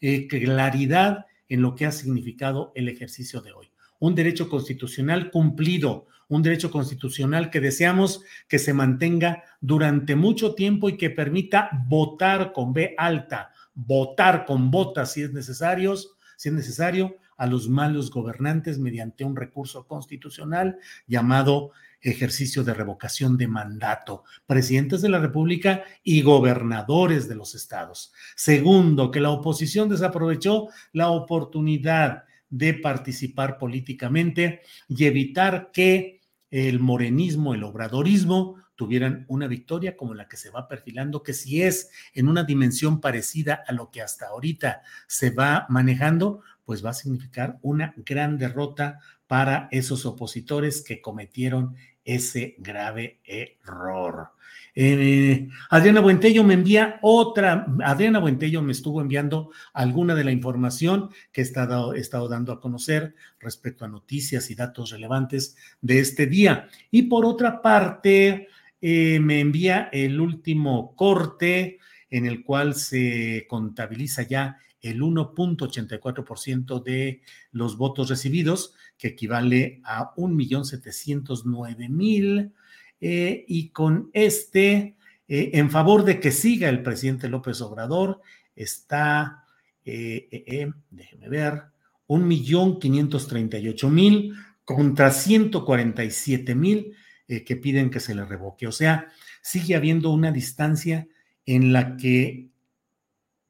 eh, 0.00 0.26
claridad 0.28 1.26
en 1.48 1.62
lo 1.62 1.74
que 1.74 1.86
ha 1.86 1.92
significado 1.92 2.72
el 2.74 2.88
ejercicio 2.88 3.40
de 3.40 3.52
hoy. 3.52 3.70
Un 3.98 4.14
derecho 4.14 4.50
constitucional 4.50 5.30
cumplido, 5.30 6.06
un 6.28 6.42
derecho 6.42 6.70
constitucional 6.70 7.50
que 7.50 7.60
deseamos 7.60 8.22
que 8.48 8.58
se 8.58 8.72
mantenga 8.72 9.44
durante 9.60 10.16
mucho 10.16 10.54
tiempo 10.54 10.88
y 10.88 10.96
que 10.96 11.10
permita 11.10 11.70
votar 11.88 12.52
con 12.52 12.72
B 12.72 12.94
alta, 12.98 13.52
votar 13.74 14.44
con 14.44 14.70
botas 14.70 15.12
si 15.12 15.22
es 15.22 15.32
necesario, 15.32 15.94
si 16.36 16.48
es 16.48 16.54
necesario 16.54 17.16
a 17.36 17.46
los 17.46 17.68
malos 17.68 18.10
gobernantes 18.10 18.78
mediante 18.78 19.24
un 19.24 19.36
recurso 19.36 19.86
constitucional 19.86 20.78
llamado 21.06 21.72
ejercicio 22.00 22.62
de 22.64 22.74
revocación 22.74 23.36
de 23.36 23.48
mandato, 23.48 24.24
presidentes 24.46 25.02
de 25.02 25.08
la 25.08 25.18
República 25.18 25.84
y 26.02 26.22
gobernadores 26.22 27.28
de 27.28 27.34
los 27.34 27.54
estados. 27.54 28.12
Segundo, 28.36 29.10
que 29.10 29.20
la 29.20 29.30
oposición 29.30 29.88
desaprovechó 29.88 30.68
la 30.92 31.10
oportunidad 31.10 32.24
de 32.48 32.74
participar 32.74 33.58
políticamente 33.58 34.60
y 34.88 35.04
evitar 35.04 35.70
que 35.72 36.15
el 36.50 36.80
morenismo, 36.80 37.54
el 37.54 37.64
obradorismo 37.64 38.56
tuvieran 38.76 39.24
una 39.28 39.46
victoria 39.46 39.96
como 39.96 40.14
la 40.14 40.28
que 40.28 40.36
se 40.36 40.50
va 40.50 40.68
perfilando, 40.68 41.22
que 41.22 41.32
si 41.32 41.62
es 41.62 41.90
en 42.14 42.28
una 42.28 42.44
dimensión 42.44 43.00
parecida 43.00 43.64
a 43.66 43.72
lo 43.72 43.90
que 43.90 44.02
hasta 44.02 44.28
ahorita 44.28 44.82
se 45.06 45.30
va 45.30 45.66
manejando, 45.68 46.42
pues 46.64 46.84
va 46.84 46.90
a 46.90 46.94
significar 46.94 47.58
una 47.62 47.94
gran 47.96 48.38
derrota 48.38 49.00
para 49.26 49.68
esos 49.70 50.04
opositores 50.06 50.82
que 50.82 51.00
cometieron 51.00 51.74
ese 52.04 52.54
grave 52.58 53.20
error. 53.24 54.35
Eh, 54.78 55.48
Adriana 55.70 56.02
Buentello 56.02 56.44
me 56.44 56.52
envía 56.52 56.98
otra, 57.00 57.64
Adriana 57.82 58.18
Buentello 58.18 58.60
me 58.60 58.72
estuvo 58.72 59.00
enviando 59.00 59.50
alguna 59.72 60.14
de 60.14 60.22
la 60.22 60.32
información 60.32 61.08
que 61.32 61.40
he 61.40 61.44
estado, 61.44 61.94
estado 61.94 62.28
dando 62.28 62.52
a 62.52 62.60
conocer 62.60 63.14
respecto 63.40 63.86
a 63.86 63.88
noticias 63.88 64.50
y 64.50 64.54
datos 64.54 64.90
relevantes 64.90 65.56
de 65.80 66.00
este 66.00 66.26
día. 66.26 66.68
Y 66.90 67.04
por 67.04 67.24
otra 67.24 67.62
parte, 67.62 68.48
eh, 68.82 69.18
me 69.18 69.40
envía 69.40 69.88
el 69.92 70.20
último 70.20 70.94
corte 70.94 71.78
en 72.10 72.26
el 72.26 72.44
cual 72.44 72.74
se 72.74 73.46
contabiliza 73.48 74.24
ya 74.24 74.58
el 74.82 75.00
1.84% 75.00 76.82
de 76.82 77.22
los 77.50 77.78
votos 77.78 78.10
recibidos, 78.10 78.74
que 78.98 79.08
equivale 79.08 79.80
a 79.84 80.14
1.709.000 80.16 82.52
eh, 83.00 83.44
y 83.46 83.70
con 83.70 84.10
este, 84.12 84.96
eh, 85.28 85.50
en 85.54 85.70
favor 85.70 86.04
de 86.04 86.20
que 86.20 86.32
siga 86.32 86.68
el 86.68 86.82
presidente 86.82 87.28
López 87.28 87.60
Obrador, 87.60 88.20
está, 88.54 89.44
déjeme 89.84 91.28
ver, 91.28 91.62
un 92.08 92.26
millón 92.26 92.80
quinientos 92.80 93.28
treinta 93.28 93.58
y 93.58 93.68
ocho 93.68 93.90
mil 93.90 94.34
contra 94.64 95.10
ciento 95.10 95.64
cuarenta 95.64 96.02
y 96.02 96.10
siete 96.10 96.54
mil 96.54 96.96
que 97.26 97.56
piden 97.56 97.90
que 97.90 98.00
se 98.00 98.14
le 98.14 98.24
revoque. 98.24 98.66
O 98.66 98.72
sea, 98.72 99.08
sigue 99.42 99.76
habiendo 99.76 100.10
una 100.10 100.32
distancia 100.32 101.06
en 101.44 101.72
la 101.72 101.96
que 101.96 102.48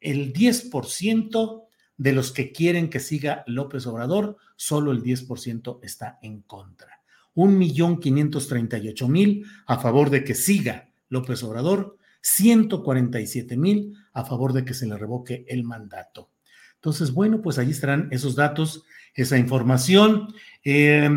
el 0.00 0.32
10% 0.32 1.64
de 1.96 2.12
los 2.12 2.32
que 2.32 2.52
quieren 2.52 2.90
que 2.90 3.00
siga 3.00 3.42
López 3.46 3.86
Obrador, 3.86 4.36
solo 4.56 4.92
el 4.92 5.02
10% 5.02 5.80
está 5.82 6.18
en 6.22 6.42
contra. 6.42 6.95
Un 7.36 7.56
millón 7.56 8.00
quinientos 8.00 8.48
treinta 8.48 8.78
y 8.78 8.88
ocho 8.88 9.08
mil 9.08 9.46
a 9.66 9.78
favor 9.78 10.10
de 10.10 10.24
que 10.24 10.34
siga 10.34 10.90
López 11.08 11.44
Obrador, 11.44 11.96
147 12.22 13.56
mil 13.56 13.94
a 14.12 14.24
favor 14.24 14.52
de 14.52 14.64
que 14.64 14.74
se 14.74 14.86
le 14.86 14.98
revoque 14.98 15.44
el 15.48 15.62
mandato. 15.62 16.30
Entonces, 16.74 17.12
bueno, 17.12 17.40
pues 17.40 17.58
ahí 17.58 17.70
estarán 17.70 18.08
esos 18.10 18.34
datos, 18.34 18.82
esa 19.14 19.38
información. 19.38 20.34
Eh, 20.64 21.08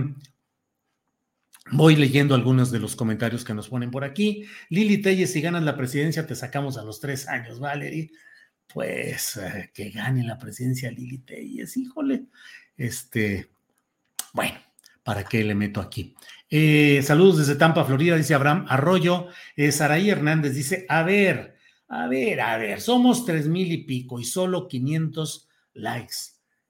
voy 1.72 1.95
leyendo 1.95 2.36
algunos 2.36 2.70
de 2.70 2.80
los 2.80 2.95
comentarios 2.95 3.43
que 3.43 3.55
nos 3.55 3.70
ponen 3.70 3.89
por 3.89 4.03
aquí. 4.03 4.45
Lili 4.70 5.01
Telles, 5.01 5.34
si 5.34 5.41
ganas 5.41 5.63
la 5.63 5.76
presidencia, 5.76 6.28
te 6.28 6.36
sacamos 6.36 6.78
a 6.78 6.84
los 6.84 6.99
tres 6.99 7.28
años, 7.28 7.59
Valerie 7.59 8.11
pues 8.74 9.38
eh, 9.38 9.72
que 9.74 9.89
gane 9.89 10.24
la 10.24 10.38
presidencia 10.38 10.91
Lili 10.91 11.20
Telles, 11.20 11.76
híjole, 11.76 12.26
este, 12.78 13.49
bueno, 14.34 14.59
¿para 15.10 15.24
qué 15.24 15.43
le 15.43 15.55
meto 15.55 15.82
aquí? 15.82 16.14
Eh, 16.51 17.01
saludos 17.01 17.39
desde 17.39 17.55
Tampa, 17.55 17.84
Florida, 17.84 18.16
dice 18.16 18.36
Abraham 18.36 18.68
Arroyo. 18.70 19.26
Eh, 19.55 19.72
Saraí 19.72 20.07
Hernández 20.12 20.53
dice, 20.53 20.86
a 20.88 21.01
ver, 21.01 21.55
a 21.88 22.07
ver, 22.07 22.39
a 22.39 22.57
ver, 22.60 22.80
somos 22.80 23.26
tres 23.26 23.47
mil 23.47 23.72
y 23.72 23.86
pico 23.86 24.20
y 24.20 24.24
solo 24.24 24.68
500 24.68 25.47
likes. 25.74 26.16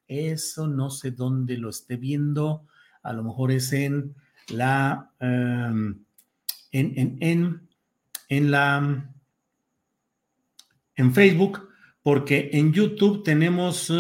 Eso 0.08 0.70
no 0.70 0.90
sé 0.90 1.12
dónde 1.12 1.58
lo 1.58 1.70
esté 1.70 1.98
viendo, 1.98 2.66
a 3.04 3.12
lo 3.12 3.26
mejor 3.26 3.52
es 3.52 3.74
en 3.74 4.16
la, 4.48 5.12
em, 5.20 6.06
en, 6.72 6.94
en, 6.98 7.18
en, 7.20 7.70
en 8.30 8.52
la, 8.52 9.14
en 10.96 11.14
Facebook 11.14 11.68
porque 12.02 12.52
en 12.54 12.72
YouTube 12.72 13.22
tenemos 13.22 13.92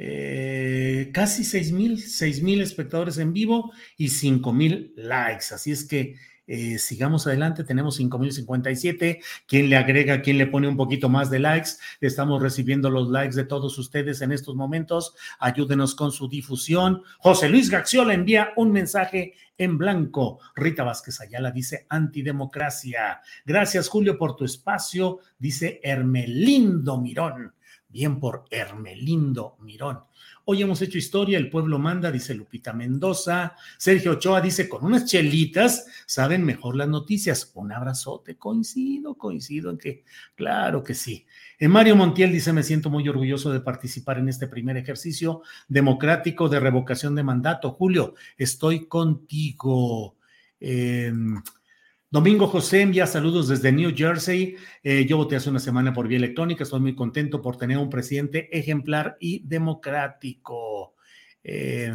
eh, 0.00 1.10
casi 1.12 1.42
6 1.42 1.72
mil, 1.72 1.98
6 1.98 2.40
mil 2.44 2.60
espectadores 2.60 3.18
en 3.18 3.32
vivo 3.32 3.72
y 3.96 4.10
5 4.10 4.52
mil 4.52 4.92
likes. 4.94 5.46
Así 5.52 5.72
es 5.72 5.82
que 5.82 6.14
eh, 6.46 6.78
sigamos 6.78 7.26
adelante, 7.26 7.64
tenemos 7.64 7.96
5057. 7.96 9.20
¿Quién 9.48 9.68
le 9.68 9.76
agrega, 9.76 10.22
quién 10.22 10.38
le 10.38 10.46
pone 10.46 10.68
un 10.68 10.76
poquito 10.76 11.08
más 11.08 11.30
de 11.30 11.40
likes? 11.40 11.70
Estamos 12.00 12.40
recibiendo 12.40 12.90
los 12.90 13.08
likes 13.10 13.34
de 13.34 13.42
todos 13.42 13.76
ustedes 13.76 14.22
en 14.22 14.30
estos 14.30 14.54
momentos. 14.54 15.16
Ayúdenos 15.40 15.96
con 15.96 16.12
su 16.12 16.28
difusión. 16.28 17.02
José 17.18 17.48
Luis 17.48 17.68
Gaxiola 17.68 18.14
envía 18.14 18.50
un 18.54 18.70
mensaje 18.70 19.34
en 19.58 19.78
blanco. 19.78 20.38
Rita 20.54 20.84
Vázquez 20.84 21.20
Ayala 21.20 21.50
dice 21.50 21.86
antidemocracia. 21.88 23.20
Gracias, 23.44 23.88
Julio, 23.88 24.16
por 24.16 24.36
tu 24.36 24.44
espacio, 24.44 25.18
dice 25.40 25.80
Hermelindo 25.82 27.00
Mirón. 27.00 27.52
Bien 27.90 28.20
por 28.20 28.44
Hermelindo 28.50 29.56
Mirón. 29.62 30.00
Hoy 30.44 30.60
hemos 30.60 30.82
hecho 30.82 30.98
historia, 30.98 31.38
el 31.38 31.48
pueblo 31.48 31.78
manda, 31.78 32.10
dice 32.10 32.34
Lupita 32.34 32.74
Mendoza. 32.74 33.56
Sergio 33.78 34.12
Ochoa 34.12 34.42
dice, 34.42 34.68
con 34.68 34.84
unas 34.84 35.06
chelitas 35.06 35.86
saben 36.06 36.44
mejor 36.44 36.76
las 36.76 36.88
noticias. 36.88 37.50
Un 37.54 37.72
abrazote, 37.72 38.36
coincido, 38.36 39.14
coincido 39.14 39.70
en 39.70 39.78
que, 39.78 40.04
claro 40.34 40.84
que 40.84 40.94
sí. 40.94 41.24
Eh, 41.58 41.66
Mario 41.66 41.96
Montiel 41.96 42.30
dice, 42.30 42.52
me 42.52 42.62
siento 42.62 42.90
muy 42.90 43.08
orgulloso 43.08 43.50
de 43.50 43.60
participar 43.60 44.18
en 44.18 44.28
este 44.28 44.48
primer 44.48 44.76
ejercicio 44.76 45.40
democrático 45.66 46.50
de 46.50 46.60
revocación 46.60 47.14
de 47.14 47.22
mandato. 47.22 47.70
Julio, 47.70 48.14
estoy 48.36 48.86
contigo. 48.86 50.16
Eh, 50.60 51.10
Domingo 52.10 52.46
José 52.46 52.80
envía 52.80 53.06
saludos 53.06 53.48
desde 53.48 53.70
New 53.70 53.92
Jersey. 53.94 54.56
Eh, 54.82 55.04
yo 55.06 55.18
voté 55.18 55.36
hace 55.36 55.50
una 55.50 55.58
semana 55.58 55.92
por 55.92 56.08
vía 56.08 56.16
electrónica. 56.16 56.64
Estoy 56.64 56.80
muy 56.80 56.94
contento 56.94 57.42
por 57.42 57.58
tener 57.58 57.76
un 57.76 57.90
presidente 57.90 58.48
ejemplar 58.56 59.18
y 59.20 59.46
democrático. 59.46 60.94
Eh, 61.44 61.94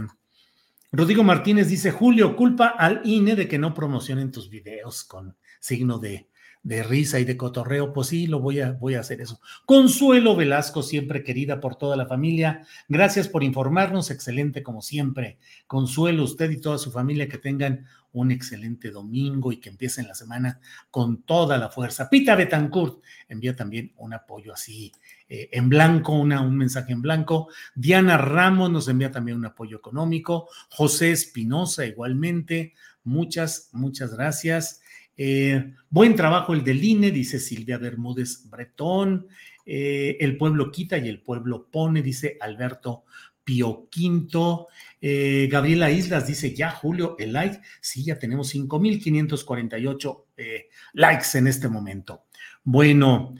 Rodrigo 0.91 1.23
Martínez 1.23 1.67
dice: 1.67 1.89
Julio, 1.89 2.35
culpa 2.35 2.67
al 2.67 3.01
INE 3.05 3.35
de 3.35 3.47
que 3.47 3.57
no 3.57 3.73
promocionen 3.73 4.31
tus 4.31 4.51
videos 4.51 5.03
con 5.03 5.35
signo 5.59 5.97
de 5.97 6.27
de 6.63 6.81
risa 6.81 7.19
y 7.19 7.25
de 7.25 7.35
cotorreo, 7.35 7.91
pues 7.91 8.07
sí, 8.07 8.25
lo 8.25 8.39
voy 8.39 8.61
a, 8.61 8.71
voy 8.71 8.95
a 8.95 9.01
hacer 9.01 9.19
eso. 9.19 9.39
Consuelo 9.65 10.35
Velasco, 10.35 10.81
siempre 10.81 11.23
querida 11.23 11.59
por 11.59 11.75
toda 11.75 11.97
la 11.97 12.05
familia, 12.05 12.65
gracias 12.87 13.27
por 13.27 13.43
informarnos, 13.43 14.09
excelente 14.09 14.63
como 14.63 14.81
siempre. 14.81 15.37
Consuelo, 15.67 16.23
usted 16.23 16.49
y 16.51 16.61
toda 16.61 16.77
su 16.77 16.89
familia 16.89 17.27
que 17.27 17.37
tengan 17.37 17.85
un 18.13 18.31
excelente 18.31 18.91
domingo 18.91 19.51
y 19.51 19.57
que 19.57 19.69
empiecen 19.69 20.07
la 20.07 20.15
semana 20.15 20.59
con 20.89 21.23
toda 21.23 21.57
la 21.57 21.69
fuerza. 21.69 22.09
Pita 22.09 22.35
Betancourt 22.35 23.03
envía 23.27 23.55
también 23.55 23.91
un 23.97 24.13
apoyo 24.13 24.53
así 24.53 24.91
eh, 25.27 25.49
en 25.51 25.67
blanco, 25.67 26.13
una, 26.13 26.41
un 26.41 26.55
mensaje 26.55 26.93
en 26.93 27.01
blanco. 27.01 27.49
Diana 27.75 28.17
Ramos 28.17 28.71
nos 28.71 28.87
envía 28.87 29.11
también 29.11 29.37
un 29.37 29.45
apoyo 29.45 29.77
económico. 29.77 30.47
José 30.69 31.11
Espinosa 31.11 31.85
igualmente. 31.85 32.73
Muchas, 33.03 33.69
muchas 33.73 34.13
gracias. 34.13 34.81
Eh, 35.17 35.73
buen 35.89 36.15
trabajo 36.15 36.53
el 36.53 36.63
del 36.63 36.83
INE, 36.83 37.11
dice 37.11 37.39
Silvia 37.39 37.77
Bermúdez 37.77 38.49
Bretón. 38.49 39.27
Eh, 39.65 40.17
el 40.19 40.37
pueblo 40.37 40.71
quita 40.71 40.97
y 40.97 41.07
el 41.07 41.21
pueblo 41.21 41.67
pone, 41.71 42.01
dice 42.01 42.37
Alberto 42.41 43.05
Pio 43.43 43.87
Quinto. 43.89 44.67
Eh, 45.01 45.47
Gabriela 45.51 45.91
Islas 45.91 46.27
dice, 46.27 46.55
ya 46.55 46.71
Julio, 46.71 47.15
el 47.19 47.33
like. 47.33 47.61
Sí, 47.81 48.03
ya 48.03 48.17
tenemos 48.17 48.53
5.548 48.53 50.23
likes 50.93 51.37
en 51.37 51.47
este 51.47 51.67
momento. 51.67 52.25
Bueno, 52.63 53.35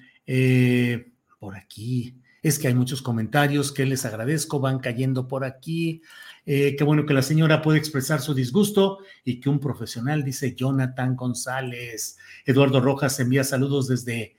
por 1.39 1.56
aquí. 1.56 2.16
Es 2.41 2.60
que 2.60 2.68
hay 2.68 2.74
muchos 2.74 3.01
comentarios 3.01 3.72
que 3.72 3.86
les 3.86 4.06
agradezco, 4.06 4.60
van 4.60 4.80
cayendo 4.80 5.30
por 5.30 5.45
aquí. 5.45 6.01
Eh, 6.45 6.76
qué 6.78 6.84
bueno 6.84 7.06
que 7.06 7.14
la 7.14 7.22
señora 7.22 7.62
puede 7.62 7.80
expresar 7.80 8.20
su 8.20 8.34
disgusto 8.34 8.99
y 9.24 9.39
que 9.39 9.49
un 9.49 9.62
profesional, 9.62 10.24
dice 10.24 10.56
Jonathan 10.56 11.16
González. 11.16 12.18
Eduardo 12.45 12.82
Rojas 12.82 13.18
envía 13.22 13.45
saludos 13.45 13.88
desde 13.88 14.36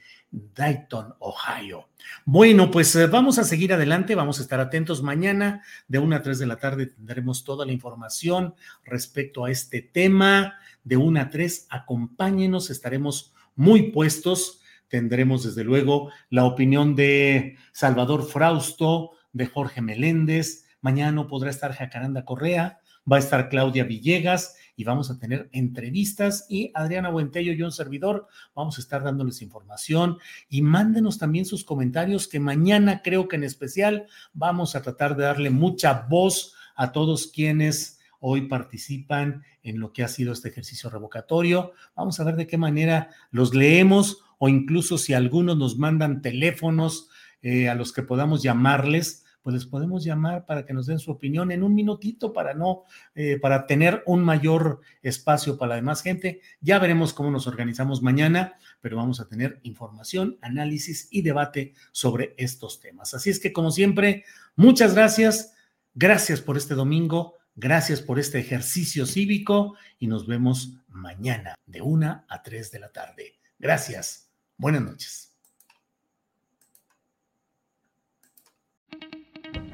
Dayton, 0.54 1.14
Ohio. 1.18 1.88
Bueno, 2.24 2.70
pues 2.70 2.94
eh, 2.96 3.06
vamos 3.06 3.38
a 3.38 3.44
seguir 3.44 3.72
adelante, 3.72 4.14
vamos 4.14 4.38
a 4.38 4.42
estar 4.42 4.60
atentos. 4.60 5.02
Mañana 5.02 5.62
de 5.88 5.98
1 5.98 6.16
a 6.16 6.22
3 6.22 6.38
de 6.38 6.46
la 6.46 6.56
tarde 6.56 6.86
tendremos 6.86 7.44
toda 7.44 7.64
la 7.66 7.72
información 7.72 8.54
respecto 8.84 9.44
a 9.44 9.50
este 9.50 9.82
tema. 9.82 10.54
De 10.82 10.96
1 10.96 11.20
a 11.20 11.30
3, 11.30 11.68
acompáñenos, 11.70 12.70
estaremos 12.70 13.32
muy 13.54 13.90
puestos. 13.90 14.60
Tendremos 14.88 15.44
desde 15.44 15.64
luego 15.64 16.10
la 16.30 16.44
opinión 16.44 16.94
de 16.94 17.56
Salvador 17.72 18.26
Frausto, 18.26 19.12
de 19.32 19.46
Jorge 19.46 19.80
Meléndez, 19.80 20.64
Mañana 20.84 21.26
podrá 21.26 21.48
estar 21.48 21.72
Jacaranda 21.72 22.26
Correa, 22.26 22.78
va 23.10 23.16
a 23.16 23.18
estar 23.18 23.48
Claudia 23.48 23.84
Villegas 23.84 24.54
y 24.76 24.84
vamos 24.84 25.10
a 25.10 25.18
tener 25.18 25.48
entrevistas 25.52 26.46
y 26.48 26.70
Adriana 26.74 27.10
Buentello 27.10 27.52
y 27.52 27.62
un 27.62 27.72
servidor 27.72 28.26
vamos 28.54 28.78
a 28.78 28.80
estar 28.80 29.02
dándoles 29.02 29.42
información 29.42 30.18
y 30.48 30.62
mándenos 30.62 31.18
también 31.18 31.44
sus 31.44 31.64
comentarios 31.64 32.28
que 32.28 32.40
mañana 32.40 33.02
creo 33.02 33.28
que 33.28 33.36
en 33.36 33.44
especial 33.44 34.06
vamos 34.32 34.74
a 34.76 34.82
tratar 34.82 35.16
de 35.16 35.24
darle 35.24 35.50
mucha 35.50 36.06
voz 36.08 36.54
a 36.76 36.92
todos 36.92 37.28
quienes 37.28 38.00
hoy 38.20 38.48
participan 38.48 39.44
en 39.62 39.80
lo 39.80 39.92
que 39.92 40.02
ha 40.02 40.08
sido 40.08 40.32
este 40.32 40.48
ejercicio 40.48 40.88
revocatorio. 40.88 41.72
Vamos 41.94 42.18
a 42.18 42.24
ver 42.24 42.36
de 42.36 42.46
qué 42.46 42.56
manera 42.56 43.10
los 43.30 43.54
leemos 43.54 44.24
o 44.38 44.48
incluso 44.48 44.98
si 44.98 45.14
algunos 45.14 45.56
nos 45.56 45.78
mandan 45.78 46.22
teléfonos 46.22 47.10
eh, 47.42 47.68
a 47.68 47.74
los 47.74 47.92
que 47.92 48.02
podamos 48.02 48.42
llamarles 48.42 49.23
pues 49.44 49.52
les 49.52 49.66
podemos 49.66 50.02
llamar 50.02 50.46
para 50.46 50.64
que 50.64 50.72
nos 50.72 50.86
den 50.86 50.98
su 50.98 51.10
opinión 51.10 51.52
en 51.52 51.62
un 51.62 51.74
minutito 51.74 52.32
para 52.32 52.54
no, 52.54 52.84
eh, 53.14 53.38
para 53.38 53.66
tener 53.66 54.02
un 54.06 54.24
mayor 54.24 54.80
espacio 55.02 55.58
para 55.58 55.68
la 55.70 55.74
demás 55.76 56.00
gente. 56.00 56.40
Ya 56.62 56.78
veremos 56.78 57.12
cómo 57.12 57.30
nos 57.30 57.46
organizamos 57.46 58.02
mañana, 58.02 58.54
pero 58.80 58.96
vamos 58.96 59.20
a 59.20 59.28
tener 59.28 59.60
información, 59.62 60.38
análisis 60.40 61.08
y 61.10 61.20
debate 61.20 61.74
sobre 61.92 62.34
estos 62.38 62.80
temas. 62.80 63.12
Así 63.12 63.28
es 63.28 63.38
que, 63.38 63.52
como 63.52 63.70
siempre, 63.70 64.24
muchas 64.56 64.94
gracias. 64.94 65.52
Gracias 65.92 66.40
por 66.40 66.56
este 66.56 66.74
domingo. 66.74 67.36
Gracias 67.54 68.00
por 68.00 68.18
este 68.18 68.38
ejercicio 68.38 69.04
cívico 69.04 69.76
y 69.98 70.06
nos 70.06 70.26
vemos 70.26 70.72
mañana 70.88 71.54
de 71.66 71.82
una 71.82 72.24
a 72.30 72.42
tres 72.42 72.70
de 72.72 72.80
la 72.80 72.90
tarde. 72.90 73.34
Gracias. 73.58 74.30
Buenas 74.56 74.82
noches. 74.82 75.33